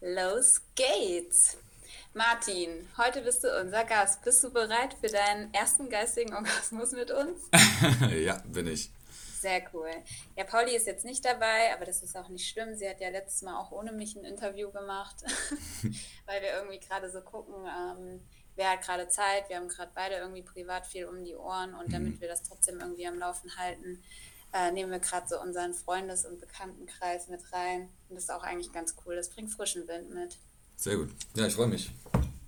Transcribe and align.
Los 0.00 0.60
geht's! 0.74 1.56
Martin, 2.12 2.86
heute 2.98 3.22
bist 3.22 3.44
du 3.44 3.60
unser 3.60 3.82
Gast. 3.84 4.22
Bist 4.24 4.44
du 4.44 4.52
bereit 4.52 4.94
für 5.00 5.06
deinen 5.06 5.52
ersten 5.54 5.88
geistigen 5.88 6.34
Orgasmus 6.34 6.92
mit 6.92 7.10
uns? 7.10 7.48
ja, 8.14 8.42
bin 8.44 8.66
ich. 8.66 8.90
Sehr 9.40 9.62
cool. 9.72 9.90
Ja, 10.36 10.44
Pauli 10.44 10.76
ist 10.76 10.86
jetzt 10.86 11.06
nicht 11.06 11.24
dabei, 11.24 11.72
aber 11.74 11.86
das 11.86 12.02
ist 12.02 12.14
auch 12.14 12.28
nicht 12.28 12.46
schlimm. 12.46 12.74
Sie 12.74 12.86
hat 12.86 13.00
ja 13.00 13.08
letztes 13.08 13.40
Mal 13.40 13.58
auch 13.58 13.72
ohne 13.72 13.92
mich 13.92 14.16
ein 14.16 14.24
Interview 14.26 14.70
gemacht, 14.70 15.16
weil 16.26 16.42
wir 16.42 16.52
irgendwie 16.56 16.80
gerade 16.80 17.10
so 17.10 17.22
gucken, 17.22 17.54
ähm, 17.54 18.20
wer 18.54 18.72
hat 18.72 18.82
gerade 18.82 19.08
Zeit. 19.08 19.48
Wir 19.48 19.56
haben 19.56 19.68
gerade 19.68 19.92
beide 19.94 20.16
irgendwie 20.16 20.42
privat 20.42 20.86
viel 20.86 21.06
um 21.06 21.24
die 21.24 21.36
Ohren 21.36 21.74
und 21.74 21.90
damit 21.90 22.16
mhm. 22.16 22.20
wir 22.20 22.28
das 22.28 22.42
trotzdem 22.42 22.80
irgendwie 22.80 23.06
am 23.06 23.18
Laufen 23.18 23.56
halten, 23.56 24.02
äh, 24.56 24.72
nehmen 24.72 24.90
wir 24.90 24.98
gerade 24.98 25.28
so 25.28 25.40
unseren 25.40 25.74
Freundes- 25.74 26.24
und 26.24 26.40
Bekanntenkreis 26.40 27.28
mit 27.28 27.40
rein. 27.52 27.88
Und 28.08 28.16
das 28.16 28.24
ist 28.24 28.30
auch 28.30 28.42
eigentlich 28.42 28.72
ganz 28.72 28.94
cool. 29.04 29.16
Das 29.16 29.28
bringt 29.28 29.52
frischen 29.52 29.86
Wind 29.88 30.10
mit. 30.14 30.38
Sehr 30.76 30.96
gut. 30.96 31.10
Ja, 31.34 31.46
ich 31.46 31.54
freue 31.54 31.68
mich. 31.68 31.90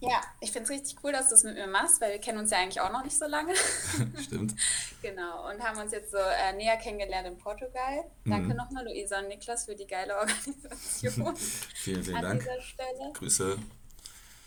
Ja, 0.01 0.21
ich 0.41 0.53
finde 0.53 0.65
es 0.65 0.71
richtig 0.71 0.97
cool, 1.03 1.11
dass 1.11 1.29
du 1.29 1.35
es 1.35 1.43
mit 1.43 1.55
mir 1.55 1.67
machst, 1.67 2.01
weil 2.01 2.13
wir 2.13 2.21
kennen 2.21 2.39
uns 2.39 2.53
ja 2.53 2.59
eigentlich 2.59 2.81
auch 2.81 2.93
noch 2.93 3.03
nicht 3.03 3.19
so 3.19 3.27
lange. 3.27 3.53
Stimmt. 4.23 4.55
genau, 5.03 5.51
und 5.51 5.61
haben 5.61 5.79
uns 5.81 5.91
jetzt 5.91 6.13
so 6.13 6.19
äh, 6.19 6.53
näher 6.53 6.77
kennengelernt 6.77 7.27
in 7.27 7.37
Portugal. 7.37 8.05
Mhm. 8.23 8.31
Danke 8.31 8.55
nochmal, 8.55 8.85
Luisa 8.85 9.19
und 9.19 9.29
Niklas, 9.29 9.65
für 9.65 9.75
die 9.75 9.89
geile 9.89 10.17
Organisation. 10.17 11.37
vielen, 11.75 12.05
vielen 12.05 12.17
an 12.17 12.23
Dank. 12.23 12.41
Dieser 12.43 12.61
Stelle. 12.61 13.13
Grüße. 13.15 13.59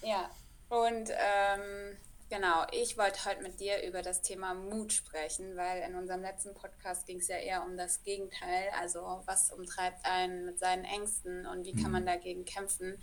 Ja, 0.04 0.30
und 0.70 1.10
ähm, 1.10 1.98
genau, 2.32 2.66
ich 2.72 2.98
wollte 2.98 3.26
heute 3.26 3.44
mit 3.44 3.60
dir 3.60 3.84
über 3.84 4.02
das 4.02 4.22
Thema 4.22 4.54
Mut 4.54 4.94
sprechen, 4.94 5.58
weil 5.58 5.84
in 5.84 5.96
unserem 5.96 6.22
letzten 6.22 6.54
Podcast 6.54 7.06
ging 7.06 7.20
es 7.20 7.28
ja 7.28 7.36
eher 7.36 7.62
um 7.64 7.76
das 7.76 8.04
Gegenteil, 8.04 8.70
also 8.80 9.22
was 9.26 9.52
umtreibt 9.52 10.06
einen 10.06 10.46
mit 10.46 10.58
seinen 10.58 10.86
Ängsten 10.86 11.46
und 11.46 11.66
wie 11.66 11.74
kann 11.74 11.92
man 11.92 12.04
mhm. 12.04 12.08
dagegen 12.08 12.46
kämpfen. 12.46 12.98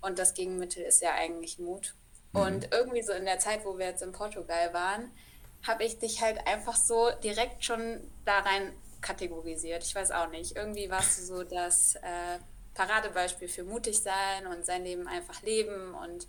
Und 0.00 0.20
das 0.20 0.32
Gegenmittel 0.32 0.84
ist 0.84 1.02
ja 1.02 1.12
eigentlich 1.12 1.58
Mut. 1.58 1.96
Mhm. 2.32 2.40
Und 2.40 2.72
irgendwie 2.72 3.02
so 3.02 3.12
in 3.12 3.24
der 3.24 3.40
Zeit, 3.40 3.64
wo 3.64 3.78
wir 3.78 3.86
jetzt 3.86 4.02
in 4.02 4.12
Portugal 4.12 4.72
waren, 4.72 5.10
habe 5.66 5.82
ich 5.82 5.98
dich 5.98 6.22
halt 6.22 6.46
einfach 6.46 6.76
so 6.76 7.10
direkt 7.24 7.64
schon 7.64 8.00
da 8.24 8.38
rein 8.38 8.72
kategorisiert. 9.00 9.82
Ich 9.82 9.94
weiß 9.94 10.12
auch 10.12 10.28
nicht. 10.28 10.54
Irgendwie 10.54 10.88
warst 10.88 11.18
du 11.18 11.22
so 11.24 11.42
das 11.42 11.96
äh, 11.96 12.38
Paradebeispiel 12.74 13.48
für 13.48 13.64
mutig 13.64 14.00
sein 14.00 14.46
und 14.46 14.64
sein 14.64 14.84
Leben 14.84 15.08
einfach 15.08 15.42
leben 15.42 15.94
und 15.94 16.28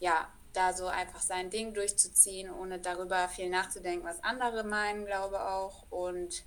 ja, 0.00 0.28
da 0.54 0.72
so 0.72 0.86
einfach 0.86 1.20
sein 1.20 1.50
Ding 1.50 1.74
durchzuziehen, 1.74 2.50
ohne 2.50 2.78
darüber 2.78 3.28
viel 3.28 3.50
nachzudenken, 3.50 4.06
was 4.06 4.22
andere 4.22 4.64
meinen, 4.64 5.04
glaube 5.04 5.40
auch. 5.40 5.84
Und 5.90 6.44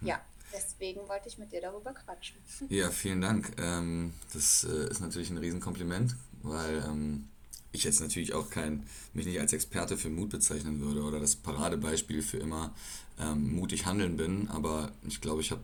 hm. 0.00 0.08
ja, 0.08 0.20
deswegen 0.52 1.06
wollte 1.08 1.28
ich 1.28 1.38
mit 1.38 1.52
dir 1.52 1.60
darüber 1.60 1.92
quatschen. 1.92 2.36
Ja, 2.68 2.90
vielen 2.90 3.20
Dank. 3.20 3.52
Ähm, 3.58 4.14
das 4.32 4.64
äh, 4.64 4.90
ist 4.90 5.00
natürlich 5.00 5.30
ein 5.30 5.38
Riesenkompliment, 5.38 6.16
weil 6.42 6.84
ähm, 6.86 7.28
ich 7.72 7.84
jetzt 7.84 8.00
natürlich 8.00 8.34
auch 8.34 8.50
kein, 8.50 8.86
mich 9.12 9.26
nicht 9.26 9.40
als 9.40 9.52
Experte 9.52 9.96
für 9.96 10.08
Mut 10.08 10.30
bezeichnen 10.30 10.80
würde 10.80 11.02
oder 11.02 11.20
das 11.20 11.36
Paradebeispiel 11.36 12.22
für 12.22 12.38
immer 12.38 12.74
ähm, 13.18 13.54
mutig 13.54 13.86
handeln 13.86 14.16
bin, 14.16 14.48
aber 14.48 14.92
ich 15.06 15.20
glaube, 15.20 15.40
ich 15.40 15.50
habe 15.50 15.62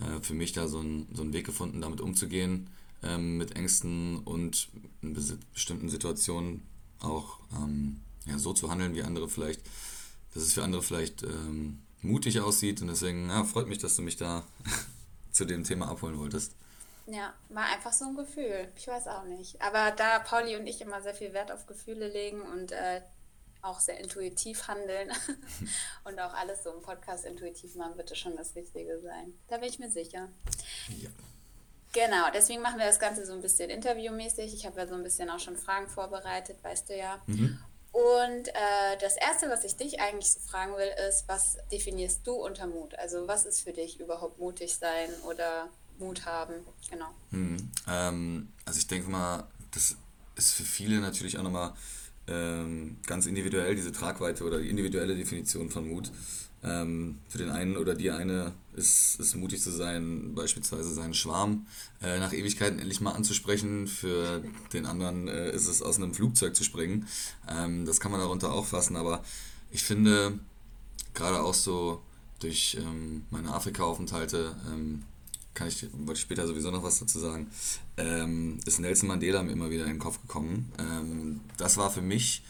äh, 0.00 0.20
für 0.20 0.34
mich 0.34 0.52
da 0.52 0.68
so, 0.68 0.80
ein, 0.80 1.06
so 1.12 1.22
einen 1.22 1.32
Weg 1.32 1.46
gefunden, 1.46 1.80
damit 1.80 2.00
umzugehen, 2.00 2.68
ähm, 3.02 3.36
mit 3.36 3.56
Ängsten 3.56 4.18
und 4.18 4.68
in 5.02 5.14
bestimmten 5.52 5.88
Situationen 5.88 6.62
auch 7.00 7.38
ähm, 7.52 8.00
ja, 8.26 8.38
so 8.38 8.52
zu 8.52 8.70
handeln, 8.70 8.94
wie 8.94 9.02
andere 9.02 9.28
vielleicht, 9.28 9.62
dass 10.34 10.42
es 10.42 10.54
für 10.54 10.62
andere 10.62 10.82
vielleicht 10.82 11.22
ähm, 11.22 11.82
mutig 12.02 12.40
aussieht. 12.40 12.80
Und 12.80 12.88
deswegen 12.88 13.28
ja, 13.28 13.44
freut 13.44 13.68
mich, 13.68 13.78
dass 13.78 13.96
du 13.96 14.02
mich 14.02 14.16
da 14.16 14.44
zu 15.32 15.44
dem 15.44 15.64
Thema 15.64 15.88
abholen 15.88 16.18
wolltest. 16.18 16.52
Ja, 17.06 17.34
war 17.50 17.64
einfach 17.66 17.92
so 17.92 18.06
ein 18.06 18.16
Gefühl. 18.16 18.68
Ich 18.76 18.86
weiß 18.86 19.08
auch 19.08 19.24
nicht. 19.24 19.60
Aber 19.60 19.90
da 19.90 20.20
Pauli 20.20 20.56
und 20.56 20.66
ich 20.66 20.80
immer 20.80 21.02
sehr 21.02 21.14
viel 21.14 21.34
Wert 21.34 21.52
auf 21.52 21.66
Gefühle 21.66 22.08
legen 22.08 22.40
und 22.40 22.72
äh, 22.72 23.02
auch 23.60 23.80
sehr 23.80 23.98
intuitiv 23.98 24.68
handeln 24.68 25.10
und 26.04 26.18
auch 26.18 26.34
alles 26.34 26.62
so 26.62 26.72
im 26.72 26.82
Podcast 26.82 27.24
intuitiv 27.24 27.74
machen, 27.74 27.96
wird 27.96 28.10
es 28.10 28.18
schon 28.18 28.36
das 28.36 28.54
Richtige 28.54 29.00
sein. 29.00 29.34
Da 29.48 29.58
bin 29.58 29.68
ich 29.68 29.78
mir 29.78 29.90
sicher. 29.90 30.28
Ja. 30.88 31.10
Genau, 31.94 32.26
deswegen 32.34 32.60
machen 32.60 32.80
wir 32.80 32.86
das 32.86 32.98
Ganze 32.98 33.24
so 33.24 33.32
ein 33.32 33.40
bisschen 33.40 33.70
interviewmäßig. 33.70 34.52
Ich 34.52 34.66
habe 34.66 34.80
ja 34.80 34.86
so 34.86 34.94
ein 34.94 35.04
bisschen 35.04 35.30
auch 35.30 35.38
schon 35.38 35.56
Fragen 35.56 35.88
vorbereitet, 35.88 36.58
weißt 36.62 36.88
du 36.90 36.96
ja. 36.98 37.22
Mhm. 37.26 37.58
Und 37.92 38.48
äh, 38.48 38.98
das 39.00 39.16
Erste, 39.16 39.48
was 39.48 39.62
ich 39.62 39.76
dich 39.76 40.00
eigentlich 40.00 40.32
so 40.32 40.40
fragen 40.40 40.76
will, 40.76 40.90
ist, 41.08 41.28
was 41.28 41.56
definierst 41.70 42.26
du 42.26 42.32
unter 42.32 42.66
Mut? 42.66 42.98
Also 42.98 43.28
was 43.28 43.46
ist 43.46 43.60
für 43.60 43.72
dich 43.72 44.00
überhaupt 44.00 44.40
mutig 44.40 44.74
sein 44.74 45.08
oder 45.28 45.68
Mut 46.00 46.26
haben? 46.26 46.54
Genau. 46.90 47.06
Mhm. 47.30 47.70
Ähm, 47.88 48.48
also 48.64 48.78
ich 48.78 48.88
denke 48.88 49.08
mal, 49.08 49.46
das 49.70 49.96
ist 50.34 50.54
für 50.54 50.64
viele 50.64 50.98
natürlich 50.98 51.38
auch 51.38 51.44
nochmal 51.44 51.74
ähm, 52.26 52.96
ganz 53.06 53.26
individuell, 53.26 53.76
diese 53.76 53.92
Tragweite 53.92 54.42
oder 54.42 54.58
die 54.58 54.70
individuelle 54.70 55.14
Definition 55.14 55.70
von 55.70 55.88
Mut. 55.88 56.10
Ähm, 56.64 57.18
für 57.28 57.38
den 57.38 57.50
einen 57.50 57.76
oder 57.76 57.94
die 57.94 58.10
eine 58.10 58.52
ist 58.74 59.20
es 59.20 59.34
mutig 59.34 59.60
zu 59.60 59.70
sein, 59.70 60.34
beispielsweise 60.34 60.92
seinen 60.92 61.14
Schwarm 61.14 61.66
äh, 62.02 62.18
nach 62.18 62.32
Ewigkeiten 62.32 62.78
endlich 62.78 63.00
mal 63.00 63.12
anzusprechen. 63.12 63.86
Für 63.86 64.42
den 64.72 64.86
anderen 64.86 65.28
äh, 65.28 65.50
ist 65.52 65.68
es 65.68 65.82
aus 65.82 65.96
einem 65.96 66.14
Flugzeug 66.14 66.56
zu 66.56 66.64
springen. 66.64 67.06
Ähm, 67.48 67.84
das 67.84 68.00
kann 68.00 68.10
man 68.10 68.20
darunter 68.20 68.52
auch 68.52 68.66
fassen, 68.66 68.96
aber 68.96 69.22
ich 69.70 69.82
finde, 69.82 70.38
gerade 71.12 71.42
auch 71.42 71.54
so 71.54 72.02
durch 72.40 72.76
ähm, 72.80 73.24
meine 73.30 73.52
Afrika-Aufenthalte, 73.52 74.56
ähm, 74.72 75.02
kann 75.54 75.68
ich, 75.68 75.86
wollte 75.92 76.14
ich 76.14 76.20
später 76.20 76.46
sowieso 76.46 76.70
noch 76.70 76.82
was 76.82 76.98
dazu 76.98 77.18
sagen, 77.18 77.48
ähm, 77.96 78.58
ist 78.66 78.80
Nelson 78.80 79.08
Mandela 79.08 79.42
mir 79.42 79.52
immer 79.52 79.70
wieder 79.70 79.84
in 79.84 79.90
den 79.90 79.98
Kopf 79.98 80.20
gekommen. 80.20 80.72
Ähm, 80.78 81.40
das 81.56 81.76
war 81.76 81.90
für 81.90 82.02
mich 82.02 82.42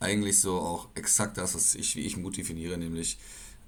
eigentlich 0.00 0.40
so 0.40 0.58
auch 0.58 0.88
exakt 0.94 1.38
das, 1.38 1.54
was 1.54 1.74
ich, 1.74 1.96
wie 1.96 2.00
ich 2.00 2.16
Mut 2.16 2.36
definiere, 2.36 2.76
nämlich, 2.76 3.18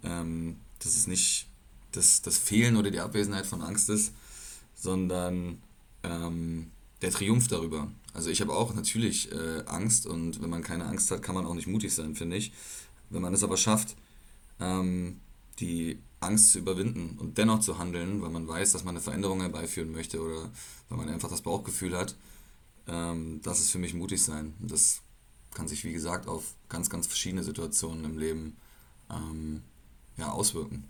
ähm, 0.04 0.56
dass 0.78 0.96
es 0.96 1.06
nicht 1.06 1.46
das, 1.92 2.22
das 2.22 2.38
Fehlen 2.38 2.76
oder 2.76 2.90
die 2.90 3.00
Abwesenheit 3.00 3.46
von 3.46 3.62
Angst 3.62 3.88
ist, 3.88 4.12
sondern 4.74 5.62
ähm, 6.02 6.70
der 7.02 7.10
Triumph 7.10 7.48
darüber. 7.48 7.90
Also 8.12 8.30
ich 8.30 8.40
habe 8.40 8.54
auch 8.54 8.74
natürlich 8.74 9.32
äh, 9.32 9.62
Angst 9.66 10.06
und 10.06 10.42
wenn 10.42 10.50
man 10.50 10.62
keine 10.62 10.86
Angst 10.86 11.10
hat, 11.10 11.22
kann 11.22 11.34
man 11.34 11.46
auch 11.46 11.54
nicht 11.54 11.66
mutig 11.66 11.94
sein, 11.94 12.14
finde 12.14 12.36
ich. 12.36 12.52
Wenn 13.10 13.22
man 13.22 13.32
es 13.32 13.42
aber 13.42 13.56
schafft, 13.56 13.96
ähm, 14.60 15.20
die 15.60 15.98
Angst 16.20 16.52
zu 16.52 16.58
überwinden 16.58 17.16
und 17.18 17.38
dennoch 17.38 17.60
zu 17.60 17.78
handeln, 17.78 18.22
weil 18.22 18.30
man 18.30 18.46
weiß, 18.46 18.72
dass 18.72 18.84
man 18.84 18.96
eine 18.96 19.02
Veränderung 19.02 19.40
herbeiführen 19.40 19.92
möchte 19.92 20.20
oder 20.20 20.50
weil 20.88 20.98
man 20.98 21.08
einfach 21.08 21.30
das 21.30 21.42
Bauchgefühl 21.42 21.96
hat, 21.96 22.16
ähm, 22.86 23.40
das 23.42 23.60
ist 23.60 23.70
für 23.70 23.78
mich 23.78 23.94
mutig 23.94 24.22
sein. 24.22 24.54
Das 24.60 25.00
kann 25.58 25.66
sich, 25.66 25.82
wie 25.82 25.92
gesagt, 25.92 26.28
auf 26.28 26.54
ganz, 26.68 26.88
ganz 26.88 27.08
verschiedene 27.08 27.42
Situationen 27.42 28.04
im 28.04 28.16
Leben 28.16 28.56
ähm, 29.10 29.64
ja, 30.16 30.30
auswirken. 30.30 30.88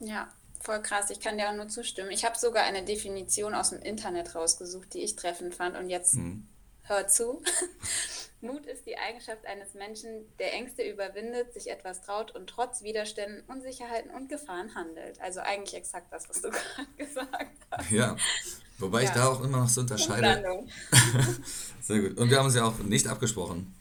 Ja, 0.00 0.28
voll 0.60 0.82
krass. 0.82 1.10
Ich 1.10 1.20
kann 1.20 1.38
dir 1.38 1.48
auch 1.48 1.54
nur 1.54 1.68
zustimmen. 1.68 2.10
Ich 2.10 2.24
habe 2.24 2.36
sogar 2.36 2.64
eine 2.64 2.84
Definition 2.84 3.54
aus 3.54 3.70
dem 3.70 3.80
Internet 3.80 4.34
rausgesucht, 4.34 4.92
die 4.92 5.04
ich 5.04 5.14
treffend 5.14 5.54
fand. 5.54 5.76
Und 5.76 5.88
jetzt 5.88 6.16
mhm. 6.16 6.48
hör 6.82 7.06
zu. 7.06 7.44
Mut 8.40 8.66
ist 8.66 8.86
die 8.86 8.98
Eigenschaft 8.98 9.46
eines 9.46 9.74
Menschen, 9.74 10.26
der 10.40 10.52
Ängste 10.54 10.82
überwindet, 10.82 11.52
sich 11.52 11.70
etwas 11.70 12.00
traut 12.00 12.34
und 12.34 12.48
trotz 12.48 12.82
Widerständen, 12.82 13.44
Unsicherheiten 13.46 14.10
und 14.10 14.28
Gefahren 14.28 14.74
handelt. 14.74 15.20
Also 15.20 15.38
eigentlich 15.40 15.74
exakt 15.74 16.12
das, 16.12 16.28
was 16.28 16.42
du 16.42 16.50
gerade 16.50 16.88
gesagt 16.96 17.56
hast. 17.70 17.90
Ja, 17.92 18.16
wobei 18.80 19.02
ja. 19.02 19.08
ich 19.08 19.14
da 19.14 19.28
auch 19.28 19.42
immer 19.42 19.58
noch 19.58 19.68
so 19.68 19.82
unterscheide. 19.82 20.42
Sehr 21.82 22.00
gut. 22.00 22.18
Und 22.18 22.30
wir 22.30 22.38
haben 22.38 22.46
uns 22.46 22.54
ja 22.54 22.64
auch 22.64 22.78
nicht 22.78 23.06
abgesprochen. 23.06 23.74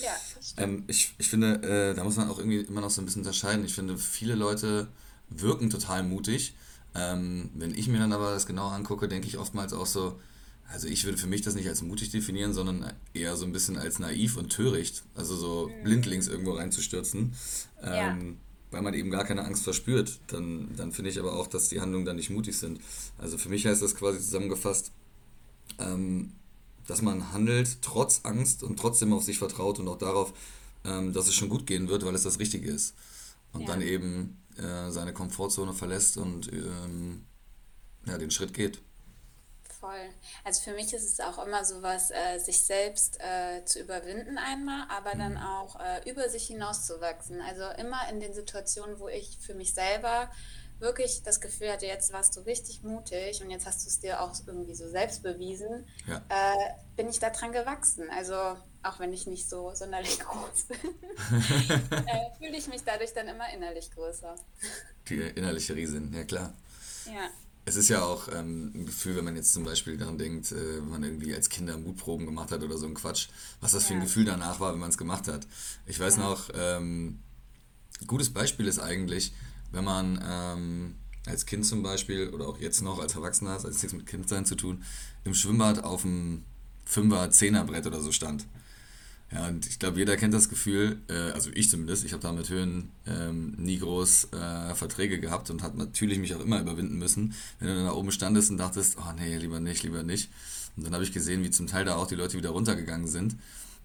Ja, 0.00 0.16
ähm, 0.56 0.84
ich, 0.86 1.14
ich 1.18 1.28
finde, 1.28 1.62
äh, 1.62 1.94
da 1.94 2.04
muss 2.04 2.16
man 2.16 2.28
auch 2.28 2.38
irgendwie 2.38 2.60
immer 2.60 2.80
noch 2.80 2.90
so 2.90 3.00
ein 3.00 3.04
bisschen 3.04 3.22
unterscheiden. 3.22 3.64
Ich 3.64 3.74
finde, 3.74 3.96
viele 3.96 4.34
Leute 4.34 4.88
wirken 5.28 5.70
total 5.70 6.02
mutig. 6.02 6.54
Ähm, 6.94 7.50
wenn 7.54 7.74
ich 7.74 7.88
mir 7.88 7.98
dann 7.98 8.12
aber 8.12 8.32
das 8.32 8.46
genau 8.46 8.68
angucke, 8.68 9.08
denke 9.08 9.26
ich 9.26 9.38
oftmals 9.38 9.72
auch 9.72 9.86
so, 9.86 10.20
also 10.70 10.88
ich 10.88 11.04
würde 11.04 11.18
für 11.18 11.26
mich 11.26 11.42
das 11.42 11.54
nicht 11.54 11.68
als 11.68 11.82
mutig 11.82 12.10
definieren, 12.10 12.52
sondern 12.52 12.92
eher 13.14 13.36
so 13.36 13.44
ein 13.44 13.52
bisschen 13.52 13.78
als 13.78 13.98
naiv 13.98 14.36
und 14.36 14.50
töricht. 14.50 15.02
Also 15.14 15.36
so 15.36 15.68
mhm. 15.68 15.84
blindlings 15.84 16.28
irgendwo 16.28 16.52
reinzustürzen. 16.52 17.34
Ähm, 17.82 17.90
ja. 17.92 18.16
Weil 18.72 18.82
man 18.82 18.94
eben 18.94 19.10
gar 19.10 19.24
keine 19.24 19.44
Angst 19.44 19.62
verspürt. 19.62 20.18
Dann, 20.26 20.74
dann 20.76 20.92
finde 20.92 21.10
ich 21.10 21.20
aber 21.20 21.34
auch, 21.34 21.46
dass 21.46 21.68
die 21.68 21.80
Handlungen 21.80 22.04
dann 22.04 22.16
nicht 22.16 22.30
mutig 22.30 22.58
sind. 22.58 22.80
Also 23.18 23.38
für 23.38 23.48
mich 23.48 23.64
heißt 23.66 23.82
das 23.82 23.94
quasi 23.94 24.18
zusammengefasst, 24.18 24.90
ähm, 25.78 26.32
dass 26.86 27.02
man 27.02 27.32
handelt 27.32 27.80
trotz 27.82 28.22
Angst 28.24 28.64
und 28.64 28.78
trotzdem 28.78 29.12
auf 29.12 29.22
sich 29.22 29.38
vertraut 29.38 29.78
und 29.78 29.86
auch 29.88 29.98
darauf, 29.98 30.32
ähm, 30.84 31.12
dass 31.12 31.28
es 31.28 31.34
schon 31.34 31.48
gut 31.48 31.66
gehen 31.66 31.88
wird, 31.88 32.04
weil 32.04 32.14
es 32.14 32.24
das 32.24 32.40
Richtige 32.40 32.70
ist. 32.70 32.94
Und 33.52 33.62
ja. 33.62 33.66
dann 33.68 33.82
eben 33.82 34.38
äh, 34.56 34.90
seine 34.90 35.12
Komfortzone 35.12 35.74
verlässt 35.74 36.16
und 36.16 36.50
ähm, 36.52 37.24
ja, 38.06 38.18
den 38.18 38.30
Schritt 38.30 38.54
geht. 38.54 38.80
Voll. 39.82 40.10
Also 40.44 40.62
für 40.62 40.74
mich 40.74 40.94
ist 40.94 41.02
es 41.02 41.18
auch 41.18 41.44
immer 41.44 41.64
so 41.64 41.82
was, 41.82 42.12
äh, 42.12 42.38
sich 42.38 42.60
selbst 42.60 43.18
äh, 43.20 43.64
zu 43.64 43.80
überwinden 43.80 44.38
einmal, 44.38 44.86
aber 44.88 45.10
dann 45.18 45.32
mhm. 45.32 45.42
auch 45.42 45.80
äh, 45.80 46.08
über 46.08 46.28
sich 46.28 46.46
hinauszuwachsen. 46.46 47.40
Also 47.40 47.64
immer 47.80 48.08
in 48.08 48.20
den 48.20 48.32
Situationen, 48.32 49.00
wo 49.00 49.08
ich 49.08 49.38
für 49.40 49.54
mich 49.54 49.74
selber 49.74 50.30
wirklich 50.78 51.24
das 51.24 51.40
Gefühl 51.40 51.72
hatte, 51.72 51.86
jetzt 51.86 52.12
warst 52.12 52.36
du 52.36 52.42
richtig 52.42 52.84
mutig 52.84 53.42
und 53.42 53.50
jetzt 53.50 53.66
hast 53.66 53.84
du 53.84 53.88
es 53.88 53.98
dir 53.98 54.20
auch 54.20 54.32
irgendwie 54.46 54.76
so 54.76 54.88
selbst 54.88 55.24
bewiesen, 55.24 55.84
ja. 56.06 56.22
äh, 56.28 56.74
bin 56.94 57.08
ich 57.08 57.18
daran 57.18 57.50
gewachsen. 57.50 58.08
Also 58.16 58.34
auch 58.84 59.00
wenn 59.00 59.12
ich 59.12 59.26
nicht 59.26 59.48
so 59.48 59.74
sonderlich 59.74 60.20
groß 60.20 60.66
bin, 60.68 60.78
äh, 62.06 62.36
fühle 62.38 62.56
ich 62.56 62.68
mich 62.68 62.84
dadurch 62.84 63.14
dann 63.14 63.26
immer 63.26 63.52
innerlich 63.52 63.90
größer. 63.90 64.36
Die 65.08 65.22
innerliche 65.22 65.74
Riesin, 65.74 66.12
ja 66.14 66.22
klar. 66.22 66.52
Ja. 67.06 67.30
Es 67.64 67.76
ist 67.76 67.88
ja 67.88 68.02
auch 68.02 68.28
ähm, 68.34 68.72
ein 68.74 68.86
Gefühl, 68.86 69.16
wenn 69.16 69.24
man 69.24 69.36
jetzt 69.36 69.52
zum 69.52 69.64
Beispiel 69.64 69.96
daran 69.96 70.18
denkt, 70.18 70.50
äh, 70.50 70.78
wenn 70.78 70.88
man 70.88 71.02
irgendwie 71.04 71.34
als 71.34 71.48
Kinder 71.48 71.78
Mutproben 71.78 72.26
gemacht 72.26 72.50
hat 72.50 72.62
oder 72.62 72.76
so 72.76 72.86
ein 72.86 72.94
Quatsch, 72.94 73.28
was 73.60 73.72
das 73.72 73.84
ja. 73.84 73.88
für 73.88 73.94
ein 73.94 74.00
Gefühl 74.00 74.24
danach 74.24 74.58
war, 74.58 74.72
wenn 74.72 74.80
man 74.80 74.90
es 74.90 74.98
gemacht 74.98 75.28
hat. 75.28 75.46
Ich 75.86 76.00
weiß 76.00 76.16
ja. 76.16 76.22
noch, 76.22 76.50
ähm, 76.54 77.20
ein 78.00 78.06
gutes 78.08 78.30
Beispiel 78.30 78.66
ist 78.66 78.80
eigentlich, 78.80 79.32
wenn 79.70 79.84
man 79.84 80.20
ähm, 80.24 80.94
als 81.26 81.46
Kind 81.46 81.64
zum 81.64 81.82
Beispiel 81.82 82.30
oder 82.30 82.48
auch 82.48 82.58
jetzt 82.58 82.82
noch 82.82 82.98
als 82.98 83.14
Erwachsener, 83.14 83.54
das 83.54 83.64
hat 83.64 83.72
nichts 83.72 83.92
mit 83.92 84.06
Kindsein 84.06 84.44
zu 84.44 84.56
tun, 84.56 84.82
im 85.24 85.34
Schwimmbad 85.34 85.84
auf 85.84 86.02
dem 86.02 86.44
Fünfer, 86.84 87.30
Zehner 87.30 87.64
Brett 87.64 87.86
oder 87.86 88.00
so 88.00 88.10
stand. 88.10 88.44
Ja, 89.32 89.48
und 89.48 89.66
ich 89.66 89.78
glaube, 89.78 89.98
jeder 89.98 90.16
kennt 90.16 90.34
das 90.34 90.48
Gefühl, 90.48 91.00
äh, 91.08 91.32
also 91.32 91.50
ich 91.54 91.70
zumindest, 91.70 92.04
ich 92.04 92.12
habe 92.12 92.22
da 92.22 92.32
mit 92.32 92.50
Höhen 92.50 92.90
ähm, 93.06 93.54
nie 93.56 93.78
groß 93.78 94.28
äh, 94.32 94.74
Verträge 94.74 95.18
gehabt 95.18 95.48
und 95.48 95.62
habe 95.62 95.78
natürlich 95.78 96.18
mich 96.18 96.34
auch 96.34 96.40
immer 96.40 96.60
überwinden 96.60 96.98
müssen, 96.98 97.34
wenn 97.58 97.68
du 97.68 97.74
dann 97.76 97.86
da 97.86 97.92
oben 97.92 98.12
standest 98.12 98.50
und 98.50 98.58
dachtest, 98.58 98.98
oh 98.98 99.12
nee, 99.18 99.38
lieber 99.38 99.58
nicht, 99.58 99.82
lieber 99.84 100.02
nicht. 100.02 100.30
Und 100.76 100.84
dann 100.84 100.92
habe 100.92 101.04
ich 101.04 101.12
gesehen, 101.12 101.44
wie 101.44 101.50
zum 101.50 101.66
Teil 101.66 101.84
da 101.84 101.96
auch 101.96 102.06
die 102.06 102.14
Leute 102.14 102.36
wieder 102.36 102.50
runtergegangen 102.50 103.06
sind. 103.06 103.36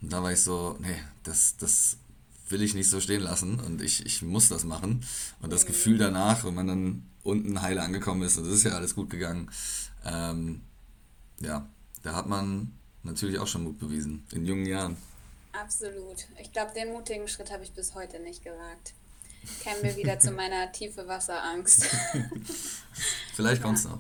Und 0.02 0.12
da 0.12 0.22
war 0.22 0.32
ich 0.32 0.42
so, 0.42 0.78
nee, 0.82 0.98
das, 1.24 1.56
das 1.58 1.98
will 2.50 2.62
ich 2.62 2.76
nicht 2.76 2.90
so 2.90 3.00
stehen 3.00 3.22
lassen 3.22 3.60
und 3.60 3.82
ich, 3.82 4.06
ich 4.06 4.22
muss 4.22 4.50
das 4.50 4.64
machen. 4.64 5.04
Und 5.42 5.52
das. 5.52 5.66
Gefühl 5.66 5.98
danach, 5.98 6.46
wenn 6.46 6.54
man 6.56 6.68
dann 6.68 7.04
unten 7.24 7.62
heile 7.62 7.82
angekommen 7.82 8.22
ist, 8.22 8.38
und 8.38 8.46
das 8.46 8.54
ist 8.54 8.64
ja 8.64 8.72
alles 8.72 8.96
gut 8.96 9.10
gegangen, 9.10 9.50
ähm, 10.06 10.62
ja, 11.42 11.68
da 12.04 12.16
hat 12.16 12.28
man 12.28 12.72
natürlich 13.04 13.40
auch 13.40 13.48
schon 13.48 13.64
Mut 13.64 13.80
bewiesen, 13.80 14.24
in 14.32 14.46
jungen 14.46 14.66
Jahren. 14.66 14.96
Absolut. 15.60 16.26
Ich 16.40 16.52
glaube, 16.52 16.74
den 16.74 16.94
mutigen 16.94 17.28
Schritt 17.28 17.52
habe 17.52 17.64
ich 17.64 17.74
bis 17.74 17.96
heute 17.96 18.20
nicht 18.20 18.44
gewagt. 18.44 18.94
Kämen 19.64 19.84
wir 19.84 19.96
wieder 19.96 20.20
zu 20.20 20.32
meiner 20.34 20.72
tiefe 20.72 21.08
Wasserangst. 21.08 21.86
vielleicht 23.36 23.62
kommt 23.62 23.78
es 23.78 23.86
noch. 23.86 24.00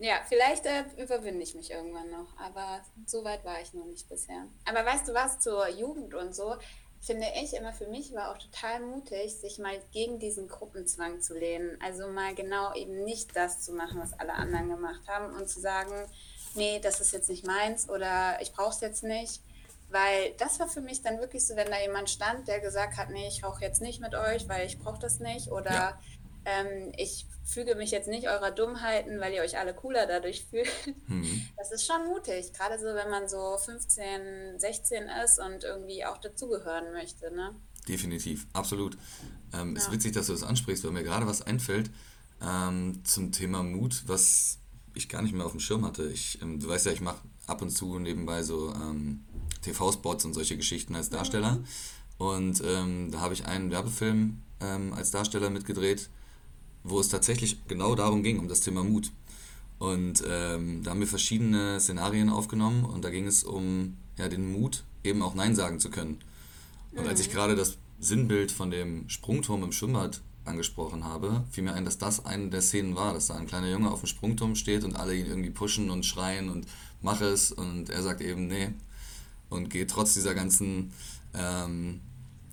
Ja, 0.00 0.20
vielleicht 0.28 0.64
äh, 0.64 0.84
überwinde 0.96 1.42
ich 1.42 1.56
mich 1.56 1.72
irgendwann 1.72 2.08
noch, 2.10 2.28
aber 2.38 2.80
so 3.06 3.24
weit 3.24 3.44
war 3.44 3.60
ich 3.60 3.74
noch 3.74 3.86
nicht 3.86 4.08
bisher. 4.08 4.46
Aber 4.64 4.86
weißt 4.86 5.08
du 5.08 5.14
was, 5.14 5.40
zur 5.40 5.68
Jugend 5.68 6.14
und 6.14 6.36
so, 6.36 6.54
finde 7.00 7.26
ich 7.42 7.54
immer 7.54 7.72
für 7.72 7.88
mich 7.88 8.14
war 8.14 8.30
auch 8.30 8.38
total 8.38 8.80
mutig, 8.80 9.34
sich 9.34 9.58
mal 9.58 9.76
gegen 9.92 10.20
diesen 10.20 10.48
Gruppenzwang 10.48 11.20
zu 11.20 11.36
lehnen. 11.36 11.76
Also 11.82 12.06
mal 12.08 12.34
genau 12.34 12.74
eben 12.74 13.02
nicht 13.04 13.34
das 13.34 13.60
zu 13.60 13.72
machen, 13.72 14.00
was 14.00 14.12
alle 14.12 14.34
anderen 14.34 14.68
gemacht 14.68 15.02
haben 15.08 15.34
und 15.34 15.48
zu 15.48 15.60
sagen, 15.60 16.08
nee, 16.54 16.78
das 16.80 17.00
ist 17.00 17.12
jetzt 17.12 17.28
nicht 17.28 17.44
meins 17.44 17.88
oder 17.88 18.40
ich 18.40 18.52
brauche 18.52 18.70
es 18.70 18.80
jetzt 18.80 19.02
nicht. 19.02 19.42
Weil 19.90 20.34
das 20.38 20.60
war 20.60 20.68
für 20.68 20.82
mich 20.82 21.02
dann 21.02 21.18
wirklich 21.18 21.46
so, 21.46 21.56
wenn 21.56 21.70
da 21.70 21.80
jemand 21.80 22.10
stand, 22.10 22.46
der 22.46 22.60
gesagt 22.60 22.96
hat, 22.96 23.10
nee, 23.10 23.26
ich 23.26 23.42
rauche 23.42 23.62
jetzt 23.62 23.80
nicht 23.80 24.00
mit 24.00 24.14
euch, 24.14 24.48
weil 24.48 24.66
ich 24.66 24.78
brauche 24.78 24.98
das 24.98 25.18
nicht. 25.18 25.48
Oder 25.48 25.70
ja. 25.70 26.00
ähm, 26.44 26.92
ich 26.96 27.26
füge 27.44 27.74
mich 27.74 27.90
jetzt 27.90 28.08
nicht 28.08 28.28
eurer 28.28 28.50
Dummheiten, 28.50 29.18
weil 29.20 29.32
ihr 29.32 29.40
euch 29.40 29.58
alle 29.58 29.72
cooler 29.72 30.06
dadurch 30.06 30.44
fühlt. 30.44 30.68
Mhm. 31.06 31.46
Das 31.58 31.72
ist 31.72 31.86
schon 31.86 32.06
mutig, 32.06 32.52
gerade 32.52 32.78
so, 32.78 32.86
wenn 32.86 33.10
man 33.10 33.28
so 33.28 33.58
15, 33.58 34.60
16 34.60 35.08
ist 35.24 35.40
und 35.40 35.64
irgendwie 35.64 36.04
auch 36.04 36.18
dazugehören 36.18 36.92
möchte. 36.92 37.34
Ne? 37.34 37.56
Definitiv, 37.88 38.46
absolut. 38.52 38.96
Ähm, 39.52 39.74
ja. 39.74 39.82
Ist 39.82 39.90
witzig, 39.90 40.12
dass 40.12 40.26
du 40.26 40.32
das 40.32 40.44
ansprichst, 40.44 40.84
weil 40.84 40.92
mir 40.92 41.02
gerade 41.02 41.26
was 41.26 41.42
einfällt 41.42 41.90
ähm, 42.40 43.02
zum 43.04 43.32
Thema 43.32 43.64
Mut, 43.64 44.04
was 44.06 44.58
ich 44.94 45.08
gar 45.08 45.22
nicht 45.22 45.34
mehr 45.34 45.46
auf 45.46 45.52
dem 45.52 45.60
Schirm 45.60 45.84
hatte. 45.84 46.08
Ich, 46.10 46.40
ähm, 46.42 46.60
du 46.60 46.68
weißt 46.68 46.86
ja, 46.86 46.92
ich 46.92 47.00
mache 47.00 47.20
ab 47.46 47.62
und 47.62 47.70
zu 47.70 47.98
nebenbei 47.98 48.42
so 48.42 48.72
ähm, 48.74 49.24
TV-Spots 49.72 50.24
und 50.24 50.34
solche 50.34 50.56
Geschichten 50.56 50.94
als 50.94 51.10
Darsteller. 51.10 51.56
Mhm. 51.56 51.64
Und 52.18 52.62
ähm, 52.64 53.10
da 53.10 53.20
habe 53.20 53.34
ich 53.34 53.46
einen 53.46 53.70
Werbefilm 53.70 54.38
ähm, 54.60 54.92
als 54.92 55.10
Darsteller 55.10 55.50
mitgedreht, 55.50 56.08
wo 56.82 57.00
es 57.00 57.08
tatsächlich 57.08 57.66
genau 57.68 57.94
darum 57.94 58.22
ging, 58.22 58.38
um 58.38 58.48
das 58.48 58.60
Thema 58.60 58.82
Mut. 58.82 59.12
Und 59.78 60.24
ähm, 60.28 60.82
da 60.82 60.90
haben 60.90 61.00
wir 61.00 61.06
verschiedene 61.06 61.78
Szenarien 61.78 62.28
aufgenommen 62.28 62.84
und 62.84 63.04
da 63.04 63.10
ging 63.10 63.26
es 63.26 63.44
um 63.44 63.96
ja, 64.16 64.28
den 64.28 64.50
Mut, 64.52 64.82
eben 65.04 65.22
auch 65.22 65.34
Nein 65.34 65.54
sagen 65.54 65.78
zu 65.78 65.90
können. 65.90 66.18
Und 66.92 67.04
mhm. 67.04 67.08
als 67.08 67.20
ich 67.20 67.28
mhm. 67.28 67.32
gerade 67.32 67.56
das 67.56 67.78
Sinnbild 68.00 68.50
von 68.50 68.70
dem 68.70 69.08
Sprungturm 69.08 69.62
im 69.62 69.72
Schwimmbad 69.72 70.20
angesprochen 70.44 71.04
habe, 71.04 71.44
fiel 71.50 71.64
mir 71.64 71.74
ein, 71.74 71.84
dass 71.84 71.98
das 71.98 72.24
eine 72.24 72.48
der 72.48 72.62
Szenen 72.62 72.96
war, 72.96 73.12
dass 73.12 73.28
da 73.28 73.36
ein 73.36 73.46
kleiner 73.46 73.70
Junge 73.70 73.90
auf 73.90 74.00
dem 74.00 74.06
Sprungturm 74.06 74.54
steht 74.56 74.82
und 74.82 74.96
alle 74.96 75.14
ihn 75.14 75.26
irgendwie 75.26 75.50
pushen 75.50 75.90
und 75.90 76.06
schreien 76.06 76.48
und 76.48 76.66
mach 77.02 77.20
es 77.20 77.52
und 77.52 77.90
er 77.90 78.02
sagt 78.02 78.20
eben, 78.20 78.46
nee, 78.48 78.70
und 79.50 79.70
geht 79.70 79.90
trotz 79.90 80.14
dieser 80.14 80.34
ganzen 80.34 80.92
ähm, 81.34 82.00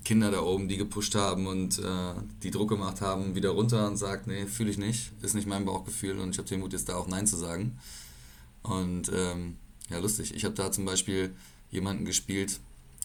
Kinder 0.03 0.31
da 0.31 0.41
oben, 0.41 0.67
die 0.67 0.77
gepusht 0.77 1.15
haben 1.15 1.47
und 1.47 1.79
äh, 1.79 2.13
die 2.43 2.51
Druck 2.51 2.69
gemacht 2.69 3.01
haben, 3.01 3.35
wieder 3.35 3.49
runter 3.49 3.87
und 3.87 3.97
sagt, 3.97 4.27
nee, 4.27 4.45
fühle 4.45 4.69
ich 4.69 4.77
nicht, 4.77 5.11
ist 5.21 5.33
nicht 5.33 5.47
mein 5.47 5.65
Bauchgefühl 5.65 6.19
und 6.19 6.29
ich 6.29 6.37
habe 6.37 6.47
den 6.47 6.59
Mut 6.59 6.73
jetzt 6.73 6.87
da 6.87 6.95
auch 6.95 7.07
Nein 7.07 7.27
zu 7.27 7.37
sagen. 7.37 7.77
Und 8.61 9.11
ähm, 9.13 9.57
ja, 9.89 9.99
lustig. 9.99 10.33
Ich 10.35 10.45
habe 10.45 10.55
da 10.55 10.71
zum 10.71 10.85
Beispiel 10.85 11.35
jemanden 11.71 12.05
gespielt, 12.05 12.59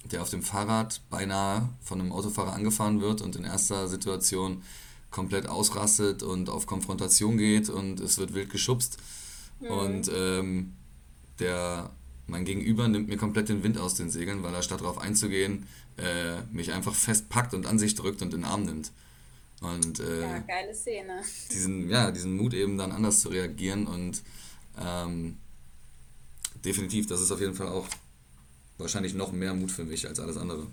der 0.05 0.23
auf 0.23 0.31
dem 0.31 0.43
Fahrrad 0.43 1.03
beinahe 1.11 1.69
von 1.83 2.01
einem 2.01 2.13
Autofahrer 2.13 2.53
angefahren 2.53 3.01
wird 3.01 3.21
und 3.21 3.37
in 3.37 3.45
erster 3.45 3.89
Situation 3.89 4.63
komplett 5.11 5.47
ausrastet 5.47 6.23
und 6.23 6.49
auf 6.49 6.67
Konfrontation 6.67 7.37
geht 7.37 7.69
und 7.69 8.01
es 8.01 8.19
wird 8.19 8.33
wild 8.35 8.51
geschubst. 8.51 8.99
Mhm. 9.61 9.67
Und 9.67 10.11
ähm, 10.15 10.73
der 11.39 11.91
mein 12.31 12.44
Gegenüber 12.44 12.88
nimmt 12.88 13.09
mir 13.09 13.17
komplett 13.17 13.49
den 13.49 13.62
Wind 13.62 13.79
aus 13.79 13.94
den 13.94 14.11
Segeln, 14.11 14.43
weil 14.43 14.55
er 14.55 14.62
statt 14.62 14.81
darauf 14.81 14.99
einzugehen, 14.99 15.67
äh, 15.99 16.41
mich 16.53 16.73
einfach 16.73 16.94
festpackt 16.94 17.55
und 17.55 17.67
an 17.67 17.79
sich 17.79 17.94
drückt 17.94 18.23
und 18.23 18.32
in 18.32 18.43
den 18.43 18.44
Arm 18.44 18.65
nimmt. 18.65 18.93
Und, 19.61 20.00
äh, 20.00 20.23
ja, 20.23 20.38
geile 20.38 20.75
Szene. 20.75 21.23
Diesen, 21.53 21.91
ja, 21.91 22.11
diesen 22.11 22.37
Mut 22.37 22.55
eben 22.55 22.79
dann 22.79 22.93
anders 22.93 23.21
zu 23.21 23.29
reagieren 23.29 23.87
und 23.87 24.23
ähm, 24.81 25.37
definitiv, 26.65 27.06
das 27.06 27.21
ist 27.21 27.31
auf 27.31 27.41
jeden 27.41 27.55
Fall 27.55 27.69
auch 27.69 27.87
wahrscheinlich 28.79 29.15
noch 29.15 29.32
mehr 29.32 29.53
Mut 29.53 29.71
für 29.71 29.85
mich 29.85 30.09
als 30.09 30.19
alles 30.19 30.38
andere. 30.38 30.67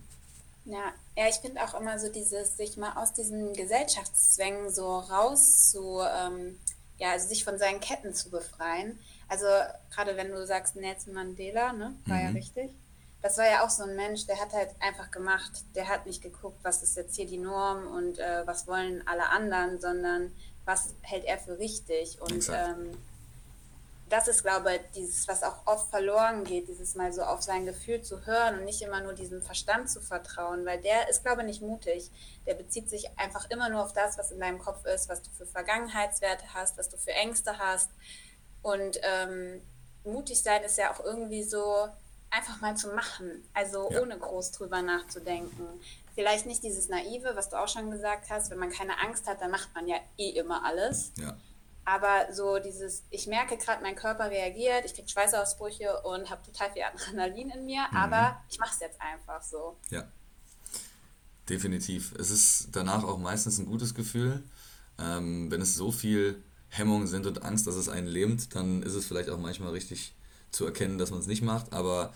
Ja, 0.66 0.94
ja, 1.18 1.28
ich 1.30 1.36
finde 1.36 1.62
auch 1.64 1.80
immer 1.80 1.98
so 1.98 2.10
dieses, 2.10 2.58
sich 2.58 2.78
mal 2.78 2.94
aus 2.94 3.14
diesen 3.14 3.54
Gesellschaftszwängen 3.54 4.70
so 4.70 5.00
raus 5.00 5.72
zu, 5.72 6.00
ähm, 6.02 6.58
ja, 6.98 7.12
also 7.12 7.28
sich 7.28 7.44
von 7.44 7.58
seinen 7.58 7.80
Ketten 7.80 8.14
zu 8.14 8.30
befreien. 8.30 9.00
Also 9.28 9.46
gerade 9.92 10.16
wenn 10.16 10.32
du 10.32 10.46
sagst 10.46 10.76
Nelson 10.76 11.14
Mandela, 11.14 11.74
ne, 11.74 11.94
war 12.06 12.18
mhm. 12.18 12.24
ja 12.24 12.30
richtig. 12.30 12.72
Das 13.22 13.38
war 13.38 13.46
ja 13.46 13.66
auch 13.66 13.70
so 13.70 13.84
ein 13.84 13.96
Mensch, 13.96 14.26
der 14.28 14.40
hat 14.40 14.54
halt 14.54 14.70
einfach 14.80 15.12
gemacht, 15.12 15.64
der 15.76 15.88
hat 15.88 16.06
nicht 16.06 16.22
geguckt, 16.22 16.60
was 16.64 16.84
ist 16.84 16.96
jetzt 16.96 17.16
hier 17.16 17.26
die 17.26 17.40
Norm 17.40 17.88
und 17.88 18.20
äh, 18.20 18.46
was 18.46 18.68
wollen 18.68 19.04
alle 19.08 19.30
anderen, 19.30 19.82
sondern 19.82 20.32
was 20.66 20.94
hält 21.02 21.26
er 21.26 21.40
für 21.40 21.58
richtig. 21.58 22.22
Und 22.22 22.48
ähm, 22.50 22.96
das 24.10 24.28
ist, 24.28 24.44
glaube 24.44 24.76
ich, 24.76 24.82
dieses, 24.96 25.28
was 25.28 25.44
auch 25.44 25.66
oft 25.66 25.90
verloren 25.90 26.44
geht, 26.44 26.68
dieses 26.68 26.96
mal 26.96 27.12
so 27.12 27.24
auf 27.24 27.42
sein 27.42 27.66
Gefühl 27.66 28.02
zu 28.02 28.26
hören 28.26 28.60
und 28.60 28.66
nicht 28.66 28.82
immer 28.82 29.02
nur 29.02 29.14
diesem 29.14 29.42
Verstand 29.42 29.90
zu 29.90 30.00
vertrauen, 30.00 30.66
weil 30.66 30.80
der 30.82 31.10
ist, 31.10 31.24
glaube 31.24 31.42
ich, 31.42 31.48
nicht 31.48 31.62
mutig. 31.62 32.10
Der 32.46 32.54
bezieht 32.54 32.90
sich 32.90 33.10
einfach 33.18 33.50
immer 33.50 33.70
nur 33.70 33.84
auf 33.84 33.94
das, 33.94 34.18
was 34.18 34.32
in 34.32 34.40
deinem 34.40 34.60
Kopf 34.60 34.86
ist, 34.86 35.10
was 35.10 35.22
du 35.22 35.30
für 35.32 35.46
Vergangenheitswerte 35.46 36.54
hast, 36.54 36.78
was 36.78 36.90
du 36.90 36.98
für 36.98 37.12
Ängste 37.12 37.58
hast. 37.58 37.90
Und 38.68 39.00
ähm, 39.02 39.62
mutig 40.04 40.42
sein 40.42 40.62
ist 40.64 40.78
ja 40.78 40.92
auch 40.92 41.04
irgendwie 41.04 41.44
so, 41.44 41.88
einfach 42.30 42.60
mal 42.60 42.76
zu 42.76 42.90
machen, 42.90 43.44
also 43.54 43.90
ja. 43.92 44.02
ohne 44.02 44.18
groß 44.18 44.52
drüber 44.52 44.82
nachzudenken. 44.82 45.66
Vielleicht 46.16 46.46
nicht 46.46 46.64
dieses 46.64 46.90
Naive, 46.90 47.36
was 47.36 47.50
du 47.50 47.58
auch 47.58 47.70
schon 47.70 47.92
gesagt 47.92 48.30
hast, 48.30 48.52
wenn 48.52 48.58
man 48.58 48.72
keine 48.72 49.00
Angst 49.02 49.28
hat, 49.28 49.42
dann 49.42 49.52
macht 49.52 49.74
man 49.74 49.88
ja 49.88 49.98
eh 50.18 50.32
immer 50.32 50.66
alles. 50.66 51.12
Ja. 51.18 51.38
Aber 51.86 52.34
so 52.34 52.60
dieses, 52.60 53.04
ich 53.12 53.28
merke 53.28 53.56
gerade, 53.56 53.82
mein 53.82 53.96
Körper 53.96 54.30
reagiert, 54.30 54.84
ich 54.84 54.94
kriege 54.94 55.08
Schweißausbrüche 55.08 56.02
und 56.02 56.30
habe 56.30 56.44
total 56.44 56.72
viel 56.72 56.84
Adrenalin 56.84 57.52
in 57.52 57.66
mir, 57.66 57.88
mhm. 57.90 57.98
aber 57.98 58.42
ich 58.50 58.60
mache 58.60 58.74
es 58.74 58.82
jetzt 58.82 59.00
einfach 59.00 59.42
so. 59.42 59.78
Ja, 59.90 60.04
definitiv. 61.48 62.14
Es 62.20 62.30
ist 62.32 62.70
danach 62.74 63.06
auch 63.06 63.18
meistens 63.18 63.60
ein 63.60 63.66
gutes 63.66 63.96
Gefühl. 63.96 64.44
Ähm, 65.00 65.50
wenn 65.52 65.62
es 65.62 65.76
so 65.76 65.92
viel 65.92 66.44
Hemmungen 66.70 67.08
sind 67.08 67.26
und 67.26 67.44
Angst, 67.44 67.68
dass 67.68 67.76
es 67.76 67.90
einen 67.90 68.08
lähmt, 68.08 68.56
dann 68.56 68.84
ist 68.84 68.94
es 68.94 69.06
vielleicht 69.06 69.30
auch 69.30 69.40
manchmal 69.40 69.72
richtig 69.72 70.14
zu 70.52 70.66
erkennen, 70.66 70.98
dass 70.98 71.12
man 71.12 71.20
es 71.20 71.28
nicht 71.28 71.42
macht. 71.42 71.74
Aber 71.74 72.14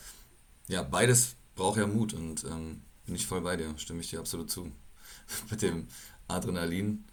ja, 0.67 0.83
beides 0.83 1.35
braucht 1.55 1.77
ja 1.77 1.87
Mut 1.87 2.13
und 2.13 2.43
ähm, 2.45 2.81
bin 3.05 3.15
ich 3.15 3.27
voll 3.27 3.41
bei 3.41 3.55
dir, 3.57 3.73
stimme 3.77 4.01
ich 4.01 4.09
dir 4.09 4.19
absolut 4.19 4.49
zu. 4.49 4.71
Mit 5.49 5.61
dem 5.61 5.87
Adrenalin, 6.27 7.03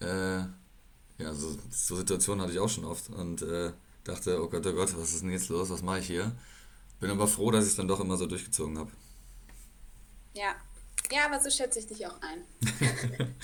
äh, 0.00 0.38
ja, 1.18 1.34
so, 1.34 1.56
so 1.70 1.96
Situationen 1.96 2.42
hatte 2.42 2.52
ich 2.52 2.58
auch 2.58 2.68
schon 2.68 2.84
oft 2.84 3.10
und 3.10 3.42
äh, 3.42 3.72
dachte, 4.04 4.42
oh 4.42 4.48
Gott, 4.48 4.66
oh 4.66 4.72
Gott, 4.72 4.96
was 4.96 5.14
ist 5.14 5.22
denn 5.22 5.30
jetzt 5.30 5.48
los, 5.48 5.70
was 5.70 5.82
mache 5.82 6.00
ich 6.00 6.06
hier? 6.06 6.32
Bin 7.00 7.10
aber 7.10 7.28
froh, 7.28 7.50
dass 7.50 7.64
ich 7.64 7.70
es 7.70 7.76
dann 7.76 7.88
doch 7.88 8.00
immer 8.00 8.16
so 8.16 8.26
durchgezogen 8.26 8.78
habe. 8.78 8.90
Ja, 10.34 10.54
Ja, 11.10 11.26
aber 11.26 11.40
so 11.40 11.50
schätze 11.50 11.78
ich 11.78 11.86
dich 11.86 12.06
auch 12.06 12.20
ein. 12.20 12.44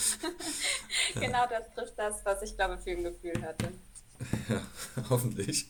genau 1.14 1.46
das 1.46 1.72
trifft 1.74 1.98
das, 1.98 2.24
was 2.24 2.42
ich 2.42 2.56
glaube 2.56 2.78
für 2.78 2.90
ein 2.90 3.04
Gefühl 3.04 3.42
hatte. 3.42 3.72
Ja, 4.48 4.62
hoffentlich. 5.10 5.68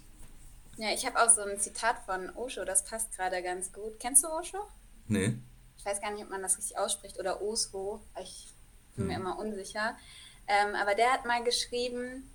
Ja, 0.77 0.93
ich 0.93 1.07
habe 1.07 1.23
auch 1.23 1.31
so 1.31 1.43
ein 1.43 1.59
Zitat 1.61 1.99
von 2.05 2.31
Osho, 2.37 2.65
das 2.65 2.85
passt 2.85 3.17
gerade 3.17 3.43
ganz 3.43 3.73
gut. 3.73 4.01
Kennst 4.01 4.25
du 4.25 4.29
Osho? 4.29 4.59
Nee. 5.07 5.39
Ich 5.79 5.85
weiß 5.85 6.01
gar 6.01 6.11
nicht, 6.11 6.25
ob 6.25 6.31
man 6.31 6.43
das 6.43 6.59
richtig 6.59 6.77
ausspricht 6.79 7.19
oder 7.19 7.41
Osho. 7.43 8.01
Ich 8.21 8.49
bin 8.97 9.05
hm. 9.05 9.09
mir 9.09 9.17
immer 9.17 9.39
unsicher. 9.39 9.97
Ähm, 10.47 10.75
aber 10.75 10.95
der 10.95 11.13
hat 11.13 11.25
mal 11.25 11.43
geschrieben, 11.45 12.31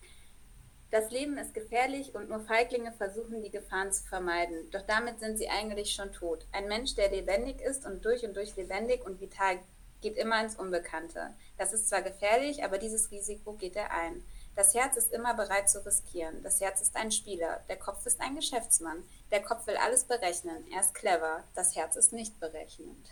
das 0.92 1.12
Leben 1.12 1.38
ist 1.38 1.54
gefährlich 1.54 2.16
und 2.16 2.30
nur 2.30 2.40
Feiglinge 2.40 2.92
versuchen, 2.92 3.44
die 3.44 3.52
Gefahren 3.52 3.92
zu 3.92 4.04
vermeiden. 4.04 4.70
Doch 4.72 4.82
damit 4.82 5.20
sind 5.20 5.38
sie 5.38 5.50
eigentlich 5.50 5.92
schon 5.92 6.12
tot. 6.12 6.48
Ein 6.52 6.68
Mensch, 6.68 6.96
der 6.96 7.12
lebendig 7.12 7.62
ist 7.62 7.86
und 7.86 8.04
durch 8.04 8.26
und 8.26 8.36
durch 8.36 8.56
lebendig 8.56 9.06
und 9.06 9.22
vital, 9.22 9.60
geht 10.02 10.18
immer 10.18 10.42
ins 10.42 10.56
Unbekannte. 10.56 11.34
Das 11.58 11.74
ist 11.74 11.90
zwar 11.90 12.02
gefährlich, 12.02 12.64
aber 12.64 12.78
dieses 12.78 13.12
Risiko 13.12 13.54
geht 13.54 13.76
er 13.76 13.92
ein. 13.92 14.24
Das 14.56 14.74
Herz 14.74 14.98
ist 14.98 15.12
immer 15.14 15.34
bereit 15.34 15.70
zu 15.70 15.86
riskieren. 15.86 16.42
Das 16.42 16.60
Herz 16.60 16.82
ist 16.82 16.96
ein 16.96 17.12
Spieler. 17.12 17.62
Der 17.70 17.78
Kopf 17.78 18.06
ist 18.06 18.20
ein 18.20 18.36
Geschäftsmann. 18.36 19.04
Der 19.32 19.42
Kopf 19.42 19.68
will 19.68 19.78
alles 19.78 20.06
berechnen. 20.06 20.66
Er 20.74 20.82
ist 20.82 20.96
clever. 20.96 21.44
Das 21.54 21.76
Herz 21.76 21.96
ist 21.96 22.14
nicht 22.14 22.40
berechnend. 22.40 23.08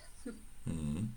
Mhm. 0.65 1.16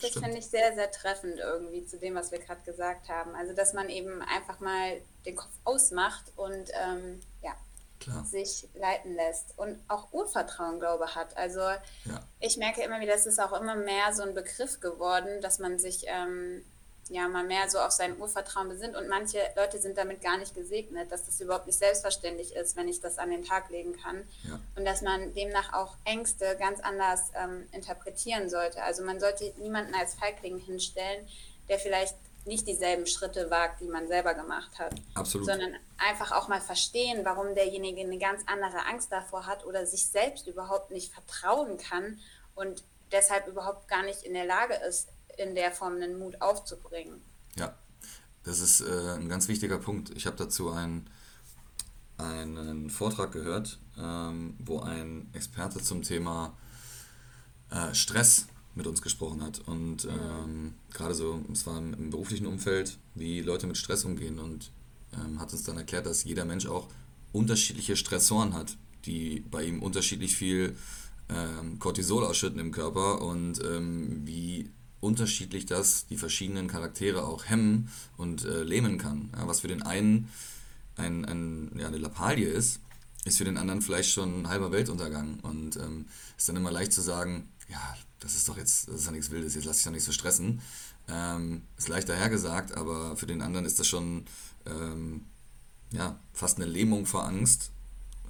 Das 0.00 0.12
finde 0.12 0.38
ich 0.38 0.46
sehr, 0.46 0.74
sehr 0.74 0.90
treffend 0.90 1.38
irgendwie 1.38 1.84
zu 1.86 1.98
dem, 1.98 2.14
was 2.14 2.30
wir 2.32 2.38
gerade 2.38 2.62
gesagt 2.62 3.08
haben. 3.08 3.34
Also, 3.34 3.52
dass 3.52 3.72
man 3.72 3.88
eben 3.88 4.22
einfach 4.22 4.60
mal 4.60 5.00
den 5.26 5.36
Kopf 5.36 5.52
ausmacht 5.64 6.32
und 6.36 6.70
ähm, 6.80 7.20
ja, 7.42 7.52
Klar. 8.00 8.24
sich 8.24 8.68
leiten 8.74 9.14
lässt 9.14 9.58
und 9.58 9.78
auch 9.88 10.12
Urvertrauen, 10.12 10.78
glaube 10.78 11.06
ich, 11.08 11.14
hat. 11.14 11.36
Also, 11.36 11.60
ja. 11.60 11.80
ich 12.40 12.56
merke 12.56 12.82
immer 12.82 13.00
wieder, 13.00 13.14
es 13.14 13.26
ist 13.26 13.40
auch 13.40 13.58
immer 13.60 13.74
mehr 13.74 14.12
so 14.14 14.22
ein 14.22 14.34
Begriff 14.34 14.80
geworden, 14.80 15.40
dass 15.40 15.58
man 15.58 15.78
sich 15.78 16.04
ähm, 16.06 16.64
ja 17.08 17.28
mal 17.28 17.44
mehr 17.44 17.68
so 17.68 17.78
auf 17.78 17.92
sein 17.92 18.18
Urvertrauen 18.18 18.68
besinnt 18.68 18.96
und 18.96 19.08
manche 19.08 19.38
Leute 19.56 19.78
sind 19.78 19.96
damit 19.96 20.22
gar 20.22 20.36
nicht 20.38 20.54
gesegnet, 20.54 21.10
dass 21.10 21.24
das 21.24 21.40
überhaupt 21.40 21.66
nicht 21.66 21.78
selbstverständlich 21.78 22.54
ist, 22.54 22.76
wenn 22.76 22.88
ich 22.88 23.00
das 23.00 23.18
an 23.18 23.30
den 23.30 23.44
Tag 23.44 23.70
legen 23.70 23.96
kann 24.00 24.24
ja. 24.44 24.58
und 24.76 24.84
dass 24.84 25.02
man 25.02 25.32
demnach 25.34 25.72
auch 25.72 25.96
Ängste 26.04 26.56
ganz 26.58 26.80
anders 26.80 27.30
ähm, 27.34 27.66
interpretieren 27.72 28.48
sollte. 28.48 28.82
Also 28.82 29.04
man 29.04 29.20
sollte 29.20 29.52
niemanden 29.58 29.94
als 29.94 30.14
Feigling 30.14 30.58
hinstellen, 30.58 31.26
der 31.68 31.78
vielleicht 31.78 32.16
nicht 32.44 32.66
dieselben 32.66 33.06
Schritte 33.06 33.50
wagt, 33.50 33.80
die 33.80 33.88
man 33.88 34.08
selber 34.08 34.34
gemacht 34.34 34.78
hat, 34.78 34.94
Absolut. 35.14 35.46
sondern 35.46 35.76
einfach 35.98 36.32
auch 36.32 36.48
mal 36.48 36.60
verstehen, 36.60 37.24
warum 37.24 37.54
derjenige 37.54 38.00
eine 38.00 38.18
ganz 38.18 38.42
andere 38.46 38.86
Angst 38.86 39.12
davor 39.12 39.46
hat 39.46 39.66
oder 39.66 39.86
sich 39.86 40.06
selbst 40.06 40.46
überhaupt 40.46 40.90
nicht 40.90 41.12
vertrauen 41.12 41.76
kann 41.76 42.18
und 42.54 42.82
deshalb 43.12 43.46
überhaupt 43.46 43.88
gar 43.88 44.02
nicht 44.02 44.22
in 44.22 44.34
der 44.34 44.46
Lage 44.46 44.74
ist, 44.74 45.08
in 45.38 45.54
der 45.54 45.72
Form 45.72 45.94
einen 45.94 46.18
Mut 46.18 46.40
aufzubringen. 46.40 47.20
Ja, 47.56 47.74
das 48.44 48.60
ist 48.60 48.80
äh, 48.80 49.14
ein 49.16 49.28
ganz 49.28 49.48
wichtiger 49.48 49.78
Punkt. 49.78 50.10
Ich 50.16 50.26
habe 50.26 50.36
dazu 50.36 50.70
einen, 50.70 51.08
einen 52.16 52.90
Vortrag 52.90 53.32
gehört, 53.32 53.78
ähm, 53.98 54.54
wo 54.58 54.80
ein 54.80 55.28
Experte 55.32 55.82
zum 55.82 56.02
Thema 56.02 56.56
äh, 57.70 57.94
Stress 57.94 58.46
mit 58.74 58.86
uns 58.86 59.02
gesprochen 59.02 59.42
hat. 59.42 59.60
Und 59.66 60.06
ähm, 60.06 60.74
gerade 60.92 61.14
so, 61.14 61.44
es 61.52 61.66
war 61.66 61.78
im, 61.78 61.94
im, 61.94 62.10
beruflichen 62.10 62.46
Umfeld, 62.46 62.96
wie 63.14 63.40
Leute 63.42 63.66
mit 63.66 63.76
Stress 63.76 64.04
umgehen 64.04 64.38
und 64.38 64.70
ähm, 65.12 65.40
hat 65.40 65.52
uns 65.52 65.64
dann 65.64 65.76
erklärt, 65.76 66.06
dass 66.06 66.24
jeder 66.24 66.44
Mensch 66.44 66.66
auch 66.66 66.88
unterschiedliche 67.32 67.96
Stressoren 67.96 68.54
hat, 68.54 68.76
die 69.04 69.40
bei 69.40 69.64
ihm 69.64 69.82
unterschiedlich 69.82 70.36
viel 70.36 70.76
ähm, 71.28 71.78
Cortisol 71.78 72.24
ausschütten 72.24 72.58
im 72.58 72.72
Körper 72.72 73.20
und 73.20 73.62
ähm, 73.62 74.22
wie 74.24 74.70
unterschiedlich 75.00 75.66
das 75.66 76.06
die 76.06 76.16
verschiedenen 76.16 76.68
Charaktere 76.68 77.24
auch 77.24 77.44
hemmen 77.44 77.90
und 78.16 78.44
äh, 78.44 78.62
lähmen 78.62 78.98
kann. 78.98 79.30
Ja, 79.36 79.46
was 79.46 79.60
für 79.60 79.68
den 79.68 79.82
einen 79.82 80.28
ein, 80.96 81.24
ein, 81.24 81.70
ja, 81.78 81.86
eine 81.86 81.98
Lappalie 81.98 82.48
ist, 82.48 82.80
ist 83.24 83.38
für 83.38 83.44
den 83.44 83.56
anderen 83.56 83.82
vielleicht 83.82 84.10
schon 84.10 84.42
ein 84.42 84.48
halber 84.48 84.72
Weltuntergang. 84.72 85.40
Und 85.40 85.76
ähm, 85.76 86.06
ist 86.36 86.48
dann 86.48 86.56
immer 86.56 86.72
leicht 86.72 86.92
zu 86.92 87.00
sagen, 87.00 87.48
ja, 87.68 87.96
das 88.20 88.34
ist 88.34 88.48
doch 88.48 88.56
jetzt, 88.56 88.88
das 88.88 88.96
ist 88.96 89.06
ja 89.06 89.12
nichts 89.12 89.30
Wildes, 89.30 89.54
jetzt 89.54 89.64
lass 89.64 89.76
dich 89.76 89.84
doch 89.84 89.92
nicht 89.92 90.04
so 90.04 90.12
stressen. 90.12 90.60
Ähm, 91.08 91.62
ist 91.76 91.88
leicht 91.88 92.08
dahergesagt, 92.08 92.76
aber 92.76 93.16
für 93.16 93.26
den 93.26 93.40
anderen 93.40 93.64
ist 93.64 93.78
das 93.78 93.86
schon 93.86 94.26
ähm, 94.66 95.24
ja, 95.90 96.18
fast 96.32 96.58
eine 96.58 96.66
Lähmung 96.66 97.06
vor 97.06 97.24
Angst. 97.24 97.70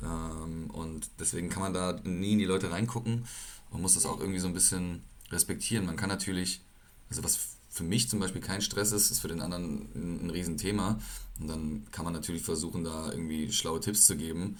Ähm, 0.03 0.71
und 0.71 1.11
deswegen 1.19 1.49
kann 1.49 1.63
man 1.63 1.75
da 1.75 2.01
nie 2.05 2.33
in 2.33 2.39
die 2.39 2.45
Leute 2.45 2.71
reingucken. 2.71 3.27
Man 3.71 3.83
muss 3.83 3.95
das 3.95 4.07
auch 4.07 4.21
irgendwie 4.21 4.39
so 4.39 4.47
ein 4.47 4.55
bisschen 4.55 5.03
respektieren. 5.31 5.87
Man 5.87 5.97
kann 5.97 6.09
natürlich, 6.09 6.63
also 7.11 7.25
was 7.25 7.39
für 7.71 7.85
mich 7.85 8.09
zum 8.09 8.19
Beispiel 8.21 8.41
kein 8.41 8.63
Stress 8.63 8.93
ist, 8.93 9.11
ist 9.11 9.21
für 9.21 9.29
den 9.29 9.41
anderen 9.41 9.89
ein, 9.95 10.27
ein 10.27 10.31
Riesenthema. 10.31 10.99
Und 11.39 11.49
dann 11.49 11.87
kann 11.91 12.05
man 12.05 12.15
natürlich 12.15 12.43
versuchen, 12.43 12.85
da 12.85 13.11
irgendwie 13.13 13.53
schlaue 13.53 13.81
Tipps 13.81 14.07
zu 14.07 14.17
geben 14.17 14.59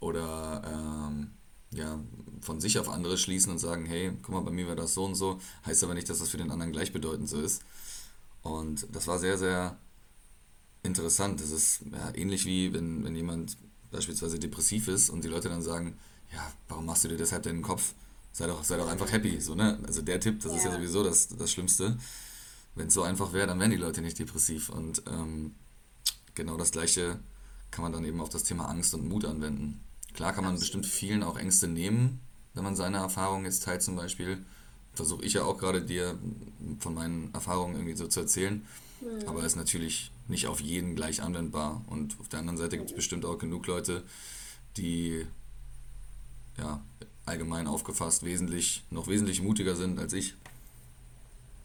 oder 0.00 0.62
ähm, 0.66 1.30
ja, 1.70 1.98
von 2.40 2.60
sich 2.60 2.78
auf 2.78 2.88
andere 2.88 3.16
schließen 3.16 3.50
und 3.50 3.58
sagen, 3.58 3.86
hey, 3.86 4.12
guck 4.22 4.34
mal, 4.34 4.42
bei 4.42 4.50
mir 4.50 4.68
war 4.68 4.76
das 4.76 4.94
so 4.94 5.04
und 5.04 5.14
so. 5.14 5.40
Heißt 5.64 5.82
aber 5.84 5.94
nicht, 5.94 6.08
dass 6.08 6.18
das 6.18 6.28
für 6.28 6.36
den 6.36 6.50
anderen 6.50 6.72
gleichbedeutend 6.72 7.28
so 7.28 7.40
ist. 7.40 7.62
Und 8.42 8.86
das 8.92 9.06
war 9.06 9.18
sehr, 9.18 9.38
sehr 9.38 9.76
interessant. 10.82 11.40
Das 11.40 11.50
ist 11.50 11.80
ja, 11.90 12.14
ähnlich 12.14 12.44
wie 12.44 12.72
wenn, 12.74 13.04
wenn 13.04 13.14
jemand 13.14 13.56
beispielsweise 13.90 14.38
depressiv 14.38 14.88
ist 14.88 15.10
und 15.10 15.24
die 15.24 15.28
Leute 15.28 15.48
dann 15.48 15.62
sagen, 15.62 15.96
ja, 16.32 16.52
warum 16.68 16.86
machst 16.86 17.04
du 17.04 17.08
dir 17.08 17.16
deshalb 17.16 17.44
den 17.44 17.62
Kopf? 17.62 17.94
Sei 18.32 18.46
doch, 18.46 18.64
sei 18.64 18.76
doch 18.76 18.88
einfach 18.88 19.10
happy. 19.12 19.40
So, 19.40 19.54
ne? 19.54 19.78
Also 19.86 20.02
der 20.02 20.20
Tipp, 20.20 20.40
das 20.42 20.52
ja. 20.52 20.58
ist 20.58 20.64
ja 20.64 20.72
sowieso 20.72 21.04
das, 21.04 21.28
das 21.28 21.52
Schlimmste. 21.52 21.98
Wenn 22.74 22.88
es 22.88 22.94
so 22.94 23.02
einfach 23.02 23.32
wäre, 23.32 23.46
dann 23.46 23.60
wären 23.60 23.70
die 23.70 23.76
Leute 23.76 24.00
nicht 24.00 24.18
depressiv. 24.18 24.70
Und 24.70 25.02
ähm, 25.06 25.54
genau 26.34 26.56
das 26.56 26.72
Gleiche 26.72 27.18
kann 27.70 27.82
man 27.82 27.92
dann 27.92 28.04
eben 28.04 28.20
auf 28.20 28.30
das 28.30 28.44
Thema 28.44 28.68
Angst 28.68 28.94
und 28.94 29.08
Mut 29.08 29.24
anwenden. 29.24 29.82
Klar 30.14 30.32
kann 30.32 30.44
man 30.44 30.54
Absolut. 30.54 30.82
bestimmt 30.82 30.86
vielen 30.86 31.22
auch 31.22 31.38
Ängste 31.38 31.68
nehmen, 31.68 32.20
wenn 32.54 32.64
man 32.64 32.76
seine 32.76 32.98
Erfahrungen 32.98 33.44
jetzt 33.44 33.64
teilt 33.64 33.82
zum 33.82 33.96
Beispiel. 33.96 34.44
Versuche 34.94 35.24
ich 35.24 35.34
ja 35.34 35.44
auch 35.44 35.58
gerade 35.58 35.82
dir 35.82 36.18
von 36.80 36.94
meinen 36.94 37.32
Erfahrungen 37.32 37.76
irgendwie 37.76 37.96
so 37.96 38.06
zu 38.08 38.20
erzählen. 38.20 38.66
Mhm. 39.00 39.28
Aber 39.28 39.44
ist 39.44 39.56
natürlich 39.56 40.10
nicht 40.28 40.46
auf 40.46 40.60
jeden 40.60 40.96
gleich 40.96 41.22
anwendbar. 41.22 41.82
Und 41.86 42.18
auf 42.20 42.28
der 42.28 42.40
anderen 42.40 42.58
Seite 42.58 42.76
gibt 42.76 42.90
es 42.90 42.96
bestimmt 42.96 43.24
auch 43.24 43.38
genug 43.38 43.66
Leute, 43.66 44.02
die 44.76 45.26
ja, 46.58 46.82
allgemein 47.26 47.66
aufgefasst 47.66 48.24
wesentlich, 48.24 48.84
noch 48.90 49.06
wesentlich 49.06 49.42
mutiger 49.42 49.76
sind 49.76 49.98
als 49.98 50.12
ich. 50.12 50.34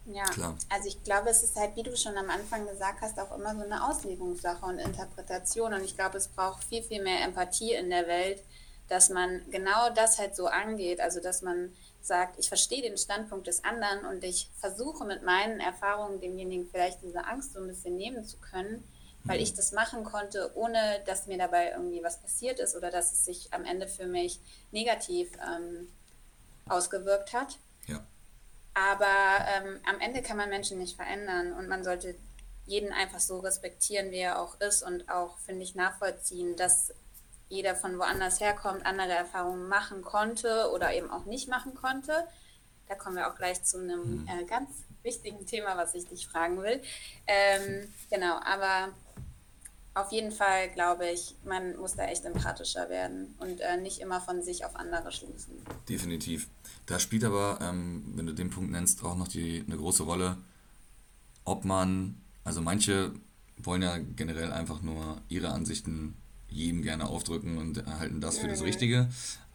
Ja, 0.06 0.24
Klar. 0.24 0.56
also 0.70 0.88
ich 0.88 1.02
glaube, 1.04 1.28
es 1.28 1.42
ist 1.42 1.56
halt, 1.56 1.76
wie 1.76 1.82
du 1.82 1.94
schon 1.94 2.16
am 2.16 2.30
Anfang 2.30 2.66
gesagt 2.66 3.02
hast, 3.02 3.20
auch 3.20 3.36
immer 3.36 3.54
so 3.54 3.62
eine 3.62 3.86
Auslegungssache 3.86 4.64
und 4.64 4.78
Interpretation. 4.78 5.74
Und 5.74 5.84
ich 5.84 5.96
glaube, 5.96 6.16
es 6.16 6.28
braucht 6.28 6.64
viel, 6.64 6.82
viel 6.82 7.02
mehr 7.02 7.22
Empathie 7.24 7.74
in 7.74 7.90
der 7.90 8.06
Welt, 8.06 8.42
dass 8.88 9.10
man 9.10 9.42
genau 9.50 9.90
das 9.94 10.18
halt 10.18 10.34
so 10.34 10.46
angeht. 10.46 11.00
Also, 11.00 11.20
dass 11.20 11.42
man 11.42 11.74
sagt, 12.00 12.38
ich 12.38 12.48
verstehe 12.48 12.80
den 12.80 12.96
Standpunkt 12.96 13.46
des 13.48 13.64
anderen 13.64 14.06
und 14.06 14.24
ich 14.24 14.48
versuche 14.58 15.04
mit 15.04 15.24
meinen 15.24 15.60
Erfahrungen 15.60 16.20
demjenigen 16.20 16.66
vielleicht 16.70 17.02
diese 17.02 17.26
Angst 17.26 17.52
so 17.52 17.60
ein 17.60 17.68
bisschen 17.68 17.96
nehmen 17.96 18.24
zu 18.24 18.38
können 18.38 18.82
weil 19.28 19.40
ich 19.42 19.54
das 19.54 19.72
machen 19.72 20.04
konnte, 20.04 20.50
ohne 20.54 21.00
dass 21.06 21.26
mir 21.26 21.38
dabei 21.38 21.70
irgendwie 21.70 22.02
was 22.02 22.20
passiert 22.20 22.58
ist 22.58 22.74
oder 22.74 22.90
dass 22.90 23.12
es 23.12 23.24
sich 23.24 23.52
am 23.52 23.64
Ende 23.64 23.86
für 23.86 24.06
mich 24.06 24.40
negativ 24.72 25.30
ähm, 25.46 25.88
ausgewirkt 26.66 27.34
hat. 27.34 27.58
Ja. 27.86 28.04
Aber 28.74 29.44
ähm, 29.56 29.80
am 29.88 30.00
Ende 30.00 30.22
kann 30.22 30.38
man 30.38 30.48
Menschen 30.48 30.78
nicht 30.78 30.96
verändern 30.96 31.52
und 31.52 31.68
man 31.68 31.84
sollte 31.84 32.14
jeden 32.64 32.92
einfach 32.92 33.20
so 33.20 33.40
respektieren, 33.40 34.10
wie 34.10 34.18
er 34.18 34.40
auch 34.40 34.60
ist 34.60 34.82
und 34.82 35.10
auch, 35.10 35.38
finde 35.38 35.62
ich, 35.62 35.74
nachvollziehen, 35.74 36.56
dass 36.56 36.94
jeder 37.48 37.74
von 37.74 37.98
woanders 37.98 38.40
herkommt, 38.40 38.84
andere 38.84 39.12
Erfahrungen 39.12 39.68
machen 39.68 40.02
konnte 40.02 40.70
oder 40.72 40.92
eben 40.94 41.10
auch 41.10 41.24
nicht 41.24 41.48
machen 41.48 41.74
konnte. 41.74 42.26
Da 42.88 42.94
kommen 42.94 43.16
wir 43.16 43.30
auch 43.30 43.36
gleich 43.36 43.62
zu 43.64 43.78
einem 43.78 44.22
mhm. 44.22 44.28
äh, 44.28 44.44
ganz 44.44 44.70
wichtigen 45.02 45.46
Thema, 45.46 45.76
was 45.76 45.94
ich 45.94 46.06
dich 46.06 46.28
fragen 46.28 46.62
will. 46.62 46.82
Ähm, 47.26 47.92
genau, 48.10 48.38
aber 48.44 48.92
auf 50.00 50.12
jeden 50.12 50.30
Fall 50.30 50.70
glaube 50.70 51.08
ich, 51.08 51.34
man 51.44 51.76
muss 51.76 51.94
da 51.94 52.04
echt 52.04 52.24
empathischer 52.24 52.88
werden 52.88 53.34
und 53.38 53.60
äh, 53.60 53.76
nicht 53.76 54.00
immer 54.00 54.20
von 54.20 54.42
sich 54.42 54.64
auf 54.64 54.76
andere 54.76 55.12
schließen. 55.12 55.54
Definitiv. 55.88 56.48
Da 56.86 56.98
spielt 56.98 57.24
aber, 57.24 57.58
ähm, 57.60 58.04
wenn 58.14 58.26
du 58.26 58.32
den 58.32 58.50
Punkt 58.50 58.70
nennst, 58.70 59.04
auch 59.04 59.16
noch 59.16 59.28
die, 59.28 59.64
eine 59.66 59.76
große 59.76 60.02
Rolle, 60.02 60.38
ob 61.44 61.64
man, 61.64 62.20
also 62.44 62.60
manche 62.60 63.12
wollen 63.56 63.82
ja 63.82 63.98
generell 63.98 64.52
einfach 64.52 64.82
nur 64.82 65.20
ihre 65.28 65.50
Ansichten 65.50 66.16
jedem 66.48 66.82
gerne 66.82 67.06
aufdrücken 67.06 67.58
und 67.58 67.84
halten 67.86 68.20
das 68.20 68.38
für 68.38 68.48
das 68.48 68.60
mhm. 68.60 68.66
Richtige. 68.66 69.08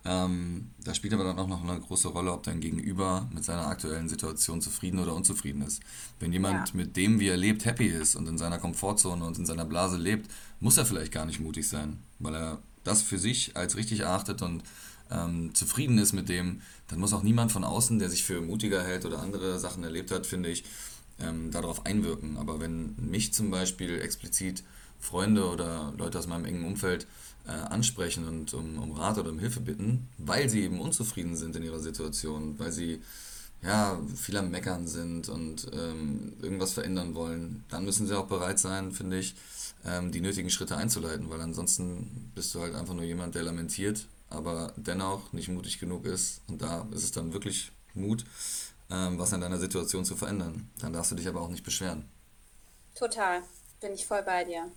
Ähm, 0.06 0.72
da 0.84 0.94
spielt 0.94 1.14
aber 1.14 1.24
dann 1.24 1.40
auch 1.40 1.48
noch 1.48 1.64
eine 1.64 1.80
große 1.80 2.10
Rolle, 2.10 2.34
ob 2.34 2.44
dein 2.44 2.60
Gegenüber 2.60 3.30
mit 3.34 3.46
seiner 3.46 3.68
aktuellen 3.68 4.10
Situation 4.10 4.62
zufrieden 4.62 5.00
oder 5.00 5.16
unzufrieden 5.16 5.62
ist. 5.62 5.82
Wenn 6.20 6.34
jemand 6.34 6.70
ja. 6.70 6.76
mit 6.76 6.98
dem, 6.98 7.20
wie 7.20 7.30
er 7.30 7.38
lebt, 7.38 7.64
happy 7.66 7.88
ist 7.88 8.16
und 8.16 8.28
in 8.28 8.38
seiner 8.38 8.58
Komfortzone 8.58 9.24
und 9.24 9.38
in 9.38 9.46
seiner 9.46 9.66
Blase 9.66 9.98
lebt, 9.98 10.30
muss 10.60 10.78
er 10.78 10.86
vielleicht 10.86 11.14
gar 11.14 11.26
nicht 11.26 11.40
mutig 11.40 11.70
sein, 11.70 12.00
weil 12.20 12.36
er 12.36 12.60
das 12.84 13.02
für 13.02 13.18
sich 13.18 13.56
als 13.56 13.78
richtig 13.78 14.02
erachtet 14.02 14.42
und 14.42 14.64
ähm, 15.10 15.54
zufrieden 15.54 15.98
ist 15.98 16.12
mit 16.12 16.28
dem, 16.28 16.62
dann 16.88 17.00
muss 17.00 17.14
auch 17.14 17.24
niemand 17.24 17.52
von 17.52 17.64
außen, 17.64 18.00
der 18.00 18.10
sich 18.10 18.24
für 18.24 18.42
mutiger 18.42 18.84
hält 18.84 19.06
oder 19.06 19.20
andere 19.20 19.58
Sachen 19.60 19.84
erlebt 19.84 20.12
hat, 20.12 20.26
finde 20.26 20.50
ich, 20.50 20.66
ähm, 21.20 21.52
darauf 21.52 21.86
einwirken. 21.86 22.38
Aber 22.38 22.60
wenn 22.60 22.96
mich 22.98 23.34
zum 23.34 23.52
Beispiel 23.52 24.02
explizit 24.02 24.64
Freunde 25.00 25.50
oder 25.50 25.94
Leute 25.98 26.20
aus 26.20 26.28
meinem 26.28 26.46
engen 26.46 26.66
Umfeld 26.66 27.08
äh, 27.48 27.52
ansprechen 27.52 28.28
und 28.28 28.54
um, 28.54 28.80
um 28.80 28.92
Rat 28.94 29.18
oder 29.18 29.30
um 29.30 29.40
Hilfe 29.40 29.60
bitten, 29.60 30.08
weil 30.18 30.50
sie 30.50 30.62
eben 30.62 30.80
unzufrieden 30.80 31.36
sind 31.36 31.56
in 31.56 31.64
ihrer 31.64 31.80
Situation, 31.80 32.58
weil 32.60 32.72
sie 32.72 33.02
ja, 33.64 33.98
viel 34.16 34.38
am 34.38 34.52
Meckern 34.52 34.88
sind 34.88 35.30
und 35.30 35.68
ähm, 35.74 36.34
irgendwas 36.42 36.74
verändern 36.74 37.16
wollen, 37.16 37.64
dann 37.70 37.86
müssen 37.86 38.06
sie 38.08 38.18
auch 38.18 38.28
bereit 38.28 38.60
sein, 38.60 38.92
finde 38.92 39.20
ich, 39.20 39.36
ähm, 39.86 40.12
die 40.12 40.22
nötigen 40.22 40.50
Schritte 40.50 40.76
einzuleiten, 40.76 41.30
weil 41.30 41.40
ansonsten 41.42 42.32
bist 42.36 42.54
du 42.54 42.62
halt 42.62 42.76
einfach 42.76 42.94
nur 42.94 43.06
jemand, 43.06 43.36
der 43.36 43.44
lamentiert, 43.44 44.06
aber 44.30 44.74
dennoch 44.76 45.32
nicht 45.32 45.48
mutig 45.48 45.80
genug 45.80 46.06
ist. 46.06 46.42
Und 46.48 46.62
da 46.62 46.86
ist 46.92 47.04
es 47.04 47.12
dann 47.12 47.32
wirklich 47.32 47.72
Mut, 47.94 48.26
ähm, 48.90 49.18
was 49.18 49.34
an 49.34 49.42
deiner 49.42 49.60
Situation 49.60 50.04
zu 50.04 50.16
verändern. 50.16 50.70
Dann 50.80 50.92
darfst 50.92 51.12
du 51.12 51.16
dich 51.16 51.28
aber 51.28 51.42
auch 51.42 51.50
nicht 51.50 51.64
beschweren. 51.64 52.06
Total, 52.96 53.44
bin 53.80 53.94
ich 53.94 54.06
voll 54.06 54.24
bei 54.24 54.44
dir. 54.44 54.70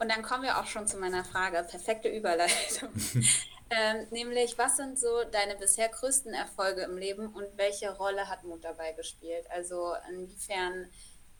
Und 0.00 0.08
dann 0.08 0.22
kommen 0.22 0.42
wir 0.42 0.58
auch 0.58 0.66
schon 0.66 0.86
zu 0.86 0.96
meiner 0.96 1.24
Frage. 1.24 1.62
Perfekte 1.68 2.08
Überleitung. 2.08 2.88
ähm, 3.70 4.06
nämlich, 4.10 4.56
was 4.56 4.78
sind 4.78 4.98
so 4.98 5.24
deine 5.30 5.56
bisher 5.56 5.90
größten 5.90 6.32
Erfolge 6.32 6.82
im 6.82 6.96
Leben 6.96 7.26
und 7.26 7.46
welche 7.56 7.94
Rolle 7.94 8.26
hat 8.26 8.42
Mut 8.44 8.64
dabei 8.64 8.92
gespielt? 8.92 9.44
Also 9.50 9.92
inwiefern 10.10 10.86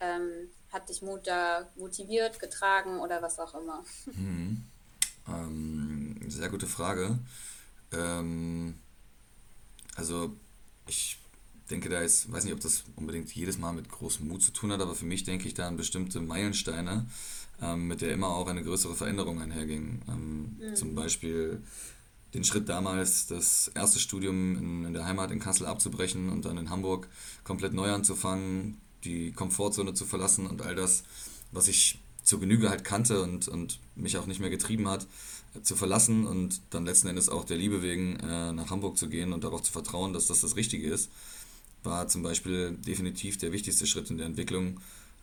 ähm, 0.00 0.50
hat 0.70 0.90
dich 0.90 1.00
Mut 1.00 1.26
da 1.26 1.70
motiviert, 1.76 2.38
getragen 2.38 3.00
oder 3.00 3.22
was 3.22 3.38
auch 3.38 3.54
immer? 3.54 3.82
Mhm. 4.04 4.66
Ähm, 5.26 6.20
sehr 6.28 6.50
gute 6.50 6.66
Frage. 6.66 7.18
Ähm, 7.92 8.78
also 9.96 10.36
ich 10.86 11.18
denke 11.70 11.88
da 11.88 12.02
jetzt, 12.02 12.30
weiß 12.30 12.44
nicht, 12.44 12.52
ob 12.52 12.60
das 12.60 12.84
unbedingt 12.96 13.32
jedes 13.32 13.56
Mal 13.56 13.72
mit 13.72 13.88
großem 13.88 14.28
Mut 14.28 14.42
zu 14.42 14.50
tun 14.50 14.70
hat, 14.70 14.80
aber 14.80 14.94
für 14.94 15.06
mich 15.06 15.24
denke 15.24 15.48
ich 15.48 15.54
da 15.54 15.66
an 15.66 15.76
bestimmte 15.76 16.20
Meilensteine, 16.20 17.06
ähm, 17.62 17.88
mit 17.88 18.00
der 18.00 18.12
immer 18.12 18.28
auch 18.28 18.48
eine 18.48 18.62
größere 18.62 18.94
Veränderung 18.94 19.40
einherging. 19.40 20.02
Ähm, 20.08 20.56
mhm. 20.58 20.76
Zum 20.76 20.94
Beispiel 20.94 21.62
den 22.34 22.44
Schritt 22.44 22.68
damals, 22.68 23.26
das 23.26 23.70
erste 23.74 23.98
Studium 23.98 24.56
in, 24.56 24.84
in 24.86 24.92
der 24.92 25.04
Heimat 25.04 25.30
in 25.30 25.40
Kassel 25.40 25.66
abzubrechen 25.66 26.30
und 26.30 26.44
dann 26.44 26.58
in 26.58 26.70
Hamburg 26.70 27.08
komplett 27.44 27.72
neu 27.72 27.90
anzufangen, 27.90 28.80
die 29.04 29.32
Komfortzone 29.32 29.94
zu 29.94 30.04
verlassen 30.04 30.46
und 30.46 30.62
all 30.62 30.74
das, 30.74 31.02
was 31.52 31.68
ich 31.68 31.98
zur 32.22 32.40
Genüge 32.40 32.70
halt 32.70 32.84
kannte 32.84 33.22
und, 33.22 33.48
und 33.48 33.80
mich 33.96 34.16
auch 34.18 34.26
nicht 34.26 34.40
mehr 34.40 34.50
getrieben 34.50 34.88
hat, 34.88 35.06
äh, 35.54 35.62
zu 35.62 35.74
verlassen 35.74 36.26
und 36.26 36.60
dann 36.70 36.84
letzten 36.84 37.08
Endes 37.08 37.28
auch 37.28 37.44
der 37.44 37.56
Liebe 37.56 37.82
wegen 37.82 38.16
äh, 38.20 38.52
nach 38.52 38.70
Hamburg 38.70 38.98
zu 38.98 39.08
gehen 39.08 39.32
und 39.32 39.42
darauf 39.42 39.62
zu 39.62 39.72
vertrauen, 39.72 40.12
dass 40.12 40.26
das 40.26 40.40
das 40.40 40.56
Richtige 40.56 40.88
ist, 40.88 41.10
war 41.82 42.08
zum 42.08 42.22
Beispiel 42.22 42.72
definitiv 42.72 43.38
der 43.38 43.52
wichtigste 43.52 43.86
Schritt 43.86 44.10
in 44.10 44.18
der 44.18 44.26
Entwicklung 44.26 44.80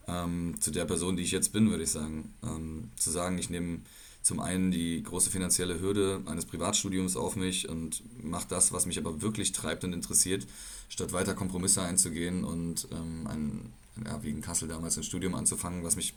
ähm, 0.07 0.55
zu 0.59 0.71
der 0.71 0.85
Person, 0.85 1.17
die 1.17 1.23
ich 1.23 1.31
jetzt 1.31 1.51
bin, 1.53 1.69
würde 1.69 1.83
ich 1.83 1.91
sagen. 1.91 2.33
Ähm, 2.43 2.91
zu 2.95 3.11
sagen, 3.11 3.37
ich 3.37 3.49
nehme 3.49 3.81
zum 4.21 4.39
einen 4.39 4.71
die 4.71 5.03
große 5.03 5.29
finanzielle 5.29 5.79
Hürde 5.79 6.21
eines 6.25 6.45
Privatstudiums 6.45 7.15
auf 7.15 7.35
mich 7.35 7.69
und 7.69 8.03
mache 8.23 8.47
das, 8.49 8.71
was 8.73 8.85
mich 8.85 8.97
aber 8.97 9.21
wirklich 9.21 9.51
treibt 9.51 9.83
und 9.83 9.93
interessiert, 9.93 10.45
statt 10.89 11.13
weiter 11.13 11.33
Kompromisse 11.33 11.81
einzugehen 11.81 12.43
und 12.43 12.87
ähm, 12.91 13.27
ein, 13.27 13.73
ja, 14.05 14.21
wie 14.23 14.31
in 14.31 14.41
Kassel 14.41 14.67
damals 14.67 14.97
ein 14.97 15.03
Studium 15.03 15.35
anzufangen, 15.35 15.83
was 15.83 15.95
mich 15.95 16.13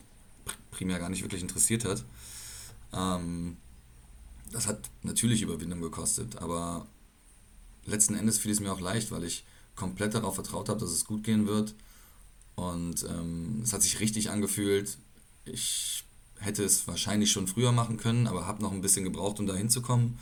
primär 0.70 0.98
gar 0.98 1.08
nicht 1.08 1.22
wirklich 1.22 1.42
interessiert 1.42 1.84
hat. 1.84 2.04
Ähm, 2.92 3.56
das 4.50 4.66
hat 4.66 4.90
natürlich 5.02 5.42
Überwindung 5.42 5.80
gekostet, 5.80 6.36
aber 6.42 6.86
letzten 7.86 8.14
Endes 8.14 8.38
fiel 8.38 8.50
es 8.50 8.60
mir 8.60 8.72
auch 8.72 8.80
leicht, 8.80 9.12
weil 9.12 9.22
ich 9.22 9.44
komplett 9.76 10.14
darauf 10.14 10.34
vertraut 10.34 10.68
habe, 10.68 10.80
dass 10.80 10.90
es 10.90 11.04
gut 11.04 11.22
gehen 11.22 11.46
wird 11.46 11.74
und 12.60 13.06
ähm, 13.08 13.60
es 13.62 13.72
hat 13.72 13.80
sich 13.80 14.00
richtig 14.00 14.28
angefühlt. 14.28 14.98
Ich 15.46 16.04
hätte 16.38 16.62
es 16.62 16.86
wahrscheinlich 16.86 17.32
schon 17.32 17.46
früher 17.46 17.72
machen 17.72 17.96
können, 17.96 18.26
aber 18.26 18.46
habe 18.46 18.62
noch 18.62 18.72
ein 18.72 18.82
bisschen 18.82 19.02
gebraucht, 19.02 19.40
um 19.40 19.46
da 19.46 19.54
hinzukommen, 19.54 20.18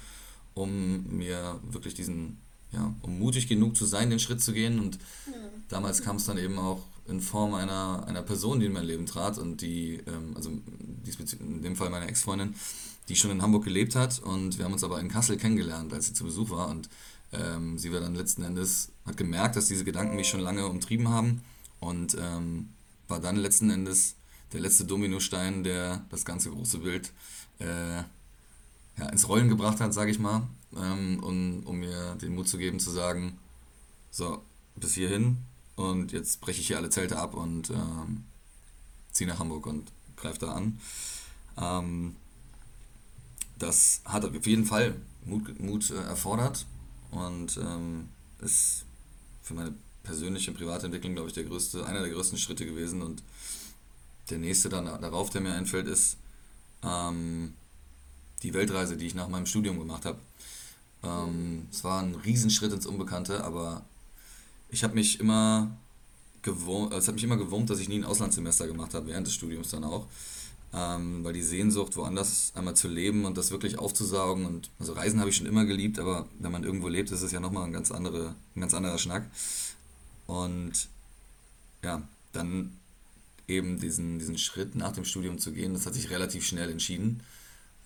um 0.54 1.04
mir 1.16 1.59
wirklich 1.68 1.95
diesen, 1.95 2.38
ja, 2.71 2.95
um 3.02 3.18
mutig 3.18 3.49
genug 3.49 3.77
zu 3.77 3.87
sein, 3.87 4.11
den 4.11 4.20
Schritt 4.20 4.40
zu 4.40 4.53
gehen. 4.53 4.79
Und 4.79 4.98
mhm. 5.27 5.33
damals 5.68 6.03
kam 6.03 6.14
es 6.14 6.27
dann 6.27 6.38
eben 6.38 6.61
auch 6.61 6.81
in 7.09 7.20
Form 7.20 7.55
einer, 7.55 8.05
einer 8.07 8.22
Person, 8.22 8.61
die 8.61 8.66
in 8.66 8.72
mein 8.72 8.85
Leben 8.85 9.07
trat 9.07 9.37
und 9.38 9.61
die, 9.61 10.01
ähm, 10.07 10.37
also 10.37 10.51
in 10.51 11.62
dem 11.62 11.74
Fall 11.74 11.90
meine 11.90 12.07
Ex-Freundin, 12.07 12.55
die 13.09 13.16
schon 13.16 13.33
in 13.33 13.42
Hamburg 13.42 13.64
gelebt 13.64 13.96
hat 13.96 14.20
und 14.20 14.59
wir 14.59 14.64
haben 14.64 14.74
uns 14.74 14.85
aber 14.85 15.01
in 15.01 15.09
Kassel 15.09 15.38
kennengelernt, 15.38 15.92
als 15.92 16.07
sie 16.07 16.12
zu 16.12 16.22
Besuch 16.22 16.51
war 16.51 16.68
und 16.68 16.88
ähm, 17.33 17.79
sie 17.79 17.92
war 17.92 18.01
dann 18.01 18.14
letzten 18.14 18.42
Endes, 18.42 18.90
hat 19.07 19.16
gemerkt, 19.16 19.57
dass 19.57 19.66
diese 19.66 19.85
Gedanken 19.85 20.14
mich 20.14 20.29
schon 20.29 20.40
lange 20.40 20.66
umtrieben 20.66 21.09
haben 21.09 21.42
und 21.80 22.16
ähm, 22.20 22.70
war 23.08 23.20
dann 23.20 23.36
letzten 23.36 23.70
Endes 23.70 24.16
der 24.52 24.60
letzte 24.60 24.84
Dominostein, 24.84 25.62
der 25.62 26.04
das 26.10 26.24
ganze 26.24 26.50
große 26.50 26.78
Bild 26.78 27.12
äh, 27.58 27.98
ja, 27.98 29.08
ins 29.12 29.28
Rollen 29.28 29.48
gebracht 29.48 29.80
hat, 29.80 29.92
sage 29.94 30.10
ich 30.10 30.18
mal, 30.18 30.42
ähm, 30.76 31.22
um, 31.22 31.62
um 31.64 31.78
mir 31.78 32.14
den 32.16 32.34
Mut 32.34 32.48
zu 32.48 32.58
geben, 32.58 32.80
zu 32.80 32.90
sagen, 32.90 33.38
so, 34.10 34.42
bis 34.76 34.94
hierhin 34.94 35.38
und 35.76 36.12
jetzt 36.12 36.40
breche 36.40 36.60
ich 36.60 36.66
hier 36.66 36.78
alle 36.78 36.90
Zelte 36.90 37.18
ab 37.18 37.34
und 37.34 37.70
ähm, 37.70 38.24
ziehe 39.12 39.28
nach 39.28 39.38
Hamburg 39.38 39.66
und 39.66 39.92
greife 40.16 40.38
da 40.38 40.52
an. 40.52 40.80
Ähm, 41.56 42.16
das 43.58 44.00
hat 44.04 44.24
auf 44.24 44.46
jeden 44.46 44.64
Fall 44.64 44.96
Mut, 45.24 45.60
Mut 45.60 45.90
äh, 45.90 45.96
erfordert 46.02 46.66
und 47.10 47.58
ähm, 47.58 48.08
ist 48.40 48.84
für 49.42 49.54
meine 49.54 49.74
persönliche, 50.09 50.53
private 50.53 50.87
Entwicklung, 50.87 51.12
glaube 51.12 51.29
ich, 51.29 51.35
der 51.35 51.44
größte, 51.44 51.85
einer 51.87 52.01
der 52.01 52.11
größten 52.11 52.38
Schritte 52.38 52.64
gewesen. 52.64 53.03
Und 53.03 53.23
der 54.31 54.38
nächste 54.38 54.71
dann 54.71 54.87
darauf, 54.87 55.29
der 55.29 55.42
mir 55.42 55.53
einfällt, 55.53 55.87
ist 55.87 56.16
ähm, 56.83 57.53
die 58.42 58.55
Weltreise, 58.55 58.97
die 58.97 59.07
ich 59.07 59.14
nach 59.14 59.29
meinem 59.29 59.44
Studium 59.44 59.79
gemacht 59.79 60.07
habe. 60.07 60.18
Ähm, 61.05 61.66
es 61.71 61.85
war 61.85 62.03
ein 62.03 62.14
Riesenschritt 62.14 62.73
ins 62.73 62.87
Unbekannte, 62.87 63.44
aber 63.44 63.85
ich 64.71 64.83
habe 64.83 64.94
mich 64.94 65.21
immer 65.21 65.71
gewohnt, 66.40 66.94
es 66.94 67.07
hat 67.07 67.14
mich 67.14 67.25
immer 67.25 67.37
gewurmt, 67.37 67.68
dass 67.68 67.79
ich 67.79 67.90
nie 67.90 67.99
ein 67.99 68.05
Auslandssemester 68.05 68.66
gemacht 68.66 68.94
habe, 68.94 69.09
während 69.09 69.27
des 69.27 69.35
Studiums 69.35 69.68
dann 69.68 69.85
auch. 69.85 70.07
Ähm, 70.73 71.25
weil 71.25 71.33
die 71.33 71.42
Sehnsucht, 71.42 71.97
woanders 71.97 72.53
einmal 72.55 72.77
zu 72.77 72.88
leben 72.88 73.25
und 73.25 73.38
das 73.38 73.51
wirklich 73.51 73.79
aufzusaugen 73.79 74.44
und 74.44 74.68
also 74.79 74.92
Reisen 74.92 75.18
habe 75.18 75.31
ich 75.31 75.37
schon 75.37 75.47
immer 75.47 75.64
geliebt, 75.64 75.99
aber 75.99 76.27
wenn 76.38 76.53
man 76.53 76.62
irgendwo 76.62 76.88
lebt, 76.88 77.11
ist 77.11 77.23
es 77.23 77.33
ja 77.33 77.40
nochmal 77.40 77.64
ein 77.64 77.73
ganz 77.73 77.90
andere, 77.90 78.35
ein 78.55 78.61
ganz 78.61 78.75
anderer 78.75 78.99
Schnack. 78.99 79.31
Und 80.28 80.88
ja, 81.82 82.02
dann 82.32 82.76
eben 83.48 83.80
diesen, 83.80 84.18
diesen 84.18 84.36
Schritt 84.36 84.74
nach 84.74 84.92
dem 84.92 85.06
Studium 85.06 85.38
zu 85.38 85.52
gehen, 85.52 85.72
das 85.72 85.86
hat 85.86 85.94
sich 85.94 86.10
relativ 86.10 86.46
schnell 86.46 86.70
entschieden. 86.70 87.22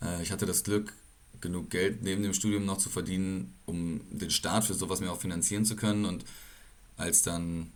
Äh, 0.01 0.21
ich 0.21 0.31
hatte 0.31 0.45
das 0.45 0.63
Glück, 0.63 0.93
genug 1.39 1.69
Geld 1.69 2.03
neben 2.03 2.21
dem 2.21 2.33
Studium 2.33 2.65
noch 2.65 2.77
zu 2.77 2.89
verdienen, 2.89 3.53
um 3.65 4.01
den 4.11 4.29
Start 4.29 4.65
für 4.65 4.73
sowas 4.73 4.99
mir 4.99 5.11
auch 5.11 5.21
finanzieren 5.21 5.65
zu 5.65 5.75
können. 5.77 6.03
Und 6.05 6.25
als 6.97 7.21
dann 7.21 7.71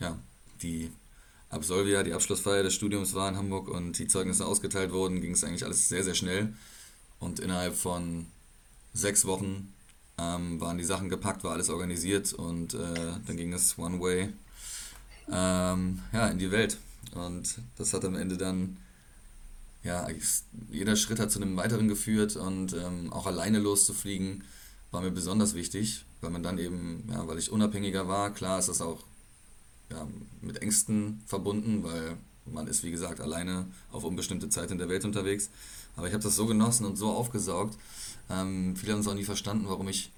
ja, 0.00 0.18
die 0.62 0.90
Absolvia, 1.50 2.02
die 2.02 2.12
Abschlussfeier 2.12 2.64
des 2.64 2.74
Studiums 2.74 3.14
war 3.14 3.28
in 3.28 3.36
Hamburg 3.36 3.68
und 3.68 3.98
die 3.98 4.08
Zeugnisse 4.08 4.44
ausgeteilt 4.44 4.92
wurden, 4.92 5.20
ging 5.20 5.32
es 5.32 5.44
eigentlich 5.44 5.64
alles 5.64 5.88
sehr, 5.88 6.02
sehr 6.02 6.14
schnell. 6.14 6.54
Und 7.20 7.38
innerhalb 7.38 7.76
von 7.76 8.26
sechs 8.94 9.24
Wochen 9.26 9.72
ähm, 10.18 10.60
waren 10.60 10.78
die 10.78 10.84
Sachen 10.84 11.08
gepackt, 11.08 11.44
war 11.44 11.52
alles 11.52 11.70
organisiert 11.70 12.32
und 12.32 12.74
äh, 12.74 13.12
dann 13.26 13.36
ging 13.36 13.52
es 13.52 13.78
One 13.78 14.00
Way 14.00 14.32
ähm, 15.30 16.00
ja, 16.12 16.28
in 16.28 16.38
die 16.38 16.50
Welt. 16.50 16.78
Und 17.14 17.60
das 17.76 17.94
hat 17.94 18.04
am 18.04 18.16
Ende 18.16 18.36
dann, 18.36 18.76
ja, 19.82 20.06
jeder 20.70 20.96
Schritt 20.96 21.20
hat 21.20 21.30
zu 21.30 21.40
einem 21.40 21.56
weiteren 21.56 21.88
geführt 21.88 22.36
und 22.36 22.74
ähm, 22.74 23.12
auch 23.12 23.26
alleine 23.26 23.58
loszufliegen 23.58 24.44
war 24.90 25.00
mir 25.00 25.10
besonders 25.10 25.54
wichtig, 25.54 26.04
weil 26.20 26.30
man 26.30 26.42
dann 26.42 26.58
eben, 26.58 27.08
ja, 27.10 27.26
weil 27.26 27.38
ich 27.38 27.50
unabhängiger 27.50 28.08
war, 28.08 28.32
klar 28.32 28.58
ist 28.58 28.68
das 28.68 28.80
auch 28.80 29.04
ja, 29.90 30.06
mit 30.40 30.60
Ängsten 30.62 31.22
verbunden, 31.26 31.82
weil 31.82 32.16
man 32.52 32.66
ist, 32.66 32.82
wie 32.82 32.90
gesagt, 32.90 33.20
alleine 33.20 33.66
auf 33.92 34.04
unbestimmte 34.04 34.48
Zeit 34.48 34.70
in 34.70 34.78
der 34.78 34.88
Welt 34.88 35.04
unterwegs. 35.04 35.50
Aber 35.96 36.06
ich 36.06 36.12
habe 36.12 36.22
das 36.22 36.36
so 36.36 36.46
genossen 36.46 36.86
und 36.86 36.96
so 36.96 37.10
aufgesaugt, 37.10 37.76
ähm, 38.30 38.76
viele 38.76 38.92
haben 38.92 39.00
es 39.00 39.08
auch 39.08 39.14
nie 39.14 39.24
verstanden, 39.24 39.66
warum 39.68 39.88
ich 39.88 40.12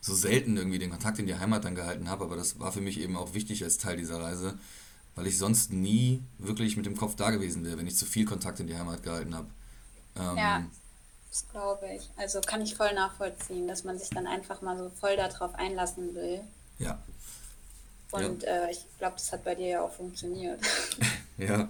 so 0.00 0.14
selten 0.14 0.56
irgendwie 0.56 0.78
den 0.78 0.90
Kontakt 0.90 1.18
in 1.18 1.26
die 1.26 1.34
Heimat 1.34 1.64
dann 1.64 1.74
gehalten 1.74 2.08
habe, 2.08 2.24
aber 2.24 2.36
das 2.36 2.60
war 2.60 2.72
für 2.72 2.82
mich 2.82 3.00
eben 3.00 3.16
auch 3.16 3.32
wichtig 3.32 3.64
als 3.64 3.78
Teil 3.78 3.96
dieser 3.96 4.20
Reise, 4.20 4.58
weil 5.14 5.26
ich 5.26 5.38
sonst 5.38 5.72
nie 5.72 6.22
wirklich 6.38 6.76
mit 6.76 6.84
dem 6.84 6.96
Kopf 6.96 7.16
da 7.16 7.30
gewesen 7.30 7.64
wäre, 7.64 7.78
wenn 7.78 7.86
ich 7.86 7.96
zu 7.96 8.04
viel 8.04 8.26
Kontakt 8.26 8.60
in 8.60 8.66
die 8.66 8.76
Heimat 8.76 9.02
gehalten 9.02 9.34
habe. 9.34 9.46
Ähm, 10.16 10.36
ja, 10.36 10.64
das 11.30 11.46
glaube 11.50 11.88
ich. 11.96 12.10
Also 12.16 12.40
kann 12.42 12.60
ich 12.60 12.74
voll 12.74 12.92
nachvollziehen, 12.92 13.66
dass 13.66 13.84
man 13.84 13.98
sich 13.98 14.10
dann 14.10 14.26
einfach 14.26 14.60
mal 14.60 14.76
so 14.76 14.90
voll 15.00 15.16
darauf 15.16 15.54
einlassen 15.54 16.14
will. 16.14 16.40
Ja. 16.78 16.98
Und 18.10 18.42
ja. 18.42 18.66
Äh, 18.66 18.72
ich 18.72 18.84
glaube, 18.98 19.16
das 19.16 19.32
hat 19.32 19.42
bei 19.42 19.54
dir 19.54 19.68
ja 19.68 19.80
auch 19.80 19.92
funktioniert. 19.92 20.60
ja, 21.38 21.68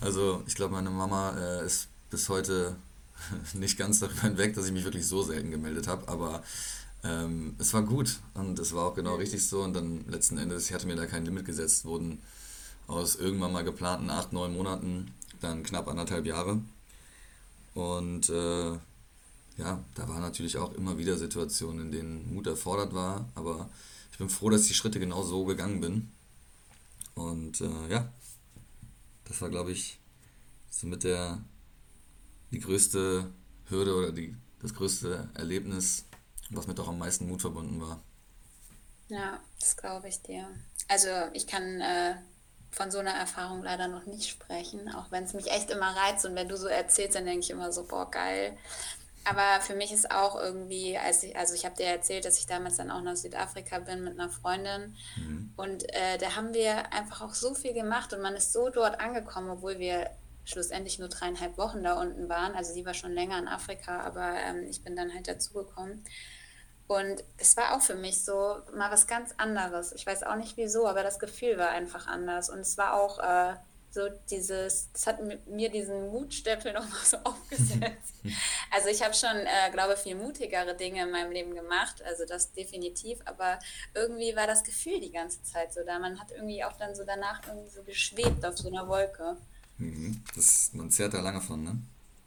also 0.00 0.42
ich 0.46 0.54
glaube, 0.54 0.74
meine 0.74 0.90
Mama 0.90 1.36
äh, 1.38 1.66
ist 1.66 1.88
bis 2.10 2.28
heute 2.28 2.76
nicht 3.54 3.78
ganz 3.78 4.00
darüber 4.00 4.22
hinweg, 4.22 4.54
dass 4.54 4.66
ich 4.66 4.72
mich 4.72 4.84
wirklich 4.84 5.06
so 5.06 5.22
selten 5.22 5.50
gemeldet 5.50 5.88
habe, 5.88 6.08
aber 6.08 6.42
ähm, 7.02 7.54
es 7.58 7.72
war 7.72 7.82
gut 7.82 8.18
und 8.34 8.58
es 8.58 8.74
war 8.74 8.86
auch 8.86 8.94
genau 8.94 9.16
richtig 9.16 9.46
so. 9.46 9.62
Und 9.62 9.74
dann 9.74 10.04
letzten 10.08 10.38
Endes, 10.38 10.68
ich 10.68 10.74
hatte 10.74 10.86
mir 10.86 10.96
da 10.96 11.06
kein 11.06 11.24
Limit 11.24 11.46
gesetzt, 11.46 11.84
wurden 11.84 12.20
aus 12.86 13.16
irgendwann 13.16 13.52
mal 13.52 13.64
geplanten 13.64 14.10
acht, 14.10 14.32
neun 14.32 14.52
Monaten 14.52 15.12
dann 15.40 15.62
knapp 15.62 15.88
anderthalb 15.88 16.26
Jahre. 16.26 16.60
Und 17.74 18.28
äh, 18.28 18.72
ja, 19.56 19.78
da 19.94 20.08
waren 20.08 20.22
natürlich 20.22 20.56
auch 20.58 20.74
immer 20.74 20.98
wieder 20.98 21.16
Situationen, 21.16 21.86
in 21.86 21.92
denen 21.92 22.34
Mut 22.34 22.46
erfordert 22.46 22.94
war, 22.94 23.28
aber 23.34 23.68
ich 24.12 24.18
bin 24.18 24.28
froh, 24.28 24.50
dass 24.50 24.62
ich 24.62 24.68
die 24.68 24.74
Schritte 24.74 25.00
genau 25.00 25.22
so 25.22 25.44
gegangen 25.44 25.80
bin. 25.80 26.10
Und 27.14 27.60
äh, 27.60 27.88
ja, 27.88 28.08
das 29.30 29.40
war, 29.40 29.48
glaube 29.48 29.70
ich, 29.70 30.00
somit 30.70 31.04
der, 31.04 31.38
die 32.50 32.58
größte 32.58 33.30
Hürde 33.68 33.94
oder 33.94 34.10
die, 34.10 34.36
das 34.60 34.74
größte 34.74 35.30
Erlebnis, 35.34 36.04
was 36.50 36.66
mit 36.66 36.80
auch 36.80 36.88
am 36.88 36.98
meisten 36.98 37.28
Mut 37.28 37.40
verbunden 37.40 37.80
war. 37.80 38.02
Ja, 39.08 39.40
das 39.60 39.76
glaube 39.76 40.08
ich 40.08 40.20
dir. 40.22 40.48
Also 40.88 41.08
ich 41.32 41.46
kann 41.46 41.80
äh, 41.80 42.16
von 42.72 42.90
so 42.90 42.98
einer 42.98 43.12
Erfahrung 43.12 43.62
leider 43.62 43.86
noch 43.86 44.04
nicht 44.06 44.28
sprechen, 44.28 44.92
auch 44.92 45.12
wenn 45.12 45.22
es 45.22 45.32
mich 45.32 45.48
echt 45.48 45.70
immer 45.70 45.94
reizt 45.94 46.26
und 46.26 46.34
wenn 46.34 46.48
du 46.48 46.56
so 46.56 46.66
erzählst, 46.66 47.14
dann 47.14 47.24
denke 47.24 47.44
ich 47.44 47.50
immer 47.50 47.72
so, 47.72 47.84
boah, 47.84 48.10
geil. 48.10 48.58
Aber 49.24 49.60
für 49.60 49.74
mich 49.74 49.92
ist 49.92 50.10
auch 50.10 50.40
irgendwie, 50.40 50.96
als 50.96 51.22
ich, 51.22 51.36
also 51.36 51.54
ich 51.54 51.64
habe 51.66 51.76
dir 51.76 51.86
erzählt, 51.86 52.24
dass 52.24 52.38
ich 52.38 52.46
damals 52.46 52.76
dann 52.76 52.90
auch 52.90 53.02
nach 53.02 53.16
Südafrika 53.16 53.78
bin 53.78 54.02
mit 54.02 54.18
einer 54.18 54.30
Freundin. 54.30 54.96
Mhm. 55.16 55.52
Und 55.56 55.88
äh, 55.94 56.16
da 56.18 56.36
haben 56.36 56.54
wir 56.54 56.92
einfach 56.92 57.20
auch 57.20 57.34
so 57.34 57.54
viel 57.54 57.74
gemacht 57.74 58.12
und 58.12 58.22
man 58.22 58.34
ist 58.34 58.52
so 58.52 58.70
dort 58.70 58.98
angekommen, 58.98 59.50
obwohl 59.50 59.78
wir 59.78 60.10
schlussendlich 60.44 60.98
nur 60.98 61.08
dreieinhalb 61.08 61.58
Wochen 61.58 61.82
da 61.82 62.00
unten 62.00 62.28
waren. 62.28 62.54
Also 62.54 62.72
sie 62.72 62.86
war 62.86 62.94
schon 62.94 63.12
länger 63.12 63.38
in 63.38 63.46
Afrika, 63.46 64.00
aber 64.00 64.34
ähm, 64.36 64.64
ich 64.68 64.82
bin 64.82 64.96
dann 64.96 65.12
halt 65.12 65.28
dazugekommen. 65.28 66.02
Und 66.88 67.22
es 67.36 67.56
war 67.56 67.76
auch 67.76 67.82
für 67.82 67.94
mich 67.94 68.24
so 68.24 68.56
mal 68.74 68.90
was 68.90 69.06
ganz 69.06 69.32
anderes. 69.36 69.92
Ich 69.92 70.06
weiß 70.06 70.24
auch 70.24 70.34
nicht 70.34 70.56
wieso, 70.56 70.88
aber 70.88 71.04
das 71.04 71.20
Gefühl 71.20 71.56
war 71.56 71.68
einfach 71.68 72.08
anders. 72.08 72.50
Und 72.50 72.60
es 72.60 72.76
war 72.78 72.94
auch 72.94 73.20
äh, 73.20 73.54
so 73.90 74.08
dieses, 74.30 74.90
das 74.92 75.06
hat 75.06 75.18
mir 75.46 75.68
diesen 75.70 76.08
Mutstempel 76.08 76.72
nochmal 76.72 77.04
so 77.04 77.16
aufgesetzt. 77.24 78.14
also 78.70 78.88
ich 78.88 79.02
habe 79.02 79.14
schon, 79.14 79.36
äh, 79.36 79.70
glaube 79.72 79.96
viel 79.96 80.14
mutigere 80.14 80.76
Dinge 80.76 81.02
in 81.02 81.10
meinem 81.10 81.32
Leben 81.32 81.54
gemacht, 81.54 82.02
also 82.02 82.24
das 82.24 82.52
definitiv, 82.52 83.18
aber 83.24 83.58
irgendwie 83.94 84.34
war 84.36 84.46
das 84.46 84.62
Gefühl 84.64 85.00
die 85.00 85.12
ganze 85.12 85.42
Zeit 85.42 85.72
so 85.72 85.80
da. 85.84 85.98
Man 85.98 86.20
hat 86.20 86.30
irgendwie 86.30 86.62
auch 86.64 86.76
dann 86.76 86.94
so 86.94 87.04
danach 87.04 87.46
irgendwie 87.46 87.70
so 87.70 87.82
geschwebt 87.82 88.44
auf 88.44 88.56
so 88.56 88.68
einer 88.68 88.86
Wolke. 88.88 89.36
Mhm. 89.78 90.22
Das, 90.34 90.70
man 90.72 90.90
zehrt 90.90 91.14
da 91.14 91.20
lange 91.20 91.40
von, 91.40 91.64
ne? 91.64 91.78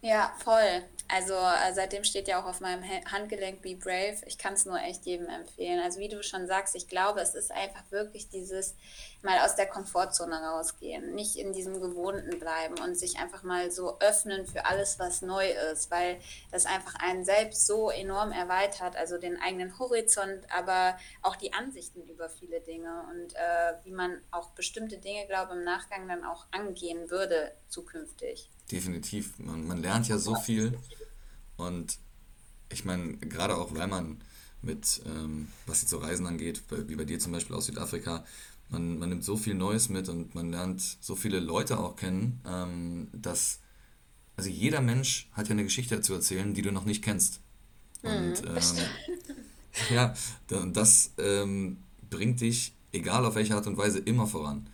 Ja, 0.01 0.33
voll. 0.43 0.83
Also 1.07 1.33
äh, 1.33 1.73
seitdem 1.73 2.03
steht 2.03 2.27
ja 2.27 2.41
auch 2.41 2.45
auf 2.45 2.59
meinem 2.59 2.83
Handgelenk 2.83 3.61
Be 3.61 3.75
Brave. 3.75 4.17
Ich 4.25 4.37
kann 4.37 4.53
es 4.53 4.65
nur 4.65 4.79
echt 4.79 5.05
jedem 5.05 5.27
empfehlen. 5.27 5.79
Also 5.79 5.99
wie 5.99 6.09
du 6.09 6.23
schon 6.23 6.47
sagst, 6.47 6.75
ich 6.75 6.87
glaube, 6.87 7.21
es 7.21 7.35
ist 7.35 7.51
einfach 7.51 7.83
wirklich 7.91 8.29
dieses 8.29 8.75
mal 9.21 9.39
aus 9.39 9.55
der 9.55 9.67
Komfortzone 9.67 10.35
rausgehen, 10.35 11.15
nicht 11.15 11.37
in 11.37 11.53
diesem 11.53 11.79
Gewohnten 11.79 12.39
bleiben 12.39 12.75
und 12.83 12.95
sich 12.95 13.19
einfach 13.19 13.43
mal 13.43 13.71
so 13.71 13.99
öffnen 13.99 14.45
für 14.45 14.65
alles, 14.65 14.99
was 14.99 15.21
neu 15.21 15.49
ist, 15.71 15.89
weil 15.91 16.19
das 16.51 16.65
einfach 16.65 16.95
einen 16.95 17.23
selbst 17.23 17.65
so 17.65 17.89
enorm 17.89 18.31
erweitert, 18.31 18.95
also 18.97 19.17
den 19.17 19.39
eigenen 19.41 19.77
Horizont, 19.79 20.45
aber 20.53 20.97
auch 21.21 21.37
die 21.37 21.53
Ansichten 21.53 22.03
über 22.03 22.29
viele 22.29 22.59
Dinge 22.61 23.05
und 23.11 23.33
äh, 23.35 23.73
wie 23.83 23.91
man 23.91 24.21
auch 24.31 24.49
bestimmte 24.51 24.97
Dinge, 24.97 25.25
glaube 25.27 25.53
ich, 25.53 25.59
im 25.59 25.63
Nachgang 25.63 26.07
dann 26.07 26.25
auch 26.25 26.45
angehen 26.51 27.09
würde 27.09 27.53
zukünftig 27.69 28.49
definitiv. 28.71 29.37
Man, 29.39 29.67
man 29.67 29.81
lernt 29.81 30.07
ja 30.07 30.17
so 30.17 30.35
viel 30.35 30.77
und 31.57 31.97
ich 32.69 32.85
meine, 32.85 33.17
gerade 33.17 33.55
auch 33.57 33.73
weil 33.75 33.87
man 33.87 34.21
mit, 34.61 35.01
ähm, 35.05 35.47
was 35.65 35.81
jetzt 35.81 35.91
so 35.91 35.97
Reisen 35.97 36.25
angeht, 36.25 36.63
wie 36.87 36.95
bei 36.95 37.05
dir 37.05 37.19
zum 37.19 37.31
Beispiel 37.31 37.55
aus 37.55 37.65
Südafrika, 37.65 38.25
man, 38.69 38.97
man 38.97 39.09
nimmt 39.09 39.23
so 39.23 39.37
viel 39.37 39.53
Neues 39.53 39.89
mit 39.89 40.09
und 40.09 40.35
man 40.35 40.49
lernt 40.49 40.81
so 40.81 41.15
viele 41.15 41.39
Leute 41.39 41.79
auch 41.79 41.95
kennen, 41.95 42.41
ähm, 42.47 43.07
dass, 43.13 43.59
also 44.35 44.49
jeder 44.49 44.81
Mensch 44.81 45.29
hat 45.33 45.47
ja 45.47 45.51
eine 45.51 45.63
Geschichte 45.63 46.01
zu 46.01 46.13
erzählen, 46.13 46.53
die 46.53 46.61
du 46.61 46.71
noch 46.71 46.85
nicht 46.85 47.03
kennst. 47.03 47.41
Und 48.01 48.41
mhm. 48.41 48.57
ähm, 48.57 49.35
ja, 49.93 50.13
das 50.47 51.11
ähm, 51.17 51.77
bringt 52.09 52.41
dich, 52.41 52.73
egal 52.91 53.25
auf 53.25 53.35
welche 53.35 53.55
Art 53.55 53.67
und 53.67 53.77
Weise, 53.77 53.99
immer 53.99 54.27
voran. 54.27 54.67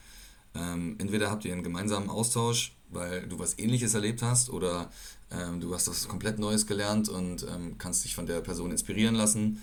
Ähm, 0.55 0.95
entweder 0.99 1.29
habt 1.29 1.45
ihr 1.45 1.53
einen 1.53 1.63
gemeinsamen 1.63 2.09
Austausch 2.09 2.73
weil 2.89 3.27
du 3.27 3.39
was 3.39 3.57
ähnliches 3.59 3.93
erlebt 3.93 4.21
hast 4.21 4.49
oder 4.49 4.91
ähm, 5.31 5.59
du 5.59 5.73
hast 5.73 5.87
was 5.87 6.07
komplett 6.07 6.39
Neues 6.39 6.65
gelernt 6.65 7.09
und 7.09 7.43
ähm, 7.43 7.77
kannst 7.77 8.03
dich 8.03 8.15
von 8.15 8.25
der 8.25 8.41
Person 8.41 8.71
inspirieren 8.71 9.15
lassen. 9.15 9.61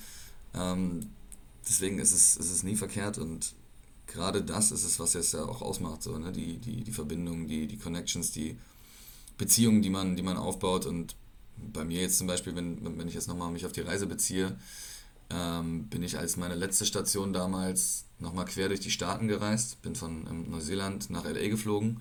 Ähm, 0.55 1.11
deswegen 1.69 1.99
ist 1.99 2.13
es, 2.13 2.37
ist 2.37 2.51
es 2.51 2.63
nie 2.63 2.77
verkehrt 2.77 3.19
und 3.19 3.55
gerade 4.07 4.43
das 4.43 4.71
ist 4.71 4.85
es, 4.85 5.01
was 5.01 5.15
es 5.17 5.33
ja 5.33 5.45
auch 5.45 5.63
ausmacht, 5.63 6.03
so, 6.03 6.17
ne? 6.17 6.33
die, 6.33 6.59
die, 6.59 6.85
die 6.85 6.93
Verbindung, 6.93 7.49
die, 7.49 7.67
die 7.67 7.79
Connections, 7.79 8.31
die 8.31 8.57
Beziehungen, 9.37 9.83
die 9.83 9.91
man, 9.91 10.17
die 10.17 10.23
man 10.23 10.37
aufbaut 10.37 10.87
und 10.87 11.17
bei 11.57 11.85
mir 11.85 12.03
jetzt 12.03 12.19
zum 12.19 12.27
Beispiel, 12.27 12.55
wenn, 12.55 12.99
wenn 12.99 13.09
ich 13.09 13.15
jetzt 13.15 13.29
nochmal 13.29 13.51
mich 13.51 13.67
auf 13.67 13.73
die 13.73 13.81
Reise 13.81 14.07
beziehe, 14.07 14.57
ähm, 15.31 15.89
bin 15.89 16.03
ich 16.03 16.19
als 16.19 16.37
meine 16.37 16.55
letzte 16.55 16.87
Station 16.87 17.33
damals 17.33 18.05
nochmal 18.19 18.45
quer 18.45 18.69
durch 18.69 18.81
die 18.81 18.91
Staaten 18.91 19.29
gereist, 19.29 19.83
bin 19.83 19.95
von 19.95 20.27
ähm, 20.29 20.51
Neuseeland 20.51 21.11
nach 21.11 21.25
LA 21.25 21.49
geflogen 21.49 22.01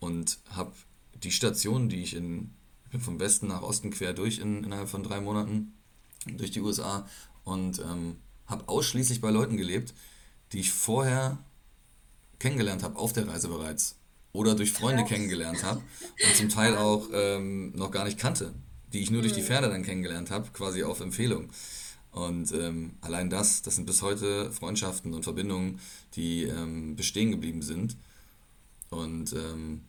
und 0.00 0.38
habe 0.50 0.72
die 1.22 1.30
Station, 1.30 1.88
die 1.88 2.02
ich 2.02 2.14
in, 2.14 2.50
ich 2.84 2.90
bin 2.90 3.00
vom 3.00 3.20
Westen 3.20 3.48
nach 3.48 3.62
Osten 3.62 3.90
quer 3.90 4.12
durch 4.12 4.38
in, 4.38 4.64
innerhalb 4.64 4.88
von 4.88 5.02
drei 5.02 5.20
Monaten 5.20 5.72
durch 6.26 6.50
die 6.50 6.60
USA 6.60 7.08
und 7.44 7.78
ähm, 7.78 8.16
habe 8.46 8.68
ausschließlich 8.68 9.20
bei 9.20 9.30
Leuten 9.30 9.56
gelebt, 9.56 9.94
die 10.52 10.60
ich 10.60 10.72
vorher 10.72 11.38
kennengelernt 12.38 12.82
habe 12.82 12.98
auf 12.98 13.12
der 13.12 13.28
Reise 13.28 13.48
bereits 13.48 13.96
oder 14.32 14.54
durch 14.54 14.72
Freunde 14.72 15.04
kennengelernt 15.04 15.64
habe 15.64 15.80
und 16.26 16.36
zum 16.36 16.48
Teil 16.48 16.76
auch 16.76 17.08
ähm, 17.12 17.72
noch 17.74 17.90
gar 17.90 18.04
nicht 18.04 18.18
kannte, 18.18 18.52
die 18.92 19.00
ich 19.00 19.10
nur 19.10 19.22
durch 19.22 19.32
die 19.32 19.40
mhm. 19.40 19.46
Pferde 19.46 19.68
dann 19.68 19.82
kennengelernt 19.82 20.30
habe, 20.30 20.50
quasi 20.52 20.82
auf 20.82 21.00
Empfehlung. 21.00 21.50
Und 22.16 22.50
ähm, 22.52 22.92
allein 23.02 23.28
das, 23.28 23.60
das 23.60 23.76
sind 23.76 23.84
bis 23.84 24.00
heute 24.00 24.50
Freundschaften 24.50 25.12
und 25.12 25.24
Verbindungen, 25.24 25.80
die 26.14 26.44
ähm, 26.44 26.96
bestehen 26.96 27.30
geblieben 27.30 27.60
sind. 27.60 27.94
Und 28.88 29.34
ähm, 29.34 29.82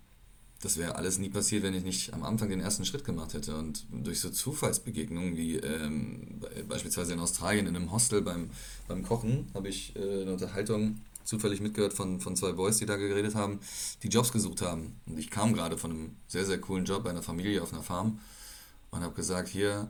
das 0.61 0.75
wäre 0.75 0.95
alles 0.95 1.19
nie 1.19 1.29
passiert, 1.29 1.63
wenn 1.63 1.73
ich 1.73 1.85
nicht 1.85 2.13
am 2.13 2.23
Anfang 2.23 2.49
den 2.49 2.59
ersten 2.59 2.83
Schritt 2.83 3.05
gemacht 3.05 3.33
hätte. 3.33 3.55
Und 3.55 3.85
durch 3.89 4.19
so 4.19 4.29
Zufallsbegegnungen 4.29 5.37
wie 5.37 5.55
ähm, 5.55 6.41
beispielsweise 6.67 7.13
in 7.13 7.19
Australien 7.21 7.65
in 7.65 7.77
einem 7.77 7.93
Hostel 7.93 8.21
beim, 8.21 8.49
beim 8.89 9.03
Kochen 9.03 9.47
habe 9.53 9.69
ich 9.69 9.95
äh, 9.95 10.23
eine 10.23 10.33
Unterhaltung 10.33 10.99
zufällig 11.23 11.61
mitgehört 11.61 11.93
von, 11.93 12.19
von 12.19 12.35
zwei 12.35 12.51
Boys, 12.51 12.75
die 12.75 12.85
da 12.85 12.97
geredet 12.97 13.35
haben, 13.35 13.61
die 14.03 14.09
Jobs 14.09 14.33
gesucht 14.33 14.61
haben. 14.61 14.99
Und 15.05 15.17
ich 15.17 15.29
kam 15.29 15.53
gerade 15.53 15.77
von 15.77 15.91
einem 15.91 16.15
sehr, 16.27 16.45
sehr 16.45 16.59
coolen 16.59 16.83
Job 16.83 17.05
bei 17.05 17.09
einer 17.09 17.23
Familie 17.23 17.63
auf 17.63 17.71
einer 17.71 17.83
Farm 17.83 18.19
und 18.91 18.99
habe 18.99 19.15
gesagt, 19.15 19.47
hier, 19.47 19.89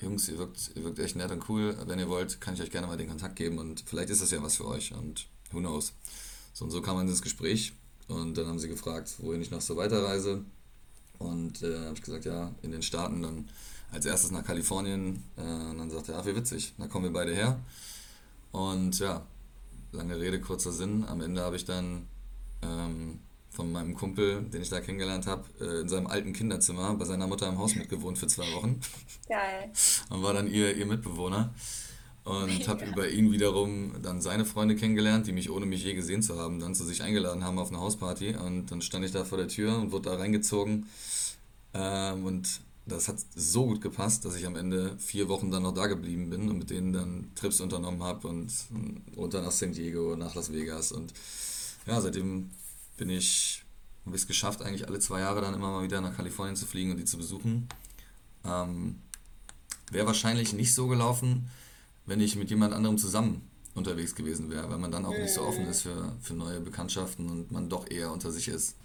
Jungs, 0.00 0.28
ihr 0.28 0.38
wirkt, 0.38 0.70
ihr 0.74 0.84
wirkt 0.84 0.98
echt 1.00 1.16
nett 1.16 1.30
und 1.30 1.48
cool. 1.48 1.76
Wenn 1.86 1.98
ihr 1.98 2.08
wollt, 2.08 2.40
kann 2.40 2.54
ich 2.54 2.62
euch 2.62 2.70
gerne 2.70 2.86
mal 2.86 2.96
den 2.96 3.08
Kontakt 3.08 3.36
geben 3.36 3.58
und 3.58 3.82
vielleicht 3.86 4.10
ist 4.10 4.22
das 4.22 4.30
ja 4.30 4.42
was 4.42 4.56
für 4.56 4.66
euch 4.66 4.92
und 4.92 5.26
who 5.50 5.58
knows. 5.58 5.92
So 6.52 6.64
und 6.64 6.70
so 6.70 6.80
kam 6.82 6.96
man 6.96 7.08
ins 7.08 7.22
Gespräch 7.22 7.72
und 8.06 8.38
dann 8.38 8.46
haben 8.46 8.58
sie 8.58 8.68
gefragt, 8.68 9.14
wohin 9.18 9.42
ich 9.42 9.50
noch 9.50 9.60
so 9.60 9.76
weiterreise. 9.76 10.44
Und 11.18 11.62
äh, 11.62 11.78
habe 11.80 11.94
ich 11.94 12.02
gesagt, 12.02 12.24
ja, 12.24 12.54
in 12.62 12.70
den 12.70 12.82
Staaten, 12.82 13.22
dann 13.22 13.48
als 13.90 14.06
erstes 14.06 14.30
nach 14.30 14.44
Kalifornien. 14.44 15.24
Äh, 15.36 15.42
und 15.42 15.78
dann 15.78 15.90
sagte 15.90 16.12
er, 16.12 16.20
ach, 16.20 16.26
wie 16.26 16.36
witzig, 16.36 16.74
da 16.78 16.86
kommen 16.86 17.06
wir 17.06 17.12
beide 17.12 17.34
her. 17.34 17.60
Und 18.52 18.98
ja, 19.00 19.26
lange 19.92 20.18
Rede, 20.18 20.40
kurzer 20.40 20.72
Sinn. 20.72 21.04
Am 21.04 21.20
Ende 21.20 21.42
habe 21.42 21.56
ich 21.56 21.64
dann 21.64 22.06
ähm, 22.62 23.18
von 23.58 23.72
meinem 23.72 23.96
Kumpel, 23.96 24.42
den 24.42 24.62
ich 24.62 24.68
da 24.68 24.80
kennengelernt 24.80 25.26
habe, 25.26 25.42
äh, 25.60 25.80
in 25.80 25.88
seinem 25.88 26.06
alten 26.06 26.32
Kinderzimmer 26.32 26.94
bei 26.94 27.04
seiner 27.04 27.26
Mutter 27.26 27.48
im 27.48 27.58
Haus 27.58 27.74
mitgewohnt 27.74 28.16
für 28.16 28.28
zwei 28.28 28.44
Wochen. 28.54 28.80
Geil. 29.28 29.72
Und 30.10 30.22
war 30.22 30.32
dann 30.32 30.48
ihr, 30.48 30.76
ihr 30.76 30.86
Mitbewohner. 30.86 31.52
Und 32.22 32.68
habe 32.68 32.84
über 32.84 33.08
ihn 33.08 33.32
wiederum 33.32 33.94
dann 34.00 34.20
seine 34.20 34.44
Freunde 34.44 34.76
kennengelernt, 34.76 35.26
die 35.26 35.32
mich 35.32 35.50
ohne 35.50 35.66
mich 35.66 35.82
je 35.82 35.94
gesehen 35.94 36.22
zu 36.22 36.38
haben, 36.38 36.60
dann 36.60 36.76
zu 36.76 36.84
sich 36.84 37.02
eingeladen 37.02 37.42
haben 37.42 37.58
auf 37.58 37.70
eine 37.70 37.80
Hausparty. 37.80 38.36
Und 38.36 38.70
dann 38.70 38.80
stand 38.80 39.04
ich 39.04 39.10
da 39.10 39.24
vor 39.24 39.38
der 39.38 39.48
Tür 39.48 39.76
und 39.76 39.90
wurde 39.90 40.10
da 40.10 40.16
reingezogen. 40.16 40.86
Ähm, 41.74 42.26
und 42.26 42.60
das 42.86 43.08
hat 43.08 43.16
so 43.34 43.66
gut 43.66 43.80
gepasst, 43.80 44.24
dass 44.24 44.36
ich 44.36 44.46
am 44.46 44.54
Ende 44.54 44.96
vier 44.98 45.28
Wochen 45.28 45.50
dann 45.50 45.64
noch 45.64 45.74
da 45.74 45.88
geblieben 45.88 46.30
bin 46.30 46.48
und 46.48 46.58
mit 46.58 46.70
denen 46.70 46.92
dann 46.92 47.32
Trips 47.34 47.60
unternommen 47.60 48.04
habe 48.04 48.28
und, 48.28 48.52
und 48.70 49.02
runter 49.16 49.42
nach 49.42 49.50
San 49.50 49.72
Diego, 49.72 50.14
nach 50.14 50.36
Las 50.36 50.52
Vegas. 50.52 50.92
Und 50.92 51.12
ja, 51.86 52.00
seitdem 52.00 52.50
bin 52.98 53.08
ich, 53.08 53.64
habe 54.04 54.14
ich 54.14 54.22
es 54.22 54.28
geschafft, 54.28 54.60
eigentlich 54.60 54.86
alle 54.86 54.98
zwei 54.98 55.20
Jahre 55.20 55.40
dann 55.40 55.54
immer 55.54 55.70
mal 55.70 55.82
wieder 55.82 56.00
nach 56.00 56.14
Kalifornien 56.14 56.56
zu 56.56 56.66
fliegen 56.66 56.90
und 56.90 56.98
die 56.98 57.04
zu 57.04 57.16
besuchen. 57.16 57.68
Ähm, 58.44 59.00
Wäre 59.90 60.06
wahrscheinlich 60.06 60.52
nicht 60.52 60.74
so 60.74 60.86
gelaufen, 60.86 61.50
wenn 62.04 62.20
ich 62.20 62.36
mit 62.36 62.50
jemand 62.50 62.74
anderem 62.74 62.98
zusammen 62.98 63.48
unterwegs 63.74 64.14
gewesen 64.14 64.50
wäre, 64.50 64.68
weil 64.68 64.78
man 64.78 64.92
dann 64.92 65.06
auch 65.06 65.16
nicht 65.16 65.32
so 65.32 65.42
offen 65.42 65.66
ist 65.66 65.82
für, 65.82 66.12
für 66.20 66.34
neue 66.34 66.60
Bekanntschaften 66.60 67.30
und 67.30 67.50
man 67.50 67.70
doch 67.70 67.90
eher 67.90 68.12
unter 68.12 68.30
sich 68.30 68.48
ist. 68.48 68.76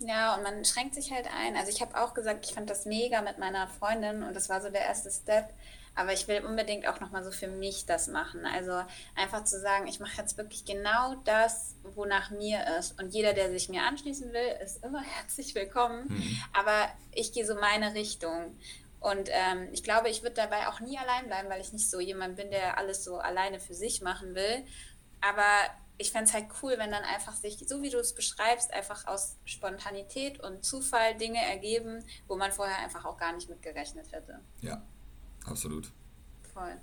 Ja, 0.00 0.34
und 0.34 0.42
man 0.42 0.64
schränkt 0.64 0.94
sich 0.94 1.12
halt 1.12 1.26
ein. 1.26 1.54
Also 1.56 1.70
ich 1.70 1.80
habe 1.80 1.96
auch 2.02 2.12
gesagt, 2.14 2.44
ich 2.46 2.54
fand 2.54 2.68
das 2.68 2.86
mega 2.86 3.22
mit 3.22 3.38
meiner 3.38 3.68
Freundin 3.68 4.24
und 4.24 4.34
das 4.34 4.48
war 4.48 4.60
so 4.60 4.68
der 4.68 4.82
erste 4.82 5.10
Step. 5.10 5.52
Aber 5.94 6.12
ich 6.12 6.26
will 6.26 6.44
unbedingt 6.44 6.88
auch 6.88 7.00
nochmal 7.00 7.22
so 7.22 7.30
für 7.30 7.48
mich 7.48 7.84
das 7.84 8.08
machen. 8.08 8.46
Also 8.46 8.82
einfach 9.14 9.44
zu 9.44 9.60
sagen, 9.60 9.86
ich 9.86 10.00
mache 10.00 10.16
jetzt 10.16 10.38
wirklich 10.38 10.64
genau 10.64 11.16
das, 11.24 11.76
wonach 11.82 12.30
mir 12.30 12.64
ist. 12.78 12.98
Und 13.00 13.12
jeder, 13.12 13.34
der 13.34 13.50
sich 13.50 13.68
mir 13.68 13.82
anschließen 13.82 14.32
will, 14.32 14.56
ist 14.62 14.82
immer 14.84 15.02
herzlich 15.18 15.54
willkommen. 15.54 16.06
Mhm. 16.08 16.42
Aber 16.52 16.88
ich 17.12 17.32
gehe 17.32 17.46
so 17.46 17.54
meine 17.54 17.94
Richtung. 17.94 18.56
Und 19.00 19.28
ähm, 19.32 19.68
ich 19.72 19.82
glaube, 19.82 20.08
ich 20.08 20.22
würde 20.22 20.36
dabei 20.36 20.68
auch 20.68 20.80
nie 20.80 20.96
allein 20.96 21.26
bleiben, 21.26 21.50
weil 21.50 21.60
ich 21.60 21.72
nicht 21.72 21.90
so 21.90 22.00
jemand 22.00 22.36
bin, 22.36 22.50
der 22.50 22.78
alles 22.78 23.04
so 23.04 23.18
alleine 23.18 23.60
für 23.60 23.74
sich 23.74 24.00
machen 24.00 24.34
will. 24.34 24.64
Aber 25.20 25.42
ich 25.98 26.10
fände 26.10 26.26
es 26.26 26.34
halt 26.34 26.46
cool, 26.62 26.78
wenn 26.78 26.90
dann 26.90 27.04
einfach 27.04 27.34
sich, 27.34 27.58
so 27.66 27.82
wie 27.82 27.90
du 27.90 27.98
es 27.98 28.14
beschreibst, 28.14 28.72
einfach 28.72 29.06
aus 29.06 29.36
Spontanität 29.44 30.40
und 30.40 30.64
Zufall 30.64 31.16
Dinge 31.16 31.44
ergeben, 31.44 32.04
wo 32.28 32.36
man 32.36 32.50
vorher 32.52 32.78
einfach 32.78 33.04
auch 33.04 33.18
gar 33.18 33.32
nicht 33.32 33.48
mit 33.48 33.62
gerechnet 33.62 34.10
hätte. 34.12 34.40
Ja, 34.60 34.82
absolut. 35.46 35.92
Voll. 36.52 36.76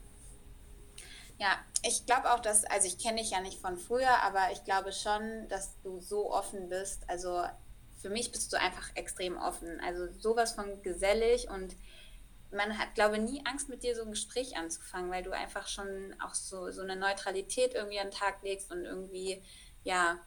Ja, 1.37 1.57
ich 1.83 2.05
glaube 2.05 2.33
auch, 2.33 2.41
dass, 2.41 2.65
also 2.65 2.87
ich 2.87 2.97
kenne 2.97 3.21
dich 3.21 3.31
ja 3.31 3.39
nicht 3.39 3.61
von 3.61 3.77
früher, 3.77 4.21
aber 4.23 4.51
ich 4.51 4.63
glaube 4.65 4.91
schon, 4.91 5.47
dass 5.47 5.79
du 5.81 5.99
so 6.01 6.31
offen 6.33 6.67
bist. 6.67 7.03
Also 7.07 7.43
für 8.01 8.09
mich 8.09 8.31
bist 8.31 8.51
du 8.51 8.59
einfach 8.59 8.89
extrem 8.95 9.37
offen. 9.37 9.79
Also 9.79 10.11
sowas 10.19 10.53
von 10.53 10.81
gesellig 10.81 11.49
und 11.49 11.75
man 12.51 12.77
hat, 12.77 12.95
glaube 12.95 13.17
ich, 13.17 13.21
nie 13.21 13.45
Angst, 13.45 13.69
mit 13.69 13.83
dir 13.83 13.95
so 13.95 14.03
ein 14.03 14.11
Gespräch 14.11 14.57
anzufangen, 14.57 15.11
weil 15.11 15.23
du 15.23 15.31
einfach 15.31 15.67
schon 15.67 16.15
auch 16.19 16.33
so, 16.33 16.71
so 16.71 16.81
eine 16.81 16.95
Neutralität 16.95 17.73
irgendwie 17.73 17.99
an 17.99 18.07
den 18.07 18.17
Tag 18.17 18.41
legst 18.41 18.71
und 18.71 18.85
irgendwie, 18.85 19.41
ja, 19.83 20.19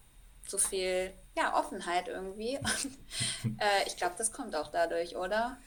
so 0.46 0.58
viel, 0.58 1.12
ja, 1.36 1.58
Offenheit 1.58 2.08
irgendwie. 2.08 2.58
Und, 3.44 3.60
äh, 3.60 3.86
ich 3.86 3.96
glaube, 3.96 4.14
das 4.18 4.32
kommt 4.32 4.56
auch 4.56 4.72
dadurch, 4.72 5.16
oder? 5.16 5.58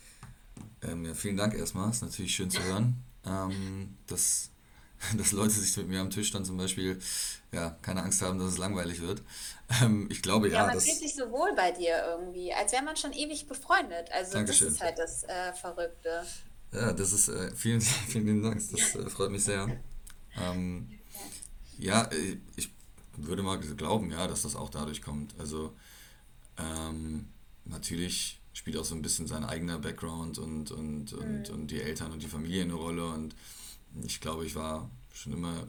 Ähm, 0.87 1.05
ja, 1.05 1.13
vielen 1.13 1.37
Dank 1.37 1.53
erstmal. 1.53 1.89
Ist 1.89 2.01
natürlich 2.01 2.35
schön 2.35 2.49
zu 2.49 2.61
hören, 2.63 2.95
ähm, 3.25 3.97
dass, 4.07 4.49
dass 5.17 5.31
Leute 5.31 5.51
sich 5.51 5.75
mit 5.77 5.87
mir 5.87 6.01
am 6.01 6.09
Tisch 6.09 6.31
dann 6.31 6.45
zum 6.45 6.57
Beispiel 6.57 6.99
ja, 7.51 7.77
keine 7.81 8.03
Angst 8.03 8.21
haben, 8.21 8.37
dass 8.39 8.49
es 8.49 8.57
langweilig 8.57 9.01
wird. 9.01 9.21
Ähm, 9.81 10.07
ich 10.11 10.21
glaube 10.21 10.49
ja. 10.49 10.61
Ja, 10.61 10.67
man 10.67 10.79
fühlt 10.79 10.97
sich 10.97 11.15
so 11.15 11.29
wohl 11.31 11.53
bei 11.55 11.71
dir 11.71 12.03
irgendwie, 12.05 12.53
als 12.53 12.71
wäre 12.71 12.83
man 12.83 12.95
schon 12.97 13.13
ewig 13.13 13.47
befreundet. 13.47 14.11
Also 14.11 14.33
Dankeschön. 14.33 14.67
das 14.67 14.75
ist 14.75 14.81
halt 14.81 14.99
das 14.99 15.23
äh, 15.23 15.53
Verrückte. 15.53 16.23
Ja, 16.71 16.93
das 16.93 17.13
ist, 17.13 17.29
äh, 17.29 17.55
vielen, 17.55 17.81
vielen 18.07 18.43
Dank, 18.43 18.61
das 18.71 18.95
äh, 18.95 19.09
freut 19.09 19.31
mich 19.31 19.43
sehr. 19.43 19.69
Ähm, 20.37 20.99
ja, 21.77 22.03
äh, 22.11 22.37
ich 22.55 22.69
würde 23.17 23.43
mal 23.43 23.59
glauben, 23.59 24.11
ja, 24.11 24.27
dass 24.27 24.41
das 24.41 24.55
auch 24.55 24.69
dadurch 24.69 25.01
kommt. 25.01 25.33
Also 25.39 25.73
ähm, 26.57 27.27
natürlich 27.63 28.41
spielt 28.55 28.77
auch 28.77 28.85
so 28.85 28.95
ein 28.95 29.01
bisschen 29.01 29.27
sein 29.27 29.43
eigener 29.43 29.77
Background 29.77 30.39
und, 30.39 30.71
und, 30.71 31.13
und, 31.13 31.49
mhm. 31.49 31.53
und 31.53 31.71
die 31.71 31.81
Eltern 31.81 32.11
und 32.11 32.23
die 32.23 32.27
Familie 32.27 32.63
eine 32.63 32.73
Rolle. 32.73 33.05
Und 33.05 33.35
ich 34.03 34.21
glaube, 34.21 34.45
ich 34.45 34.55
war 34.55 34.89
schon 35.13 35.33
immer 35.33 35.67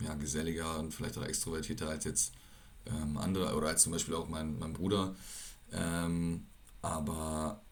ja, 0.00 0.14
geselliger 0.14 0.78
und 0.78 0.92
vielleicht 0.92 1.16
auch 1.16 1.24
extrovertierter 1.24 1.88
als 1.88 2.04
jetzt 2.04 2.32
ähm, 2.86 3.16
andere 3.16 3.54
oder 3.54 3.68
als 3.68 3.82
zum 3.82 3.92
Beispiel 3.92 4.14
auch 4.14 4.28
mein, 4.28 4.58
mein 4.58 4.72
Bruder. 4.72 5.14
Ähm, 5.72 6.46
aber 6.82 7.62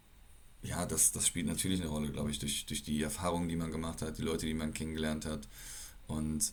ja, 0.63 0.87
das, 0.87 1.11
das 1.11 1.27
spielt 1.27 1.47
natürlich 1.47 1.81
eine 1.81 1.91
Rolle, 1.91 2.11
glaube 2.11 2.31
ich, 2.31 2.39
durch, 2.39 2.65
durch 2.67 2.85
die 2.85 3.03
Erfahrungen, 3.03 3.49
die 3.49 3.57
man 3.57 3.73
gemacht 3.73 4.01
hat, 4.01 4.17
die 4.17 4.23
Leute, 4.23 4.47
die 4.47 4.55
man 4.55 4.73
kennengelernt 4.73 5.27
hat. 5.27 5.49
Und 6.07 6.53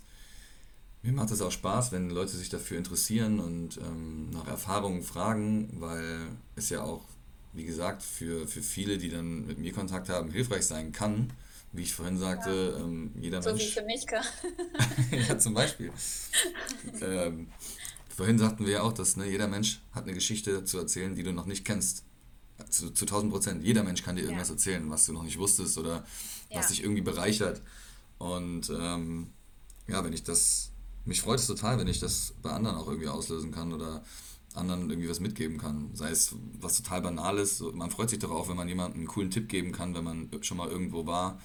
mir 1.04 1.14
macht 1.14 1.32
es 1.32 1.42
auch 1.42 1.52
Spaß, 1.52 1.92
wenn 1.92 2.10
Leute 2.10 2.36
sich 2.36 2.50
dafür 2.50 2.80
interessieren 2.80 3.40
und 3.40 3.78
ähm, 3.78 4.32
nach 4.32 4.48
Erfahrungen 4.48 5.04
fragen, 5.04 5.70
weil 5.80 6.28
es 6.56 6.70
ja 6.70 6.82
auch, 6.82 7.06
wie 7.54 7.66
gesagt, 7.66 8.04
für, 8.04 8.48
für 8.48 8.62
viele, 8.62 8.98
die 8.98 9.10
dann 9.10 9.46
mit 9.46 9.58
mir 9.58 9.74
Kontakt 9.74 10.10
haben, 10.10 10.32
hilfreich 10.32 10.66
sein 10.66 10.92
kann. 10.92 11.34
Wie 11.72 11.84
ich 11.84 11.94
vorhin 11.94 12.18
sagte, 12.18 12.74
ja. 12.76 12.84
ähm, 12.84 13.12
jeder 13.20 13.44
so 13.44 13.50
Mensch. 13.50 13.62
So 13.62 13.68
wie 13.68 13.74
für 13.74 13.86
mich, 13.86 14.06
ja, 15.30 15.38
zum 15.38 15.54
Beispiel. 15.54 15.92
ähm, 17.02 17.48
vorhin 18.16 18.40
sagten 18.40 18.66
wir 18.66 18.74
ja 18.74 18.82
auch, 18.82 18.94
dass 18.94 19.18
ne, 19.18 19.30
jeder 19.30 19.48
Mensch 19.48 19.82
hat 19.92 20.04
eine 20.04 20.14
Geschichte 20.14 20.64
zu 20.64 20.80
erzählen, 20.80 21.14
die 21.14 21.24
du 21.24 21.32
noch 21.32 21.46
nicht 21.46 21.66
kennst 21.66 22.04
zu, 22.70 22.92
zu 22.92 23.06
1000 23.06 23.32
Prozent. 23.32 23.64
Jeder 23.64 23.84
Mensch 23.84 24.04
kann 24.04 24.16
dir 24.16 24.24
irgendwas 24.24 24.50
ja. 24.50 24.56
erzählen, 24.56 24.90
was 24.90 25.06
du 25.06 25.14
noch 25.14 25.24
nicht 25.24 25.38
wusstest 25.38 25.78
oder 25.78 26.04
ja. 26.50 26.60
was 26.60 26.68
dich 26.68 26.84
irgendwie 26.84 27.02
bereichert. 27.02 27.62
Und 28.18 28.70
ähm, 28.70 29.32
ja, 29.88 30.04
wenn 30.04 30.14
ich 30.14 30.24
das, 30.24 30.72
mich 31.06 31.22
freut 31.22 31.40
es 31.40 31.48
total, 31.48 31.78
wenn 31.78 31.88
ich 31.88 32.00
das 32.00 32.34
bei 32.42 32.52
anderen 32.52 32.78
auch 32.78 32.88
irgendwie 32.88 33.08
auslösen 33.08 33.52
kann 33.52 33.74
oder 33.74 34.04
anderen 34.56 34.90
irgendwie 34.90 35.10
was 35.10 35.20
mitgeben 35.20 35.58
kann. 35.58 35.92
Sei 35.94 36.10
es 36.10 36.36
was 36.60 36.82
total 36.82 37.02
Banales. 37.02 37.64
Man 37.74 37.92
freut 37.92 38.10
sich 38.10 38.20
doch 38.20 38.32
auch, 38.32 38.50
wenn 38.50 38.56
man 38.56 38.68
jemandem 38.68 39.02
einen 39.02 39.08
coolen 39.08 39.32
Tipp 39.32 39.48
geben 39.48 39.72
kann, 39.72 39.94
wenn 39.94 40.04
man 40.04 40.30
schon 40.42 40.58
mal 40.58 40.70
irgendwo 40.70 41.06
war 41.06 41.40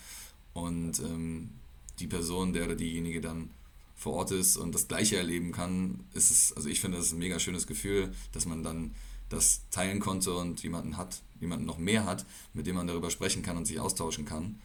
und 0.53 1.01
ähm, 1.01 1.51
die 1.99 2.07
Person, 2.07 2.53
der 2.53 2.65
oder 2.65 2.75
diejenige 2.75 3.21
dann 3.21 3.51
vor 3.95 4.15
Ort 4.15 4.33
ist 4.33 4.57
und 4.57 4.75
das 4.75 4.89
Gleiche 4.89 5.17
erleben 5.17 5.53
kann, 5.53 6.01
ist 6.15 6.31
es, 6.31 6.53
also 6.55 6.69
ich 6.69 6.81
finde, 6.81 6.97
das 6.97 7.07
ist 7.07 7.13
ein 7.13 7.19
mega 7.19 7.39
schönes 7.39 7.67
Gefühl, 7.67 8.13
dass 8.33 8.47
man 8.47 8.63
dann 8.63 8.95
das 9.29 9.63
teilen 9.71 10.01
konnte 10.01 10.35
und 10.35 10.63
jemanden 10.63 10.97
hat, 10.97 11.23
jemanden 11.41 11.67
noch 11.67 11.79
mehr 11.79 12.05
hat, 12.05 12.27
mit 12.53 12.67
dem 12.67 12.77
man 12.77 12.87
darüber 12.87 13.11
sprechen 13.11 13.43
kann 13.43 13.57
und 13.57 13.67
sich 13.67 13.81
austauschen 13.81 14.25
kann. 14.25 14.61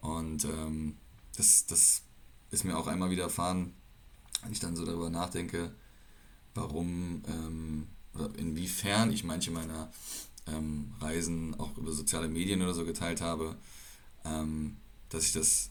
Und 0.00 0.44
ähm, 0.44 0.96
das, 1.36 1.66
das 1.66 2.02
ist 2.50 2.64
mir 2.64 2.76
auch 2.76 2.86
einmal 2.86 3.10
widerfahren, 3.10 3.72
wenn 4.42 4.52
ich 4.52 4.60
dann 4.60 4.76
so 4.76 4.84
darüber 4.84 5.10
nachdenke, 5.10 5.72
warum 6.54 7.22
ähm, 7.26 7.86
oder 8.14 8.30
inwiefern 8.38 9.12
ich 9.12 9.24
manche 9.24 9.50
meiner 9.50 9.90
ähm, 10.46 10.92
Reisen 11.00 11.58
auch 11.58 11.76
über 11.76 11.92
soziale 11.92 12.28
Medien 12.28 12.62
oder 12.62 12.74
so 12.74 12.84
geteilt 12.84 13.20
habe, 13.20 13.56
ähm, 14.24 14.76
dass 15.08 15.24
ich 15.24 15.32
das 15.32 15.70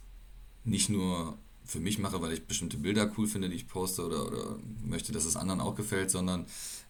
nicht 0.64 0.90
nur 0.90 1.38
für 1.66 1.80
mich 1.80 2.00
mache, 2.00 2.22
weil 2.22 2.34
ich 2.34 2.46
bestimmte 2.46 2.78
Bilder 2.78 3.12
cool 3.18 3.28
finde, 3.28 3.50
die 3.50 3.56
ich 3.56 3.68
poste 3.68 4.06
oder, 4.06 4.28
oder 4.28 4.58
möchte, 4.84 5.12
dass 5.12 5.26
es 5.26 5.36
anderen 5.36 5.62
auch 5.62 5.76
gefällt, 5.76 6.12
sondern 6.12 6.46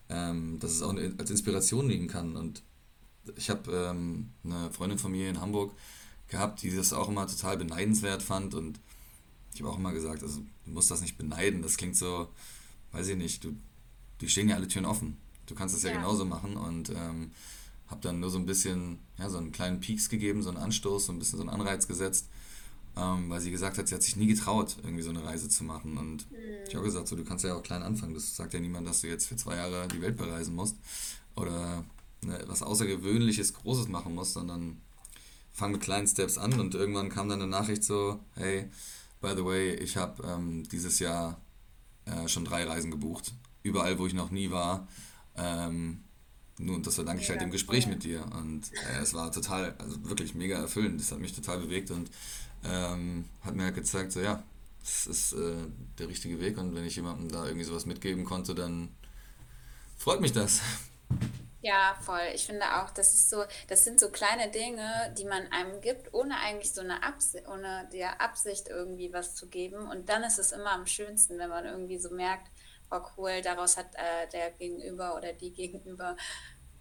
ähm, 0.09 0.59
dass 0.59 0.71
es 0.71 0.81
auch 0.81 0.95
als 1.17 1.29
Inspiration 1.29 1.87
nehmen 1.87 2.07
kann. 2.07 2.35
Und 2.35 2.63
ich 3.37 3.49
habe 3.49 3.71
ähm, 3.71 4.29
eine 4.43 4.71
Freundin 4.71 4.99
von 4.99 5.11
mir 5.11 5.29
in 5.29 5.39
Hamburg 5.39 5.73
gehabt, 6.27 6.63
die 6.63 6.75
das 6.75 6.93
auch 6.93 7.09
immer 7.09 7.27
total 7.27 7.57
beneidenswert 7.57 8.23
fand 8.23 8.55
und 8.55 8.79
ich 9.53 9.61
habe 9.61 9.69
auch 9.69 9.77
immer 9.77 9.93
gesagt, 9.93 10.23
also 10.23 10.41
du 10.65 10.71
musst 10.71 10.89
das 10.89 11.01
nicht 11.01 11.17
beneiden, 11.17 11.61
das 11.61 11.77
klingt 11.77 11.95
so, 11.95 12.27
weiß 12.91 13.09
ich 13.09 13.17
nicht, 13.17 13.43
du, 13.43 13.55
die 14.21 14.29
stehen 14.29 14.49
ja 14.49 14.55
alle 14.55 14.67
Türen 14.67 14.85
offen. 14.85 15.17
Du 15.45 15.55
kannst 15.55 15.75
es 15.75 15.83
ja. 15.83 15.91
ja, 15.91 15.97
genauso 15.97 16.25
machen 16.25 16.55
und 16.55 16.89
ähm, 16.89 17.31
habe 17.87 18.01
dann 18.01 18.19
nur 18.19 18.29
so 18.29 18.37
ein 18.37 18.45
bisschen, 18.45 18.99
ja, 19.17 19.29
so 19.29 19.37
einen 19.37 19.51
kleinen 19.51 19.79
Peaks 19.79 20.09
gegeben, 20.09 20.41
so 20.41 20.49
einen 20.49 20.57
Anstoß, 20.57 21.07
so 21.07 21.11
ein 21.11 21.19
bisschen 21.19 21.37
so 21.37 21.43
einen 21.43 21.49
Anreiz 21.49 21.87
gesetzt 21.87 22.27
ähm, 22.95 23.29
weil 23.29 23.41
sie 23.41 23.51
gesagt 23.51 23.77
hat, 23.77 23.87
sie 23.87 23.95
hat 23.95 24.03
sich 24.03 24.15
nie 24.15 24.27
getraut, 24.27 24.77
irgendwie 24.83 25.01
so 25.01 25.09
eine 25.09 25.23
Reise 25.23 25.49
zu 25.49 25.63
machen. 25.63 25.97
Und 25.97 26.29
mhm. 26.31 26.37
ich 26.67 26.75
habe 26.75 26.85
gesagt, 26.85 27.07
so, 27.07 27.15
du 27.15 27.23
kannst 27.23 27.43
ja 27.43 27.55
auch 27.55 27.63
klein 27.63 27.81
anfangen. 27.81 28.13
Das 28.13 28.35
sagt 28.35 28.53
ja 28.53 28.59
niemand, 28.59 28.87
dass 28.87 29.01
du 29.01 29.07
jetzt 29.07 29.27
für 29.27 29.35
zwei 29.35 29.55
Jahre 29.55 29.87
die 29.87 30.01
Welt 30.01 30.17
bereisen 30.17 30.55
musst 30.55 30.77
oder 31.35 31.83
ne, 32.21 32.43
was 32.47 32.61
Außergewöhnliches, 32.61 33.53
Großes 33.55 33.87
machen 33.87 34.13
musst, 34.13 34.33
sondern 34.33 34.79
fang 35.51 35.71
mit 35.71 35.81
kleinen 35.81 36.07
Steps 36.07 36.37
an. 36.37 36.59
Und 36.59 36.75
irgendwann 36.75 37.09
kam 37.09 37.29
dann 37.29 37.41
eine 37.41 37.49
Nachricht 37.49 37.83
so, 37.83 38.19
hey, 38.35 38.69
by 39.21 39.33
the 39.35 39.43
way, 39.43 39.73
ich 39.73 39.97
habe 39.97 40.23
ähm, 40.27 40.63
dieses 40.69 40.99
Jahr 40.99 41.41
äh, 42.05 42.27
schon 42.27 42.45
drei 42.45 42.63
Reisen 42.65 42.91
gebucht. 42.91 43.33
Überall, 43.63 43.97
wo 43.97 44.07
ich 44.07 44.13
noch 44.13 44.29
nie 44.29 44.51
war. 44.51 44.87
Ähm, 45.35 46.03
nun, 46.59 46.83
das 46.83 46.95
verdanke 46.95 47.23
ich 47.23 47.29
halt 47.29 47.41
dem 47.41 47.51
Gespräch 47.51 47.87
mit 47.87 48.03
dir. 48.03 48.23
Und 48.33 48.71
äh, 48.73 49.01
es 49.01 49.13
war 49.13 49.31
total, 49.31 49.73
also 49.79 50.03
wirklich 50.07 50.35
mega 50.35 50.57
erfüllend. 50.57 50.99
Das 50.99 51.11
hat 51.11 51.19
mich 51.19 51.33
total 51.33 51.59
bewegt 51.59 51.89
und 51.91 52.11
ähm, 52.63 53.25
hat 53.41 53.55
mir 53.55 53.63
halt 53.63 53.75
gezeigt, 53.75 54.11
so 54.11 54.21
ja, 54.21 54.43
das 54.81 55.07
ist 55.07 55.33
äh, 55.33 55.55
der 55.97 56.09
richtige 56.09 56.39
Weg 56.39 56.57
und 56.57 56.75
wenn 56.75 56.85
ich 56.85 56.95
jemandem 56.95 57.31
da 57.31 57.45
irgendwie 57.45 57.65
sowas 57.65 57.85
mitgeben 57.85 58.25
konnte, 58.25 58.53
dann 58.53 58.89
freut 59.97 60.21
mich 60.21 60.33
das. 60.33 60.61
Ja, 61.61 61.95
voll. 62.01 62.19
Ich 62.35 62.45
finde 62.45 62.65
auch, 62.81 62.89
das 62.89 63.13
ist 63.13 63.29
so, 63.29 63.45
das 63.69 63.85
sind 63.85 63.97
so 63.97 64.09
kleine 64.09 64.51
Dinge, 64.51 65.15
die 65.17 65.23
man 65.23 65.47
einem 65.53 65.79
gibt, 65.79 66.13
ohne 66.13 66.37
eigentlich 66.37 66.73
so 66.73 66.81
eine 66.81 67.03
Absicht, 67.03 67.47
ohne 67.47 67.87
der 67.93 68.19
Absicht 68.19 68.67
irgendwie 68.67 69.13
was 69.13 69.35
zu 69.35 69.47
geben. 69.47 69.87
Und 69.87 70.09
dann 70.09 70.23
ist 70.23 70.39
es 70.39 70.51
immer 70.51 70.71
am 70.71 70.85
schönsten, 70.85 71.37
wenn 71.37 71.49
man 71.49 71.63
irgendwie 71.63 71.97
so 71.99 72.09
merkt, 72.09 72.49
oh 72.93 73.01
cool, 73.17 73.41
daraus 73.41 73.77
hat 73.77 73.93
äh, 73.95 74.29
der 74.31 74.51
Gegenüber 74.51 75.15
oder 75.15 75.33
die 75.33 75.51
Gegenüber 75.51 76.15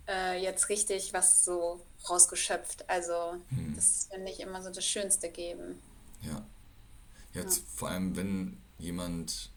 äh, 0.09 0.43
jetzt 0.43 0.69
richtig 0.69 1.13
was 1.13 1.45
so 1.45 1.85
rausgeschöpft. 2.09 2.89
Also 2.89 3.37
hm. 3.49 3.75
das 3.75 4.09
finde 4.13 4.31
ich 4.31 4.41
immer 4.41 4.63
so 4.63 4.71
das 4.71 4.85
Schönste 4.85 5.31
geben. 5.31 5.79
Ja. 6.23 6.45
Jetzt 7.35 7.59
ja. 7.59 7.65
vor 7.75 7.89
allem, 7.89 8.17
wenn 8.17 8.59
jemand, 8.79 9.51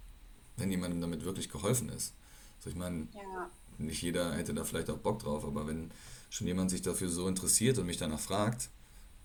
wenn 0.58 0.72
jemandem 0.72 1.02
damit 1.02 1.26
wirklich 1.26 1.50
geholfen 1.50 1.90
ist. 1.90 2.14
So, 2.60 2.70
ich 2.70 2.76
meine, 2.76 3.08
ja. 3.14 3.50
nicht 3.78 4.02
jeder 4.02 4.34
hätte 4.34 4.54
da 4.54 4.64
vielleicht 4.64 4.90
auch 4.90 4.98
Bock 4.98 5.20
drauf, 5.20 5.44
aber 5.44 5.68
wenn 5.68 5.92
schon 6.30 6.48
jemand 6.48 6.72
sich 6.72 6.82
dafür 6.82 7.10
so 7.10 7.28
interessiert 7.28 7.78
und 7.78 7.86
mich 7.86 7.98
danach 7.98 8.20
fragt, 8.20 8.70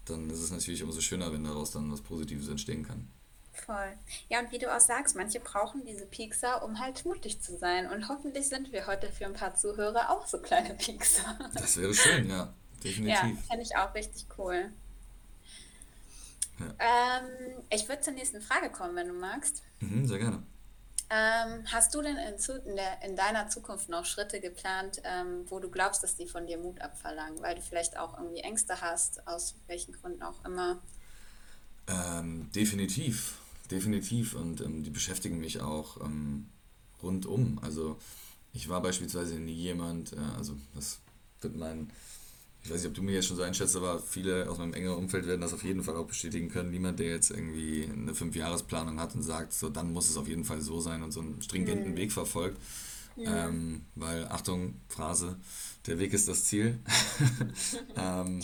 dann 0.06 0.28
ist 0.30 0.40
es 0.40 0.50
natürlich 0.50 0.82
umso 0.82 1.00
schöner, 1.00 1.32
wenn 1.32 1.44
daraus 1.44 1.70
dann 1.70 1.92
was 1.92 2.00
Positives 2.00 2.48
entstehen 2.48 2.84
kann. 2.84 3.08
Voll. 3.52 3.92
Ja, 4.28 4.40
und 4.40 4.52
wie 4.52 4.58
du 4.58 4.74
auch 4.74 4.80
sagst, 4.80 5.16
manche 5.16 5.40
brauchen 5.40 5.84
diese 5.84 6.06
Piekser, 6.06 6.62
um 6.64 6.78
halt 6.78 7.04
mutig 7.04 7.42
zu 7.42 7.56
sein. 7.58 7.90
Und 7.90 8.08
hoffentlich 8.08 8.48
sind 8.48 8.72
wir 8.72 8.86
heute 8.86 9.10
für 9.10 9.26
ein 9.26 9.34
paar 9.34 9.54
Zuhörer 9.54 10.10
auch 10.10 10.26
so 10.26 10.38
kleine 10.38 10.74
Piekser. 10.74 11.38
Das 11.54 11.76
wäre 11.76 11.92
schön, 11.92 12.30
ja. 12.30 12.52
Definitiv. 12.82 13.36
Ja, 13.36 13.42
fände 13.48 13.62
ich 13.62 13.76
auch 13.76 13.94
richtig 13.94 14.26
cool. 14.38 14.72
Ähm, 16.78 17.64
ich 17.70 17.88
würde 17.88 18.02
zur 18.02 18.12
nächsten 18.12 18.40
Frage 18.40 18.70
kommen, 18.70 18.94
wenn 18.96 19.08
du 19.08 19.14
magst. 19.14 19.62
Mhm, 19.80 20.06
sehr 20.06 20.18
gerne. 20.18 20.42
Ähm, 21.12 21.64
hast 21.72 21.92
du 21.94 22.02
denn 22.02 22.16
in, 22.16 22.36
in, 22.66 22.76
der, 22.76 23.02
in 23.02 23.16
deiner 23.16 23.48
Zukunft 23.48 23.88
noch 23.88 24.04
Schritte 24.04 24.40
geplant, 24.40 25.02
ähm, 25.04 25.44
wo 25.50 25.58
du 25.58 25.68
glaubst, 25.68 26.04
dass 26.04 26.14
die 26.16 26.28
von 26.28 26.46
dir 26.46 26.56
Mut 26.56 26.80
abverlangen, 26.80 27.42
weil 27.42 27.56
du 27.56 27.62
vielleicht 27.62 27.98
auch 27.98 28.16
irgendwie 28.16 28.40
Ängste 28.40 28.80
hast, 28.80 29.26
aus 29.26 29.56
welchen 29.66 29.92
Gründen 29.92 30.22
auch 30.22 30.44
immer? 30.44 30.80
Ähm, 31.90 32.48
definitiv, 32.54 33.34
definitiv. 33.70 34.34
Und 34.34 34.60
ähm, 34.60 34.82
die 34.82 34.90
beschäftigen 34.90 35.40
mich 35.40 35.60
auch 35.60 36.00
ähm, 36.04 36.46
rundum. 37.02 37.58
Also 37.62 37.98
ich 38.52 38.68
war 38.68 38.82
beispielsweise 38.82 39.34
nie 39.40 39.54
jemand, 39.54 40.12
äh, 40.12 40.18
also 40.36 40.56
das 40.74 41.00
wird 41.40 41.56
mein 41.56 41.90
ich 42.62 42.70
weiß 42.70 42.82
nicht, 42.82 42.88
ob 42.88 42.94
du 42.94 43.02
mir 43.02 43.12
jetzt 43.12 43.26
schon 43.26 43.36
so 43.36 43.42
einschätzt, 43.42 43.74
aber 43.76 44.00
viele 44.00 44.48
aus 44.48 44.58
meinem 44.58 44.74
engeren 44.74 44.98
Umfeld 44.98 45.26
werden 45.26 45.40
das 45.40 45.54
auf 45.54 45.64
jeden 45.64 45.82
Fall 45.82 45.96
auch 45.96 46.06
bestätigen 46.06 46.50
können. 46.50 46.70
Niemand, 46.70 46.98
der 46.98 47.08
jetzt 47.08 47.30
irgendwie 47.30 47.88
eine 47.90 48.14
Fünfjahresplanung 48.14 49.00
hat 49.00 49.14
und 49.14 49.22
sagt, 49.22 49.54
so 49.54 49.70
dann 49.70 49.92
muss 49.92 50.10
es 50.10 50.16
auf 50.16 50.28
jeden 50.28 50.44
Fall 50.44 50.60
so 50.60 50.80
sein 50.80 51.02
und 51.02 51.12
so 51.12 51.20
einen 51.20 51.40
stringenten 51.40 51.92
mhm. 51.92 51.96
Weg 51.96 52.12
verfolgt. 52.12 52.58
Ja. 53.16 53.48
Ähm, 53.48 53.82
weil, 53.94 54.28
Achtung, 54.28 54.74
Phrase, 54.88 55.36
der 55.86 55.98
Weg 55.98 56.12
ist 56.12 56.28
das 56.28 56.44
Ziel. 56.44 56.78
ähm, 57.96 58.42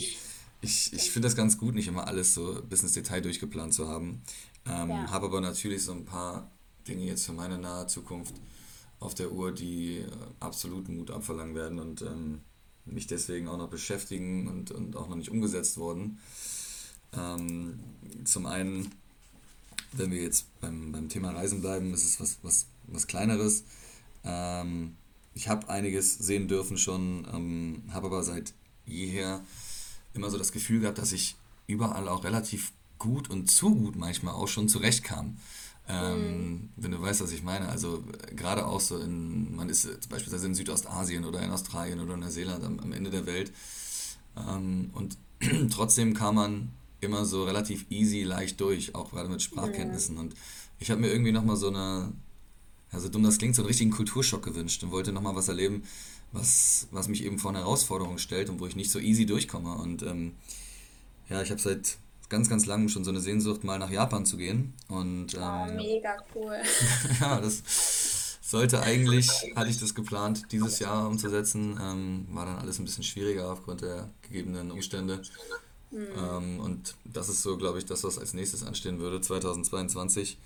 ich 0.61 0.93
ich 0.93 1.11
finde 1.11 1.27
das 1.27 1.35
ganz 1.35 1.57
gut, 1.57 1.75
nicht 1.75 1.87
immer 1.87 2.07
alles 2.07 2.33
so 2.33 2.61
bis 2.67 2.81
ins 2.81 2.93
Detail 2.93 3.21
durchgeplant 3.21 3.73
zu 3.73 3.87
haben. 3.87 4.21
Ähm, 4.65 4.89
ja. 4.89 5.11
Habe 5.11 5.27
aber 5.27 5.41
natürlich 5.41 5.83
so 5.83 5.91
ein 5.91 6.05
paar 6.05 6.51
Dinge 6.87 7.05
jetzt 7.05 7.25
für 7.25 7.33
meine 7.33 7.57
nahe 7.57 7.87
Zukunft 7.87 8.35
auf 8.99 9.13
der 9.13 9.31
Uhr, 9.31 9.51
die 9.51 9.97
äh, 9.97 10.07
absolut 10.39 10.89
Mut 10.89 11.11
abverlangen 11.11 11.55
werden 11.55 11.79
und 11.79 12.01
ähm, 12.01 12.41
mich 12.85 13.07
deswegen 13.07 13.47
auch 13.47 13.57
noch 13.57 13.69
beschäftigen 13.69 14.47
und, 14.47 14.71
und 14.71 14.95
auch 14.95 15.07
noch 15.09 15.15
nicht 15.15 15.29
umgesetzt 15.29 15.77
worden. 15.77 16.19
Ähm, 17.13 17.79
zum 18.25 18.45
einen, 18.45 18.91
wenn 19.93 20.11
wir 20.11 20.21
jetzt 20.21 20.59
beim, 20.59 20.91
beim 20.91 21.09
Thema 21.09 21.31
Reisen 21.31 21.61
bleiben, 21.61 21.93
ist 21.93 22.05
es 22.05 22.19
was, 22.19 22.39
was, 22.41 22.65
was 22.87 23.07
Kleineres. 23.07 23.63
Ähm, 24.23 24.95
ich 25.33 25.47
habe 25.47 25.69
einiges 25.69 26.17
sehen 26.17 26.47
dürfen 26.47 26.77
schon, 26.77 27.27
ähm, 27.31 27.83
habe 27.91 28.07
aber 28.07 28.23
seit 28.23 28.53
jeher 28.85 29.43
immer 30.17 30.29
so 30.29 30.37
das 30.37 30.51
Gefühl 30.51 30.81
gehabt, 30.81 30.97
dass 30.97 31.11
ich 31.11 31.35
überall 31.67 32.07
auch 32.09 32.23
relativ 32.23 32.71
gut 32.97 33.29
und 33.29 33.49
zu 33.49 33.73
gut 33.73 33.95
manchmal 33.95 34.33
auch 34.33 34.47
schon 34.47 34.67
zurechtkam. 34.67 35.37
Ähm, 35.89 36.49
mhm. 36.49 36.69
Wenn 36.75 36.91
du 36.91 37.01
weißt, 37.01 37.21
was 37.21 37.31
ich 37.31 37.43
meine. 37.43 37.69
Also 37.69 38.03
gerade 38.35 38.65
auch 38.65 38.81
so 38.81 38.97
in, 38.97 39.55
man 39.55 39.69
ist 39.69 40.09
beispielsweise 40.09 40.47
in 40.47 40.55
Südostasien 40.55 41.23
oder 41.23 41.41
in 41.41 41.51
Australien 41.51 41.99
oder 42.01 42.15
in 42.15 42.19
Neuseeland 42.19 42.63
am, 42.63 42.79
am 42.79 42.91
Ende 42.91 43.09
der 43.09 43.25
Welt. 43.25 43.51
Ähm, 44.35 44.89
und 44.93 45.17
trotzdem 45.71 46.13
kam 46.13 46.35
man 46.35 46.69
immer 46.99 47.25
so 47.25 47.43
relativ 47.43 47.85
easy, 47.89 48.23
leicht 48.23 48.59
durch, 48.59 48.95
auch 48.95 49.11
gerade 49.11 49.29
mit 49.29 49.41
Sprachkenntnissen. 49.41 50.15
Mhm. 50.15 50.21
Und 50.21 50.35
ich 50.79 50.91
habe 50.91 51.01
mir 51.01 51.11
irgendwie 51.11 51.31
nochmal 51.31 51.57
so 51.57 51.67
eine, 51.67 52.11
ja 52.91 52.99
so 52.99 53.09
dumm 53.09 53.23
das 53.23 53.37
klingt, 53.37 53.55
so 53.55 53.61
einen 53.61 53.67
richtigen 53.67 53.91
Kulturschock 53.91 54.43
gewünscht 54.43 54.83
und 54.83 54.91
wollte 54.91 55.11
nochmal 55.11 55.35
was 55.35 55.47
erleben, 55.47 55.83
was, 56.31 56.87
was 56.91 57.07
mich 57.07 57.23
eben 57.23 57.39
vor 57.39 57.51
eine 57.51 57.59
Herausforderung 57.59 58.17
stellt 58.17 58.49
und 58.49 58.59
wo 58.59 58.67
ich 58.67 58.75
nicht 58.75 58.91
so 58.91 58.99
easy 58.99 59.25
durchkomme. 59.25 59.75
Und 59.75 60.03
ähm, 60.03 60.35
ja, 61.29 61.41
ich 61.41 61.49
habe 61.49 61.61
seit 61.61 61.97
ganz, 62.29 62.49
ganz 62.49 62.65
lang 62.65 62.89
schon 62.89 63.03
so 63.03 63.11
eine 63.11 63.21
Sehnsucht, 63.21 63.63
mal 63.63 63.79
nach 63.79 63.89
Japan 63.89 64.25
zu 64.25 64.37
gehen. 64.37 64.73
Und, 64.87 65.35
oh, 65.35 65.39
ähm, 65.39 65.69
oh, 65.71 65.75
mega 65.75 66.17
cool. 66.35 66.57
ja, 67.21 67.39
das 67.39 68.37
sollte 68.41 68.81
eigentlich, 68.81 69.29
hatte 69.55 69.69
ich 69.69 69.79
das 69.79 69.95
geplant, 69.95 70.51
dieses 70.51 70.79
Jahr 70.79 71.07
umzusetzen. 71.07 71.79
Ähm, 71.81 72.27
war 72.31 72.45
dann 72.45 72.57
alles 72.57 72.79
ein 72.79 72.85
bisschen 72.85 73.03
schwieriger 73.03 73.51
aufgrund 73.51 73.81
der 73.81 74.09
gegebenen 74.21 74.71
Umstände. 74.71 75.21
Mhm. 75.91 76.07
Ähm, 76.17 76.59
und 76.59 76.95
das 77.05 77.29
ist 77.29 77.41
so, 77.41 77.57
glaube 77.57 77.79
ich, 77.79 77.85
das, 77.85 78.03
was 78.03 78.19
als 78.19 78.33
nächstes 78.33 78.63
anstehen 78.63 78.99
würde, 78.99 79.21
2022. 79.21 80.37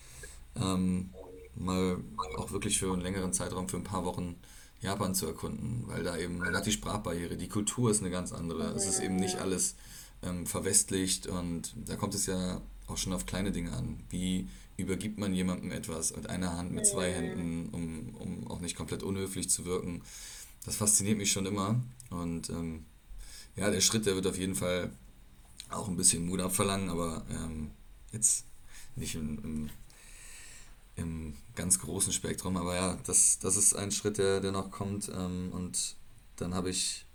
Ähm, 0.56 1.10
mal 1.56 1.98
auch 2.38 2.52
wirklich 2.52 2.80
für 2.80 2.92
einen 2.92 3.02
längeren 3.02 3.34
Zeitraum, 3.34 3.68
für 3.68 3.78
ein 3.78 3.84
paar 3.84 4.06
Wochen 4.06 4.36
Japan 4.82 5.14
zu 5.14 5.28
erkunden, 5.28 5.84
weil 5.88 6.04
da 6.04 6.18
eben, 6.18 6.40
man 6.40 6.56
hat 6.56 6.66
die 6.66 6.72
Sprachbarriere, 6.72 7.38
die 7.38 7.48
Kultur 7.50 7.92
ist 7.92 8.02
eine 8.02 8.10
ganz 8.10 8.34
andere. 8.34 8.64
Es 8.72 8.88
ist 8.88 9.00
eben 9.00 9.16
nicht 9.16 9.38
alles 9.38 9.76
ähm, 10.24 10.46
verwestlicht 10.48 11.28
und 11.28 11.74
da 11.86 11.96
kommt 11.96 12.16
es 12.16 12.26
ja 12.26 12.62
auch 12.88 12.98
schon 12.98 13.14
auf 13.14 13.26
kleine 13.26 13.52
Dinge 13.52 13.74
an. 13.74 14.00
Wie 14.10 14.48
übergibt 14.78 15.20
man 15.20 15.34
jemandem 15.34 15.72
etwas 15.72 16.16
mit 16.16 16.30
einer 16.30 16.58
Hand, 16.58 16.72
mit 16.72 16.86
zwei 16.86 17.12
Händen, 17.12 17.70
um, 17.72 18.16
um 18.16 18.48
auch 18.48 18.60
nicht 18.60 18.76
komplett 18.76 19.04
unhöflich 19.04 19.50
zu 19.50 19.66
wirken. 19.66 20.02
Das 20.66 20.76
fasziniert 20.76 21.18
mich 21.18 21.32
schon 21.32 21.46
immer 21.46 21.80
und 22.10 22.50
ähm, 22.50 22.86
ja, 23.56 23.70
der 23.70 23.82
Schritt, 23.82 24.06
der 24.06 24.16
wird 24.16 24.28
auf 24.28 24.38
jeden 24.38 24.56
Fall 24.56 24.92
auch 25.70 25.88
ein 25.88 25.98
bisschen 25.98 26.26
Mut 26.26 26.42
abverlangen, 26.42 26.90
aber 26.90 27.24
ähm, 27.30 27.72
jetzt 28.12 28.46
nicht 28.96 29.16
im, 29.16 29.40
im, 29.44 29.70
im, 30.96 31.36
ganz 31.56 31.80
großen 31.80 32.14
Spektrum. 32.14 32.58
Aber 32.58 32.76
ja, 32.76 32.98
das, 33.06 33.40
das 33.40 33.58
ist 33.58 33.76
ein 33.76 33.92
Schritt, 33.92 34.18
der, 34.18 34.40
der 34.40 34.52
noch 34.52 34.72
kommt. 34.72 35.10
Ähm, 35.10 35.52
und 35.52 35.96
dann 36.38 36.54
habe 36.54 36.70
ich 36.70 37.06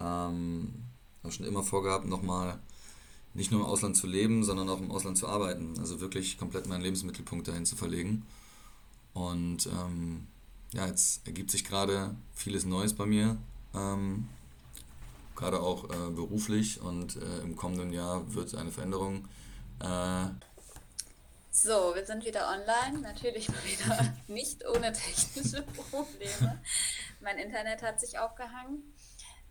ähm, 0.00 0.72
habe 1.22 1.32
schon 1.32 1.46
immer 1.46 1.62
vorgehabt, 1.62 2.06
nochmal 2.06 2.58
nicht 3.34 3.50
nur 3.50 3.60
im 3.60 3.66
Ausland 3.66 3.96
zu 3.96 4.06
leben, 4.06 4.44
sondern 4.44 4.68
auch 4.68 4.80
im 4.80 4.90
Ausland 4.90 5.16
zu 5.16 5.28
arbeiten. 5.28 5.74
Also 5.78 6.00
wirklich 6.00 6.36
komplett 6.36 6.66
meinen 6.66 6.82
Lebensmittelpunkt 6.82 7.48
dahin 7.48 7.64
zu 7.64 7.76
verlegen. 7.76 8.26
Und 9.14 9.66
ähm, 9.66 10.26
ja, 10.72 10.86
jetzt 10.86 11.26
ergibt 11.26 11.50
sich 11.50 11.64
gerade 11.64 12.14
vieles 12.34 12.64
Neues 12.64 12.94
bei 12.94 13.06
mir, 13.06 13.36
ähm, 13.74 14.28
gerade 15.36 15.60
auch 15.60 15.84
äh, 15.90 16.10
beruflich 16.10 16.80
und 16.80 17.16
äh, 17.16 17.40
im 17.42 17.56
kommenden 17.56 17.92
Jahr 17.92 18.34
wird 18.34 18.54
eine 18.54 18.70
Veränderung. 18.70 19.26
Äh, 19.80 20.28
so, 21.52 21.94
wir 21.94 22.06
sind 22.06 22.24
wieder 22.24 22.48
online, 22.48 23.00
natürlich 23.02 23.48
mal 23.48 23.64
wieder 23.64 24.14
nicht 24.26 24.66
ohne 24.66 24.92
technische 24.92 25.62
Probleme. 25.62 26.60
Mein 27.20 27.38
Internet 27.38 27.82
hat 27.82 28.00
sich 28.00 28.18
aufgehangen. 28.18 28.82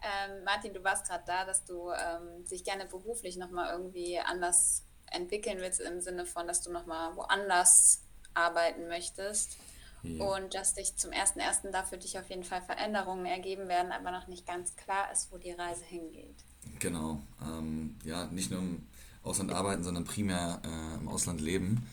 Ähm, 0.02 0.44
Martin, 0.44 0.74
du 0.74 0.84
warst 0.84 1.08
gerade 1.08 1.24
da, 1.28 1.46
dass 1.46 1.64
du 1.64 1.92
ähm, 1.92 2.44
dich 2.50 2.64
gerne 2.64 2.88
beruflich 2.88 3.38
nochmal 3.38 3.72
irgendwie 3.72 4.20
anders 4.20 4.84
entwickeln 5.12 5.60
willst, 5.60 5.80
im 5.80 6.02
Sinne 6.02 6.26
von, 6.26 6.48
dass 6.48 6.64
du 6.64 6.72
nochmal 6.72 7.16
woanders 7.16 8.02
arbeiten 8.34 8.88
möchtest. 8.88 9.58
Ja. 10.02 10.26
Und 10.26 10.56
dass 10.56 10.74
dich 10.74 10.98
zum 10.98 11.12
1.1. 11.12 11.70
da 11.70 11.84
für 11.84 12.00
dich 12.00 12.18
auf 12.18 12.28
jeden 12.32 12.44
Fall 12.44 12.64
Veränderungen 12.64 13.28
ergeben 13.28 13.68
werden, 13.68 13.92
aber 13.92 14.10
noch 14.10 14.26
nicht 14.26 14.48
ganz 14.48 14.76
klar 14.76 15.12
ist, 15.12 15.32
wo 15.32 15.38
die 15.38 15.52
Reise 15.52 15.86
hingeht. 15.86 16.44
Genau. 16.80 17.22
Ähm, 17.40 18.00
ja, 18.04 18.26
nicht 18.26 18.50
nur 18.50 18.62
im 18.62 18.88
Ausland 19.24 19.52
arbeiten, 19.52 19.84
sondern 19.84 20.06
primär 20.06 20.62
äh, 20.64 21.00
im 21.00 21.08
Ausland 21.08 21.42
leben. 21.42 21.86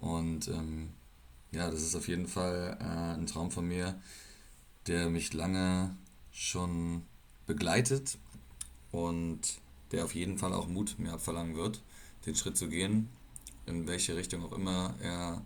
Und 0.00 0.48
ähm, 0.48 0.90
ja, 1.52 1.70
das 1.70 1.82
ist 1.82 1.94
auf 1.94 2.08
jeden 2.08 2.26
Fall 2.26 2.76
äh, 2.80 3.18
ein 3.18 3.26
Traum 3.26 3.50
von 3.50 3.66
mir, 3.66 4.00
der 4.86 5.10
mich 5.10 5.32
lange 5.32 5.94
schon 6.32 7.02
begleitet 7.46 8.18
und 8.90 9.40
der 9.92 10.04
auf 10.04 10.14
jeden 10.14 10.38
Fall 10.38 10.52
auch 10.54 10.66
Mut 10.66 10.98
mir 10.98 11.12
abverlangen 11.12 11.56
wird, 11.56 11.82
den 12.24 12.34
Schritt 12.34 12.56
zu 12.56 12.68
gehen, 12.68 13.08
in 13.66 13.86
welche 13.86 14.16
Richtung 14.16 14.42
auch 14.44 14.52
immer 14.52 14.94
er 15.00 15.42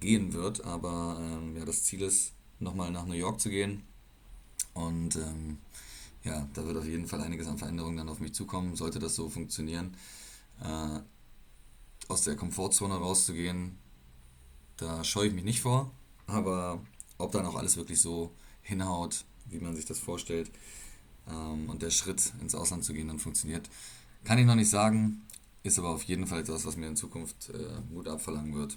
gehen 0.00 0.32
wird. 0.34 0.64
Aber 0.64 1.18
ähm, 1.20 1.56
ja, 1.56 1.64
das 1.64 1.84
Ziel 1.84 2.02
ist, 2.02 2.32
nochmal 2.60 2.90
nach 2.90 3.06
New 3.06 3.14
York 3.14 3.40
zu 3.40 3.50
gehen. 3.50 3.82
Und 4.74 5.16
ähm, 5.16 5.58
ja, 6.28 6.46
da 6.52 6.66
wird 6.66 6.76
auf 6.76 6.84
jeden 6.84 7.06
Fall 7.06 7.20
einiges 7.22 7.46
an 7.46 7.58
Veränderungen 7.58 7.96
dann 7.96 8.08
auf 8.08 8.20
mich 8.20 8.34
zukommen, 8.34 8.76
sollte 8.76 8.98
das 8.98 9.14
so 9.14 9.28
funktionieren. 9.28 9.96
Äh, 10.62 11.00
aus 12.08 12.22
der 12.22 12.36
Komfortzone 12.36 12.94
rauszugehen, 12.94 13.78
da 14.76 15.04
scheue 15.04 15.28
ich 15.28 15.34
mich 15.34 15.44
nicht 15.44 15.60
vor. 15.60 15.90
Aber 16.26 16.80
ob 17.16 17.32
dann 17.32 17.46
auch 17.46 17.56
alles 17.56 17.76
wirklich 17.76 18.00
so 18.00 18.32
hinhaut, 18.62 19.24
wie 19.46 19.58
man 19.58 19.74
sich 19.74 19.86
das 19.86 19.98
vorstellt, 19.98 20.50
ähm, 21.28 21.70
und 21.70 21.82
der 21.82 21.90
Schritt 21.90 22.32
ins 22.40 22.54
Ausland 22.54 22.84
zu 22.84 22.92
gehen 22.92 23.08
dann 23.08 23.18
funktioniert. 23.18 23.68
Kann 24.24 24.38
ich 24.38 24.46
noch 24.46 24.54
nicht 24.54 24.70
sagen, 24.70 25.22
ist 25.62 25.78
aber 25.78 25.88
auf 25.88 26.02
jeden 26.04 26.26
Fall 26.26 26.40
etwas, 26.40 26.66
was 26.66 26.76
mir 26.76 26.88
in 26.88 26.96
Zukunft 26.96 27.50
äh, 27.50 27.80
Mut 27.92 28.08
abverlangen 28.08 28.54
wird. 28.54 28.76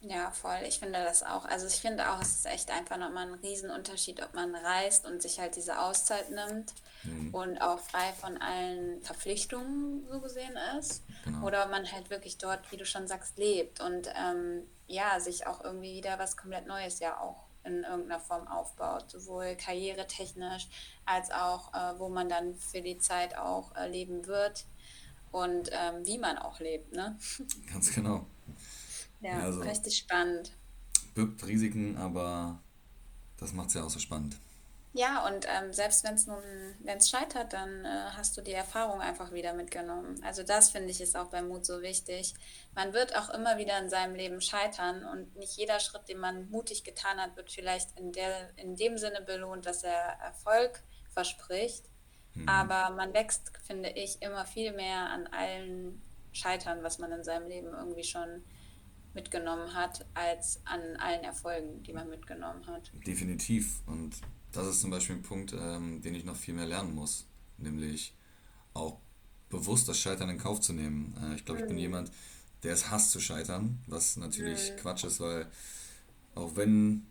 Ja, 0.00 0.30
voll. 0.30 0.58
Ich 0.66 0.78
finde 0.78 1.02
das 1.02 1.24
auch. 1.24 1.44
Also 1.44 1.66
ich 1.66 1.80
finde 1.80 2.12
auch, 2.12 2.20
es 2.20 2.36
ist 2.36 2.46
echt 2.46 2.70
einfach 2.70 2.98
nochmal 2.98 3.26
ein 3.26 3.34
Riesenunterschied, 3.34 4.22
ob 4.22 4.32
man 4.32 4.54
reist 4.54 5.04
und 5.04 5.20
sich 5.20 5.40
halt 5.40 5.56
diese 5.56 5.80
Auszeit 5.80 6.30
nimmt 6.30 6.72
mhm. 7.02 7.34
und 7.34 7.58
auch 7.58 7.80
frei 7.80 8.12
von 8.20 8.40
allen 8.40 9.02
Verpflichtungen 9.02 10.06
so 10.08 10.20
gesehen 10.20 10.56
ist. 10.78 11.02
Genau. 11.24 11.44
Oder 11.46 11.64
ob 11.64 11.70
man 11.70 11.90
halt 11.90 12.10
wirklich 12.10 12.38
dort, 12.38 12.70
wie 12.70 12.76
du 12.76 12.86
schon 12.86 13.08
sagst, 13.08 13.38
lebt 13.38 13.80
und 13.80 14.08
ähm, 14.16 14.62
ja, 14.86 15.18
sich 15.18 15.46
auch 15.48 15.64
irgendwie 15.64 15.96
wieder 15.96 16.18
was 16.18 16.36
komplett 16.36 16.66
Neues 16.66 17.00
ja 17.00 17.18
auch 17.20 17.48
in 17.64 17.82
irgendeiner 17.82 18.20
Form 18.20 18.46
aufbaut, 18.46 19.10
sowohl 19.10 19.56
karrieretechnisch 19.56 20.68
als 21.04 21.30
auch, 21.32 21.74
äh, 21.74 21.98
wo 21.98 22.08
man 22.08 22.28
dann 22.28 22.54
für 22.54 22.80
die 22.80 22.98
Zeit 22.98 23.36
auch 23.36 23.74
äh, 23.74 23.88
leben 23.88 24.26
wird 24.26 24.64
und 25.32 25.70
ähm, 25.72 26.06
wie 26.06 26.18
man 26.18 26.38
auch 26.38 26.60
lebt. 26.60 26.92
Ne? 26.92 27.18
Ganz 27.72 27.92
genau. 27.92 28.26
Ja, 29.20 29.40
also, 29.40 29.60
richtig 29.60 29.96
spannend. 29.96 30.52
Birgt 31.14 31.46
Risiken, 31.46 31.96
aber 31.96 32.60
das 33.38 33.52
macht 33.52 33.68
es 33.68 33.74
ja 33.74 33.84
auch 33.84 33.90
so 33.90 33.98
spannend. 33.98 34.36
Ja, 34.94 35.26
und 35.26 35.46
ähm, 35.46 35.72
selbst 35.72 36.02
wenn 36.02 36.14
es 36.14 36.26
nun, 36.26 36.42
wenn 36.80 36.98
es 36.98 37.10
scheitert, 37.10 37.52
dann 37.52 37.84
äh, 37.84 37.88
hast 38.16 38.36
du 38.36 38.40
die 38.40 38.52
Erfahrung 38.52 39.00
einfach 39.00 39.32
wieder 39.32 39.52
mitgenommen. 39.52 40.20
Also 40.24 40.42
das 40.42 40.70
finde 40.70 40.90
ich 40.90 41.00
ist 41.00 41.16
auch 41.16 41.26
beim 41.26 41.48
Mut 41.48 41.66
so 41.66 41.82
wichtig. 41.82 42.34
Man 42.74 42.94
wird 42.94 43.16
auch 43.16 43.30
immer 43.30 43.58
wieder 43.58 43.78
in 43.78 43.90
seinem 43.90 44.14
Leben 44.14 44.40
scheitern 44.40 45.04
und 45.04 45.36
nicht 45.36 45.56
jeder 45.56 45.78
Schritt, 45.78 46.08
den 46.08 46.18
man 46.18 46.50
mutig 46.50 46.84
getan 46.84 47.18
hat, 47.18 47.36
wird 47.36 47.52
vielleicht 47.52 47.98
in 47.98 48.12
der, 48.12 48.50
in 48.56 48.76
dem 48.76 48.96
Sinne 48.96 49.20
belohnt, 49.20 49.66
dass 49.66 49.84
er 49.84 50.18
Erfolg 50.20 50.82
verspricht. 51.10 51.84
Mhm. 52.34 52.48
Aber 52.48 52.90
man 52.90 53.12
wächst, 53.12 53.52
finde 53.66 53.90
ich, 53.90 54.22
immer 54.22 54.46
viel 54.46 54.72
mehr 54.72 55.10
an 55.10 55.26
allen 55.28 56.02
Scheitern, 56.32 56.82
was 56.82 56.98
man 56.98 57.12
in 57.12 57.24
seinem 57.24 57.46
Leben 57.48 57.74
irgendwie 57.74 58.04
schon 58.04 58.42
mitgenommen 59.18 59.74
hat, 59.74 60.06
als 60.14 60.60
an 60.64 60.80
allen 60.98 61.24
Erfolgen, 61.24 61.82
die 61.82 61.92
man 61.92 62.08
mitgenommen 62.08 62.64
hat. 62.68 62.92
Definitiv. 63.04 63.82
Und 63.86 64.14
das 64.52 64.66
ist 64.68 64.80
zum 64.80 64.90
Beispiel 64.90 65.16
ein 65.16 65.22
Punkt, 65.22 65.52
ähm, 65.52 66.00
den 66.02 66.14
ich 66.14 66.24
noch 66.24 66.36
viel 66.36 66.54
mehr 66.54 66.66
lernen 66.66 66.94
muss. 66.94 67.26
Nämlich 67.56 68.14
auch 68.74 68.98
bewusst 69.48 69.88
das 69.88 69.98
Scheitern 69.98 70.30
in 70.30 70.38
Kauf 70.38 70.60
zu 70.60 70.72
nehmen. 70.72 71.16
Äh, 71.20 71.34
ich 71.34 71.44
glaube, 71.44 71.60
ich 71.60 71.66
bin 71.66 71.74
Mhm. 71.76 71.82
jemand, 71.82 72.12
der 72.62 72.72
es 72.74 72.90
hasst 72.90 73.10
zu 73.10 73.20
scheitern, 73.20 73.80
was 73.88 74.16
natürlich 74.16 74.70
Mhm. 74.70 74.76
Quatsch 74.76 75.04
ist, 75.04 75.18
weil 75.20 75.46
auch 76.36 76.54
wenn 76.54 77.04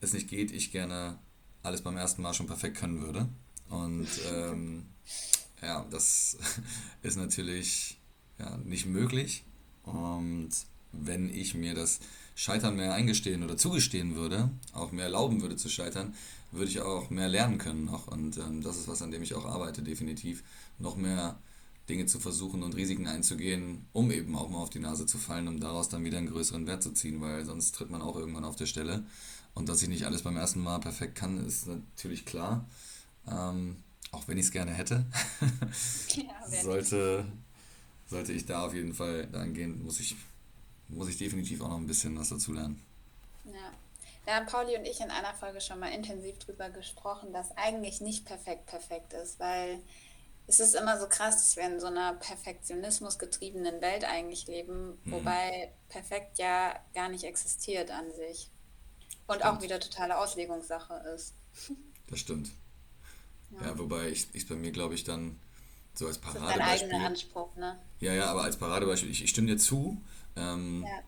es 0.00 0.12
nicht 0.12 0.28
geht, 0.28 0.50
ich 0.50 0.72
gerne 0.72 1.18
alles 1.62 1.80
beim 1.82 1.96
ersten 1.96 2.22
Mal 2.22 2.34
schon 2.34 2.46
perfekt 2.48 2.76
können 2.76 3.00
würde. 3.02 3.28
Und 3.68 4.08
ähm, 4.32 4.86
ja, 5.62 5.86
das 5.90 6.36
ist 7.02 7.16
natürlich 7.16 8.00
ja, 8.38 8.56
nicht 8.56 8.86
möglich. 8.86 9.44
Und 9.84 10.50
wenn 11.00 11.28
ich 11.28 11.54
mir 11.54 11.74
das 11.74 12.00
Scheitern 12.34 12.76
mehr 12.76 12.94
eingestehen 12.94 13.42
oder 13.42 13.56
zugestehen 13.56 14.14
würde, 14.14 14.50
auch 14.72 14.92
mehr 14.92 15.04
erlauben 15.04 15.40
würde 15.40 15.56
zu 15.56 15.68
scheitern, 15.68 16.14
würde 16.52 16.70
ich 16.70 16.80
auch 16.80 17.10
mehr 17.10 17.28
lernen 17.28 17.58
können 17.58 17.84
noch. 17.84 18.08
Und 18.08 18.36
ähm, 18.38 18.62
das 18.62 18.76
ist 18.76 18.88
was, 18.88 19.02
an 19.02 19.10
dem 19.10 19.22
ich 19.22 19.34
auch 19.34 19.46
arbeite, 19.46 19.82
definitiv. 19.82 20.42
Noch 20.78 20.96
mehr 20.96 21.38
Dinge 21.88 22.06
zu 22.06 22.18
versuchen 22.18 22.62
und 22.62 22.76
Risiken 22.76 23.06
einzugehen, 23.06 23.86
um 23.92 24.10
eben 24.10 24.34
auch 24.36 24.48
mal 24.48 24.58
auf 24.58 24.70
die 24.70 24.80
Nase 24.80 25.06
zu 25.06 25.18
fallen, 25.18 25.48
um 25.48 25.60
daraus 25.60 25.88
dann 25.88 26.04
wieder 26.04 26.18
einen 26.18 26.28
größeren 26.28 26.66
Wert 26.66 26.82
zu 26.82 26.92
ziehen, 26.92 27.20
weil 27.20 27.44
sonst 27.44 27.74
tritt 27.74 27.90
man 27.90 28.02
auch 28.02 28.16
irgendwann 28.16 28.44
auf 28.44 28.56
der 28.56 28.66
Stelle. 28.66 29.04
Und 29.54 29.68
dass 29.68 29.82
ich 29.82 29.88
nicht 29.88 30.04
alles 30.04 30.22
beim 30.22 30.36
ersten 30.36 30.60
Mal 30.60 30.78
perfekt 30.80 31.14
kann, 31.14 31.44
ist 31.46 31.66
natürlich 31.66 32.26
klar. 32.26 32.66
Ähm, 33.26 33.76
auch 34.12 34.28
wenn 34.28 34.38
ich 34.38 34.46
es 34.46 34.52
gerne 34.52 34.72
hätte, 34.72 35.06
Ja, 36.14 36.62
sollte, 36.62 37.24
sollte 38.06 38.32
ich 38.32 38.46
da 38.46 38.66
auf 38.66 38.74
jeden 38.74 38.94
Fall 38.94 39.26
dahingehend, 39.26 39.82
muss 39.84 40.00
ich, 40.00 40.16
muss 40.88 41.08
ich 41.08 41.18
definitiv 41.18 41.60
auch 41.60 41.68
noch 41.68 41.76
ein 41.78 41.86
bisschen 41.86 42.18
was 42.18 42.28
dazu 42.28 42.52
lernen. 42.52 42.82
Ja. 43.44 43.72
Da 44.24 44.34
haben 44.34 44.46
Pauli 44.46 44.76
und 44.76 44.84
ich 44.84 45.00
in 45.00 45.10
einer 45.10 45.34
Folge 45.34 45.60
schon 45.60 45.78
mal 45.78 45.88
intensiv 45.88 46.38
drüber 46.40 46.68
gesprochen, 46.68 47.32
dass 47.32 47.56
eigentlich 47.56 48.00
nicht 48.00 48.24
perfekt 48.24 48.66
perfekt 48.66 49.12
ist, 49.12 49.38
weil 49.38 49.78
es 50.48 50.60
ist 50.60 50.74
immer 50.74 50.98
so 50.98 51.08
krass, 51.08 51.36
dass 51.36 51.56
wir 51.56 51.64
in 51.64 51.80
so 51.80 51.86
einer 51.86 52.14
Perfektionismus 52.14 53.18
getriebenen 53.18 53.80
Welt 53.80 54.04
eigentlich 54.04 54.46
leben, 54.46 54.98
Mhm, 55.04 55.12
wobei 55.12 55.72
perfekt 55.88 56.38
ja 56.38 56.74
gar 56.94 57.08
nicht 57.08 57.24
existiert 57.24 57.90
an 57.90 58.04
sich 58.12 58.50
und 59.26 59.44
auch 59.44 59.48
stimmt, 59.48 59.62
wieder 59.62 59.80
totale 59.80 60.18
Auslegungssache 60.18 60.94
ist. 61.14 61.34
das 62.08 62.18
stimmt. 62.18 62.50
Ja. 63.52 63.68
Ja, 63.68 63.78
wobei 63.78 64.08
ich 64.08 64.26
es 64.34 64.46
bei 64.46 64.56
mir, 64.56 64.72
glaube 64.72 64.94
ich, 64.94 65.04
dann 65.04 65.38
so 65.94 66.06
als 66.06 66.20
Das 66.20 66.34
ist 66.34 66.34
dein 66.34 66.42
eigener 66.44 66.58
Paradebeispiel, 66.58 67.06
Anspruch, 67.06 67.56
ne? 67.56 67.78
ja, 68.00 68.12
ja, 68.12 68.26
aber 68.26 68.42
als 68.42 68.56
Paradebeispiel, 68.56 69.10
ich, 69.10 69.22
ich 69.22 69.30
stimme 69.30 69.46
dir 69.48 69.56
zu, 69.56 70.00
ähm, 70.36 70.84
Ja. 70.84 71.02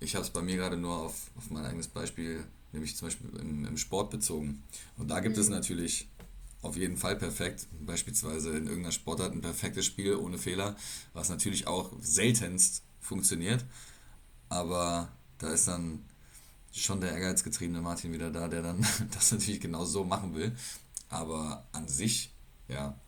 ich 0.00 0.14
habe 0.14 0.24
es 0.24 0.30
bei 0.30 0.42
mir 0.42 0.56
gerade 0.56 0.76
nur 0.76 0.96
auf, 0.96 1.30
auf 1.36 1.50
mein 1.50 1.64
eigenes 1.64 1.88
Beispiel, 1.88 2.44
nämlich 2.72 2.96
zum 2.96 3.08
Beispiel 3.08 3.30
im, 3.40 3.66
im 3.66 3.76
Sport 3.78 4.10
bezogen. 4.10 4.62
Und 4.98 5.08
da 5.08 5.20
gibt 5.20 5.38
es 5.38 5.48
Mhm. 5.48 5.54
natürlich 5.54 6.08
auf 6.62 6.76
jeden 6.76 6.96
Fall 6.96 7.16
perfekt, 7.16 7.66
beispielsweise 7.86 8.50
in 8.50 8.66
irgendeiner 8.66 8.92
Sportart 8.92 9.32
ein 9.32 9.40
perfektes 9.42 9.86
Spiel 9.86 10.16
ohne 10.16 10.38
Fehler, 10.38 10.76
was 11.14 11.28
natürlich 11.28 11.66
auch 11.68 11.92
seltenst 12.00 12.82
funktioniert, 13.00 13.64
aber 14.48 15.10
da 15.38 15.50
ist 15.52 15.68
dann 15.68 16.04
schon 16.72 17.00
der 17.00 17.12
ehrgeizgetriebene 17.12 17.82
Martin 17.82 18.12
wieder 18.12 18.30
da, 18.30 18.48
der 18.48 18.62
dann 18.62 18.86
das 19.12 19.32
natürlich 19.32 19.60
genau 19.60 19.84
so 19.84 20.04
machen 20.04 20.34
will. 20.34 20.56
Aber 21.10 21.66
an 21.72 21.88
sich, 21.88 22.32
ja, 22.68 22.98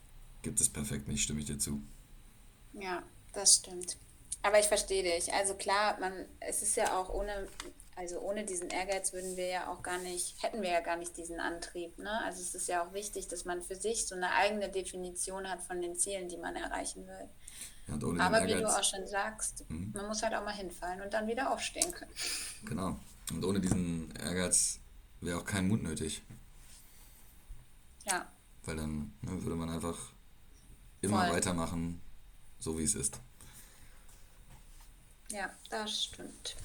gibt 0.42 0.60
es 0.60 0.68
perfekt 0.68 1.08
nicht, 1.08 1.22
stimme 1.22 1.40
ich 1.40 1.46
dir 1.46 1.58
zu. 1.58 1.82
Ja, 2.72 3.04
das 3.32 3.54
stimmt. 3.58 3.96
Aber 4.42 4.58
ich 4.58 4.66
verstehe 4.68 5.02
dich. 5.02 5.32
Also 5.34 5.54
klar, 5.54 5.98
man, 6.00 6.12
es 6.40 6.62
ist 6.62 6.76
ja 6.76 6.96
auch 6.98 7.10
ohne, 7.10 7.46
also 7.96 8.20
ohne 8.20 8.44
diesen 8.44 8.70
Ehrgeiz 8.70 9.12
würden 9.12 9.36
wir 9.36 9.46
ja 9.48 9.68
auch 9.70 9.82
gar 9.82 9.98
nicht, 9.98 10.42
hätten 10.42 10.62
wir 10.62 10.70
ja 10.70 10.80
gar 10.80 10.96
nicht 10.96 11.16
diesen 11.16 11.40
Antrieb, 11.40 11.98
ne? 11.98 12.22
Also 12.24 12.40
es 12.40 12.54
ist 12.54 12.68
ja 12.68 12.82
auch 12.86 12.92
wichtig, 12.94 13.28
dass 13.28 13.44
man 13.44 13.60
für 13.62 13.76
sich 13.76 14.06
so 14.06 14.14
eine 14.14 14.32
eigene 14.32 14.70
Definition 14.70 15.48
hat 15.48 15.60
von 15.62 15.82
den 15.82 15.96
Zielen, 15.96 16.28
die 16.28 16.38
man 16.38 16.56
erreichen 16.56 17.06
will. 17.06 17.28
Ja, 17.88 17.94
Aber 18.24 18.46
wie 18.46 18.54
du 18.54 18.66
auch 18.68 18.84
schon 18.84 19.06
sagst, 19.06 19.64
hm, 19.68 19.92
man 19.94 20.06
muss 20.06 20.22
halt 20.22 20.34
auch 20.34 20.44
mal 20.44 20.54
hinfallen 20.54 21.02
und 21.02 21.12
dann 21.12 21.26
wieder 21.26 21.52
aufstehen 21.52 21.90
können. 21.92 22.12
genau, 22.64 22.96
und 23.32 23.44
ohne 23.44 23.60
diesen 23.60 24.10
Ehrgeiz 24.16 24.78
wäre 25.20 25.38
auch 25.38 25.44
kein 25.44 25.68
Mut 25.68 25.82
nötig, 25.82 26.22
Ja, 28.04 28.26
weil 28.64 28.76
dann 28.76 29.12
ne, 29.22 29.42
würde 29.42 29.56
man 29.56 29.70
einfach 29.70 29.98
immer 31.00 31.26
voll. 31.26 31.36
weitermachen, 31.36 32.00
so 32.58 32.78
wie 32.78 32.84
es 32.84 32.94
ist. 32.94 33.20
Ja, 35.30 35.50
das 35.70 36.04
stimmt. 36.04 36.56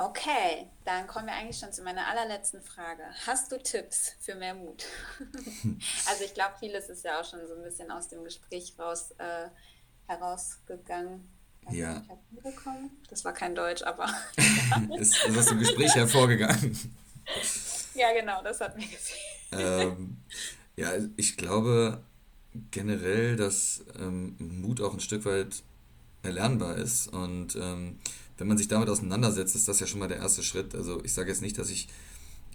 Okay, 0.00 0.68
dann 0.84 1.08
kommen 1.08 1.26
wir 1.26 1.34
eigentlich 1.34 1.58
schon 1.58 1.72
zu 1.72 1.82
meiner 1.82 2.06
allerletzten 2.06 2.62
Frage. 2.62 3.02
Hast 3.26 3.50
du 3.50 3.58
Tipps 3.58 4.12
für 4.20 4.36
mehr 4.36 4.54
Mut? 4.54 4.84
Also 6.08 6.24
ich 6.24 6.34
glaube, 6.34 6.54
vieles 6.58 6.88
ist 6.88 7.04
ja 7.04 7.20
auch 7.20 7.24
schon 7.24 7.46
so 7.46 7.54
ein 7.54 7.62
bisschen 7.62 7.90
aus 7.90 8.08
dem 8.08 8.24
Gespräch 8.24 8.72
raus, 8.78 9.10
äh, 9.18 9.48
herausgegangen. 10.06 11.28
Ja. 11.70 12.02
Das 13.10 13.24
war 13.24 13.34
kein 13.34 13.54
Deutsch, 13.54 13.82
aber 13.82 14.06
ist, 14.98 15.22
ist 15.24 15.36
aus 15.36 15.46
dem 15.46 15.58
Gespräch 15.58 15.94
hervorgegangen. 15.94 16.78
ja, 17.94 18.12
genau, 18.12 18.42
das 18.42 18.60
hat 18.60 18.76
mir 18.76 18.86
gefehlt. 18.86 19.18
Ähm, 19.52 20.22
ja, 20.76 20.92
ich 21.16 21.36
glaube 21.36 22.00
generell, 22.70 23.36
dass 23.36 23.84
ähm, 23.98 24.36
Mut 24.38 24.80
auch 24.80 24.94
ein 24.94 25.00
Stück 25.00 25.24
weit 25.24 25.62
erlernbar 26.22 26.76
ist. 26.76 27.08
Und 27.08 27.56
ähm, 27.60 27.98
wenn 28.36 28.48
man 28.48 28.58
sich 28.58 28.68
damit 28.68 28.88
auseinandersetzt, 28.88 29.54
ist 29.54 29.68
das 29.68 29.80
ja 29.80 29.86
schon 29.86 30.00
mal 30.00 30.08
der 30.08 30.18
erste 30.18 30.42
Schritt. 30.42 30.74
Also 30.74 31.02
ich 31.04 31.12
sage 31.12 31.30
jetzt 31.30 31.42
nicht, 31.42 31.58
dass 31.58 31.70
ich 31.70 31.88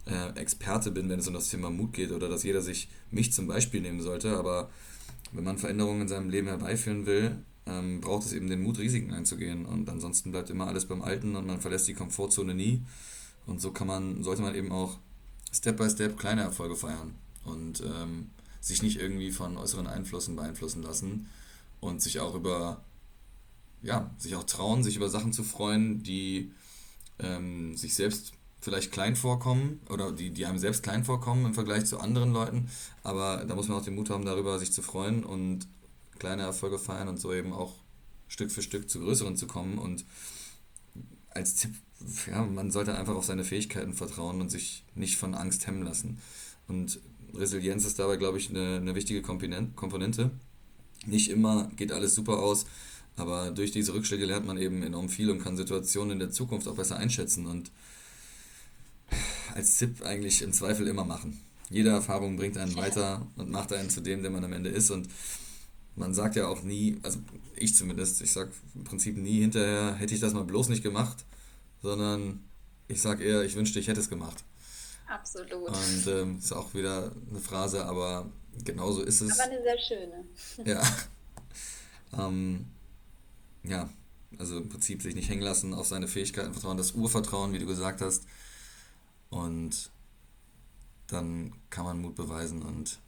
äh, 0.05 0.38
Experte 0.39 0.91
bin, 0.91 1.09
wenn 1.09 1.20
es 1.20 1.28
um 1.28 1.34
das 1.34 1.49
Thema 1.49 1.70
Mut 1.70 1.93
geht 1.93 2.11
oder 2.11 2.30
dass 2.30 2.43
jeder 2.43 2.61
sich 2.61 2.89
mich 3.11 3.34
zum 3.34 3.47
Beispiel 3.47 3.82
nehmen 3.82 4.01
sollte, 4.01 4.38
aber 4.38 4.70
wenn 5.32 5.43
man 5.43 5.57
Veränderungen 5.57 6.01
in 6.01 6.07
seinem 6.07 6.30
Leben 6.30 6.47
herbeiführen 6.47 7.05
will, 7.05 7.38
ähm, 7.66 8.01
braucht 8.01 8.26
es 8.26 8.34
eben 8.34 8.47
den 8.47 8.61
Mut, 8.61 8.78
Risiken 8.78 9.14
einzugehen. 9.14 9.66
Und 9.66 9.89
ansonsten 9.89 10.32
bleibt 10.32 10.49
immer 10.49 10.68
alles 10.68 10.86
beim 10.86 11.01
Alten 11.01 11.36
und 11.36 11.47
man 11.47 11.61
verlässt 11.61 11.88
die 11.88 11.93
Komfortzone 11.93 12.53
nie. 12.53 12.82
Und 13.45 13.61
so 13.61 13.72
kann 13.72 13.88
man, 13.88 14.24
sollte 14.24 14.41
man 14.41 14.55
eben 14.55 14.72
auch 14.72 14.99
Step 15.51 15.78
by 15.78 15.89
Step 15.89 16.18
kleine 16.18 16.41
Erfolge 16.41 16.76
feiern 16.76 17.16
und 17.45 17.82
ähm, 17.82 18.30
sich 18.61 18.82
nicht 18.82 18.99
irgendwie 18.99 19.32
von 19.32 19.57
äußeren 19.57 19.88
Einflüssen 19.88 20.36
beeinflussen 20.36 20.84
lassen 20.84 21.30
und 21.80 22.01
sich 22.01 22.20
auch 22.20 22.36
über, 22.36 22.84
ja, 23.84 24.10
sich 24.18 24.36
auch 24.36 24.44
trauen, 24.44 24.84
sich 24.84 24.96
über 24.96 25.10
Sachen 25.10 25.34
zu 25.34 25.44
freuen, 25.44 26.02
die 26.04 26.52
ähm, 27.20 27.78
sich 27.78 27.94
selbst 27.94 28.34
vielleicht 28.62 28.92
klein 28.92 29.16
vorkommen 29.16 29.82
oder 29.90 30.12
die, 30.12 30.32
die 30.32 30.46
einem 30.46 30.58
selbst 30.58 30.84
klein 30.84 31.04
vorkommen 31.04 31.46
im 31.46 31.54
Vergleich 31.54 31.86
zu 31.86 32.00
anderen 32.00 32.32
Leuten. 32.32 32.70
Aber 33.04 33.44
da 33.46 33.56
muss 33.56 33.68
man 33.68 33.78
auch 33.78 33.84
den 33.84 33.96
Mut 33.96 34.10
haben, 34.10 34.26
darüber 34.26 34.58
sich 34.58 34.72
zu 34.72 34.82
freuen 34.82 35.24
und 35.24 35.68
kleine 36.18 36.44
Erfolge 36.44 36.80
feiern 36.80 37.10
und 37.10 37.20
so 37.20 37.34
eben 37.34 37.52
auch 37.52 37.74
Stück 38.30 38.52
für 38.52 38.62
Stück 38.62 38.90
zu 38.90 39.02
größeren 39.02 39.36
zu 39.36 39.48
kommen. 39.48 39.78
Und 39.78 40.06
als 41.30 41.56
Tipp, 41.56 41.74
ja, 42.28 42.44
man 42.44 42.72
sollte 42.72 42.98
einfach 42.98 43.16
auf 43.16 43.26
seine 43.26 43.44
Fähigkeiten 43.44 43.94
vertrauen 43.94 44.40
und 44.40 44.50
sich 44.50 44.86
nicht 44.96 45.18
von 45.18 45.36
Angst 45.36 45.68
hemmen 45.68 45.84
lassen. 45.84 46.20
Und 46.70 47.02
Resilienz 47.34 47.84
ist 47.86 48.00
dabei, 48.00 48.16
glaube 48.16 48.38
ich, 48.38 48.50
eine, 48.50 48.78
eine 48.78 48.96
wichtige 48.96 49.22
Komponent- 49.22 49.76
Komponente. 49.76 50.32
Nicht 51.06 51.30
immer 51.30 51.70
geht 51.76 51.92
alles 51.92 52.16
super 52.16 52.40
aus, 52.40 52.66
aber 53.16 53.51
durch 53.51 53.72
diese 53.72 53.93
Rückschläge 53.93 54.26
lernt 54.26 54.45
man 54.45 54.57
eben 54.57 54.82
enorm 54.84 55.09
viel 55.09 55.30
und 55.30 55.39
kann 55.43 55.57
Situationen 55.57 56.11
in 56.14 56.20
der 56.20 56.32
Zukunft 56.32 56.68
auch 56.68 56.76
besser 56.76 56.97
einschätzen 56.97 57.45
und 57.45 57.72
als 59.53 59.78
Tipp 59.78 60.01
eigentlich 60.03 60.41
im 60.41 60.53
Zweifel 60.53 60.88
immer 60.88 61.05
machen. 61.05 61.39
Jede 61.70 61.89
Erfahrung 61.89 62.38
bringt 62.38 62.57
einen 62.57 62.76
weiter 62.76 63.26
und 63.36 63.49
macht 63.51 63.72
einen 63.74 63.89
zu 63.89 64.01
dem, 64.01 64.22
der 64.22 64.32
man 64.32 64.43
am 64.43 64.53
Ende 64.53 64.70
ist. 64.70 64.89
Und 64.91 65.07
man 65.95 66.14
sagt 66.14 66.36
ja 66.36 66.47
auch 66.47 66.64
nie, 66.64 66.99
also 67.03 67.20
ich 67.55 67.76
zumindest, 67.76 68.22
ich 68.22 68.32
sag 68.32 68.49
im 68.76 68.84
Prinzip 68.84 69.18
nie 69.18 69.41
hinterher, 69.41 69.95
hätte 69.95 70.14
ich 70.14 70.20
das 70.20 70.34
mal 70.34 70.43
bloß 70.43 70.70
nicht 70.70 70.84
gemacht, 70.84 71.26
sondern 71.82 72.43
ich 72.88 73.01
sag 73.01 73.22
eher, 73.22 73.43
ich 73.43 73.55
wünschte, 73.55 73.80
ich 73.80 73.88
hätte 73.88 73.99
es 73.99 74.09
gemacht. 74.09 74.43
absolut. 75.07 75.51
Und 75.51 76.07
ähm, 76.07 76.38
ist 76.39 76.51
auch 76.51 76.74
wieder 76.74 77.11
eine 77.30 77.39
Phrase, 77.39 77.86
aber 77.86 78.30
genauso 78.66 79.01
ist 79.03 79.22
Aber 79.22 79.32
es. 79.32 79.39
eine 79.39 79.61
sehr 79.61 79.80
schöne. 79.80 80.26
Ja, 80.66 80.84
ähm, 82.28 82.66
ja, 83.64 83.89
also 84.39 84.57
im 84.57 84.70
Prinzip 84.70 85.01
sich 85.01 85.16
nicht 85.16 85.30
hängen 85.30 85.41
lassen, 85.41 85.74
auf 85.74 85.88
seine 85.88 86.07
Fähigkeiten 86.07 86.53
vertrauen, 86.53 86.78
das 86.78 86.93
Urvertrauen, 86.93 87.53
wie 87.53 87.59
du 87.59 87.66
gesagt 87.66 88.01
hast. 88.01 88.26
Und 89.30 89.89
dann 91.07 91.53
kann 91.70 91.86
man 91.86 92.01
Mut 92.01 92.16
beweisen 92.16 92.61
und 92.61 92.99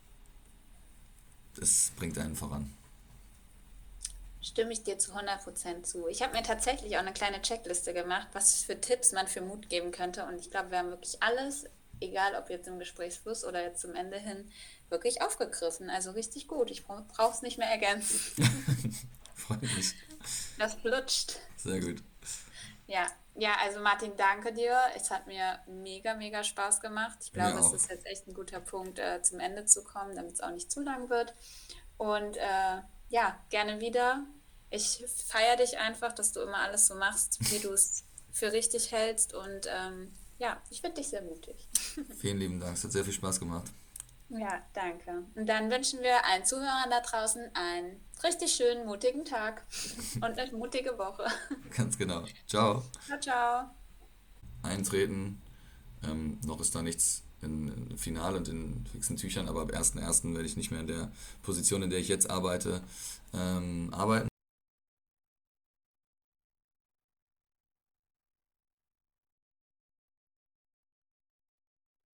es 1.62 1.92
bringt 1.96 2.18
einen 2.18 2.36
voran. 2.36 2.72
Stimme 4.42 4.74
ich 4.74 4.84
dir 4.84 5.00
zu 5.00 5.12
100% 5.14 5.84
zu. 5.84 6.08
Ich 6.08 6.22
habe 6.22 6.34
mir 6.34 6.44
tatsächlich 6.44 6.96
auch 6.96 7.02
eine 7.02 7.14
kleine 7.14 7.42
Checkliste 7.42 7.94
gemacht, 7.94 8.28
was 8.34 8.64
für 8.64 8.80
Tipps 8.80 9.12
man 9.12 9.28
für 9.28 9.42
Mut 9.42 9.70
geben 9.70 9.92
könnte. 9.92 10.26
Und 10.26 10.40
ich 10.40 10.52
glaube, 10.52 10.70
wir 10.70 10.78
haben 10.78 10.90
wirklich 10.90 11.22
alles, 11.24 11.66
egal 12.00 12.36
ob 12.36 12.52
jetzt 12.52 12.68
im 12.68 12.78
Gesprächsfluss 12.78 13.44
oder 13.44 13.64
jetzt 13.64 13.82
zum 13.82 13.96
Ende 13.96 14.20
hin, 14.20 14.48
wirklich 14.90 15.24
aufgegriffen. 15.24 15.90
Also 15.90 16.12
richtig 16.12 16.48
gut. 16.48 16.70
Ich 16.70 16.86
brauche 16.86 17.34
es 17.34 17.42
nicht 17.42 17.58
mehr 17.58 17.70
ergänzen. 17.70 18.20
Freut 19.36 19.64
mich. 19.64 19.96
Das 20.58 20.76
flutscht. 20.76 21.38
Sehr 21.58 21.80
gut. 21.80 22.04
Ja, 22.88 23.08
ja, 23.38 23.56
also 23.62 23.80
Martin, 23.82 24.14
danke 24.16 24.54
dir. 24.54 24.80
Es 24.96 25.12
hat 25.12 25.28
mir 25.28 25.60
mega, 25.68 26.14
mega 26.16 26.44
Spaß 26.44 26.80
gemacht. 26.80 27.18
Ich 27.22 27.34
glaube, 27.34 27.60
es 27.60 27.74
ist 27.74 27.90
jetzt 27.90 28.06
echt 28.06 28.28
ein 28.28 28.34
guter 28.34 28.62
Punkt, 28.62 28.98
äh, 29.00 29.22
zum 29.22 29.40
Ende 29.40 29.66
zu 29.66 29.84
kommen, 29.84 30.16
damit 30.16 30.36
es 30.36 30.42
auch 30.42 30.52
nicht 30.52 30.72
zu 30.72 30.82
lang 30.82 31.10
wird. 31.10 31.34
Und 31.98 32.38
äh, 32.38 32.82
ja, 33.10 33.38
gerne 33.50 33.82
wieder. 33.82 34.24
Ich 34.70 35.04
feiere 35.28 35.58
dich 35.58 35.78
einfach, 35.78 36.14
dass 36.14 36.32
du 36.32 36.42
immer 36.42 36.60
alles 36.60 36.88
so 36.88 36.96
machst, 36.96 37.38
wie 37.52 37.60
du 37.60 37.74
es 37.74 38.06
für 38.32 38.52
richtig 38.52 38.92
hältst. 38.92 39.34
Und 39.34 39.68
ähm, 39.68 40.14
ja, 40.38 40.62
ich 40.70 40.82
finde 40.82 41.02
dich 41.02 41.10
sehr 41.10 41.22
mutig. 41.22 41.68
Vielen 42.20 42.38
lieben 42.38 42.60
Dank. 42.60 42.78
Es 42.78 42.84
hat 42.84 42.92
sehr 42.92 43.04
viel 43.04 43.14
Spaß 43.14 43.40
gemacht. 43.40 43.72
Ja, 44.30 44.62
danke. 44.74 45.24
Und 45.36 45.48
dann 45.48 45.70
wünschen 45.70 46.02
wir 46.02 46.26
allen 46.26 46.46
Zuhörern 46.46 46.90
da 46.90 47.00
draußen 47.02 47.44
einen 47.54 48.02
richtig 48.24 48.54
schönen, 48.54 48.86
mutigen 48.86 49.24
Tag 49.24 49.64
und 50.16 50.24
eine 50.24 50.52
mutige 50.54 50.98
Woche. 50.98 51.26
Ganz 51.76 51.98
genau. 51.98 52.24
Ciao. 52.48 52.84
Ciao, 53.06 53.20
ciao. 53.20 53.70
Eintreten. 54.64 55.42
Ähm, 56.04 56.40
noch 56.46 56.60
ist 56.60 56.74
da 56.74 56.82
nichts 56.82 57.24
in, 57.42 57.90
in 57.90 57.98
Final 57.98 58.36
und 58.36 58.48
in 58.48 58.86
fixen 58.92 59.18
Tüchern, 59.18 59.48
aber 59.48 59.62
ab 59.62 59.72
1.1. 59.72 60.34
werde 60.34 60.46
ich 60.46 60.58
nicht 60.58 60.72
mehr 60.72 60.82
in 60.82 60.88
der 60.88 61.12
Position, 61.44 61.84
in 61.84 61.90
der 61.90 62.00
ich 62.00 62.08
jetzt 62.08 62.30
arbeite, 62.30 62.82
ähm, 63.34 63.90
arbeiten. 63.94 64.28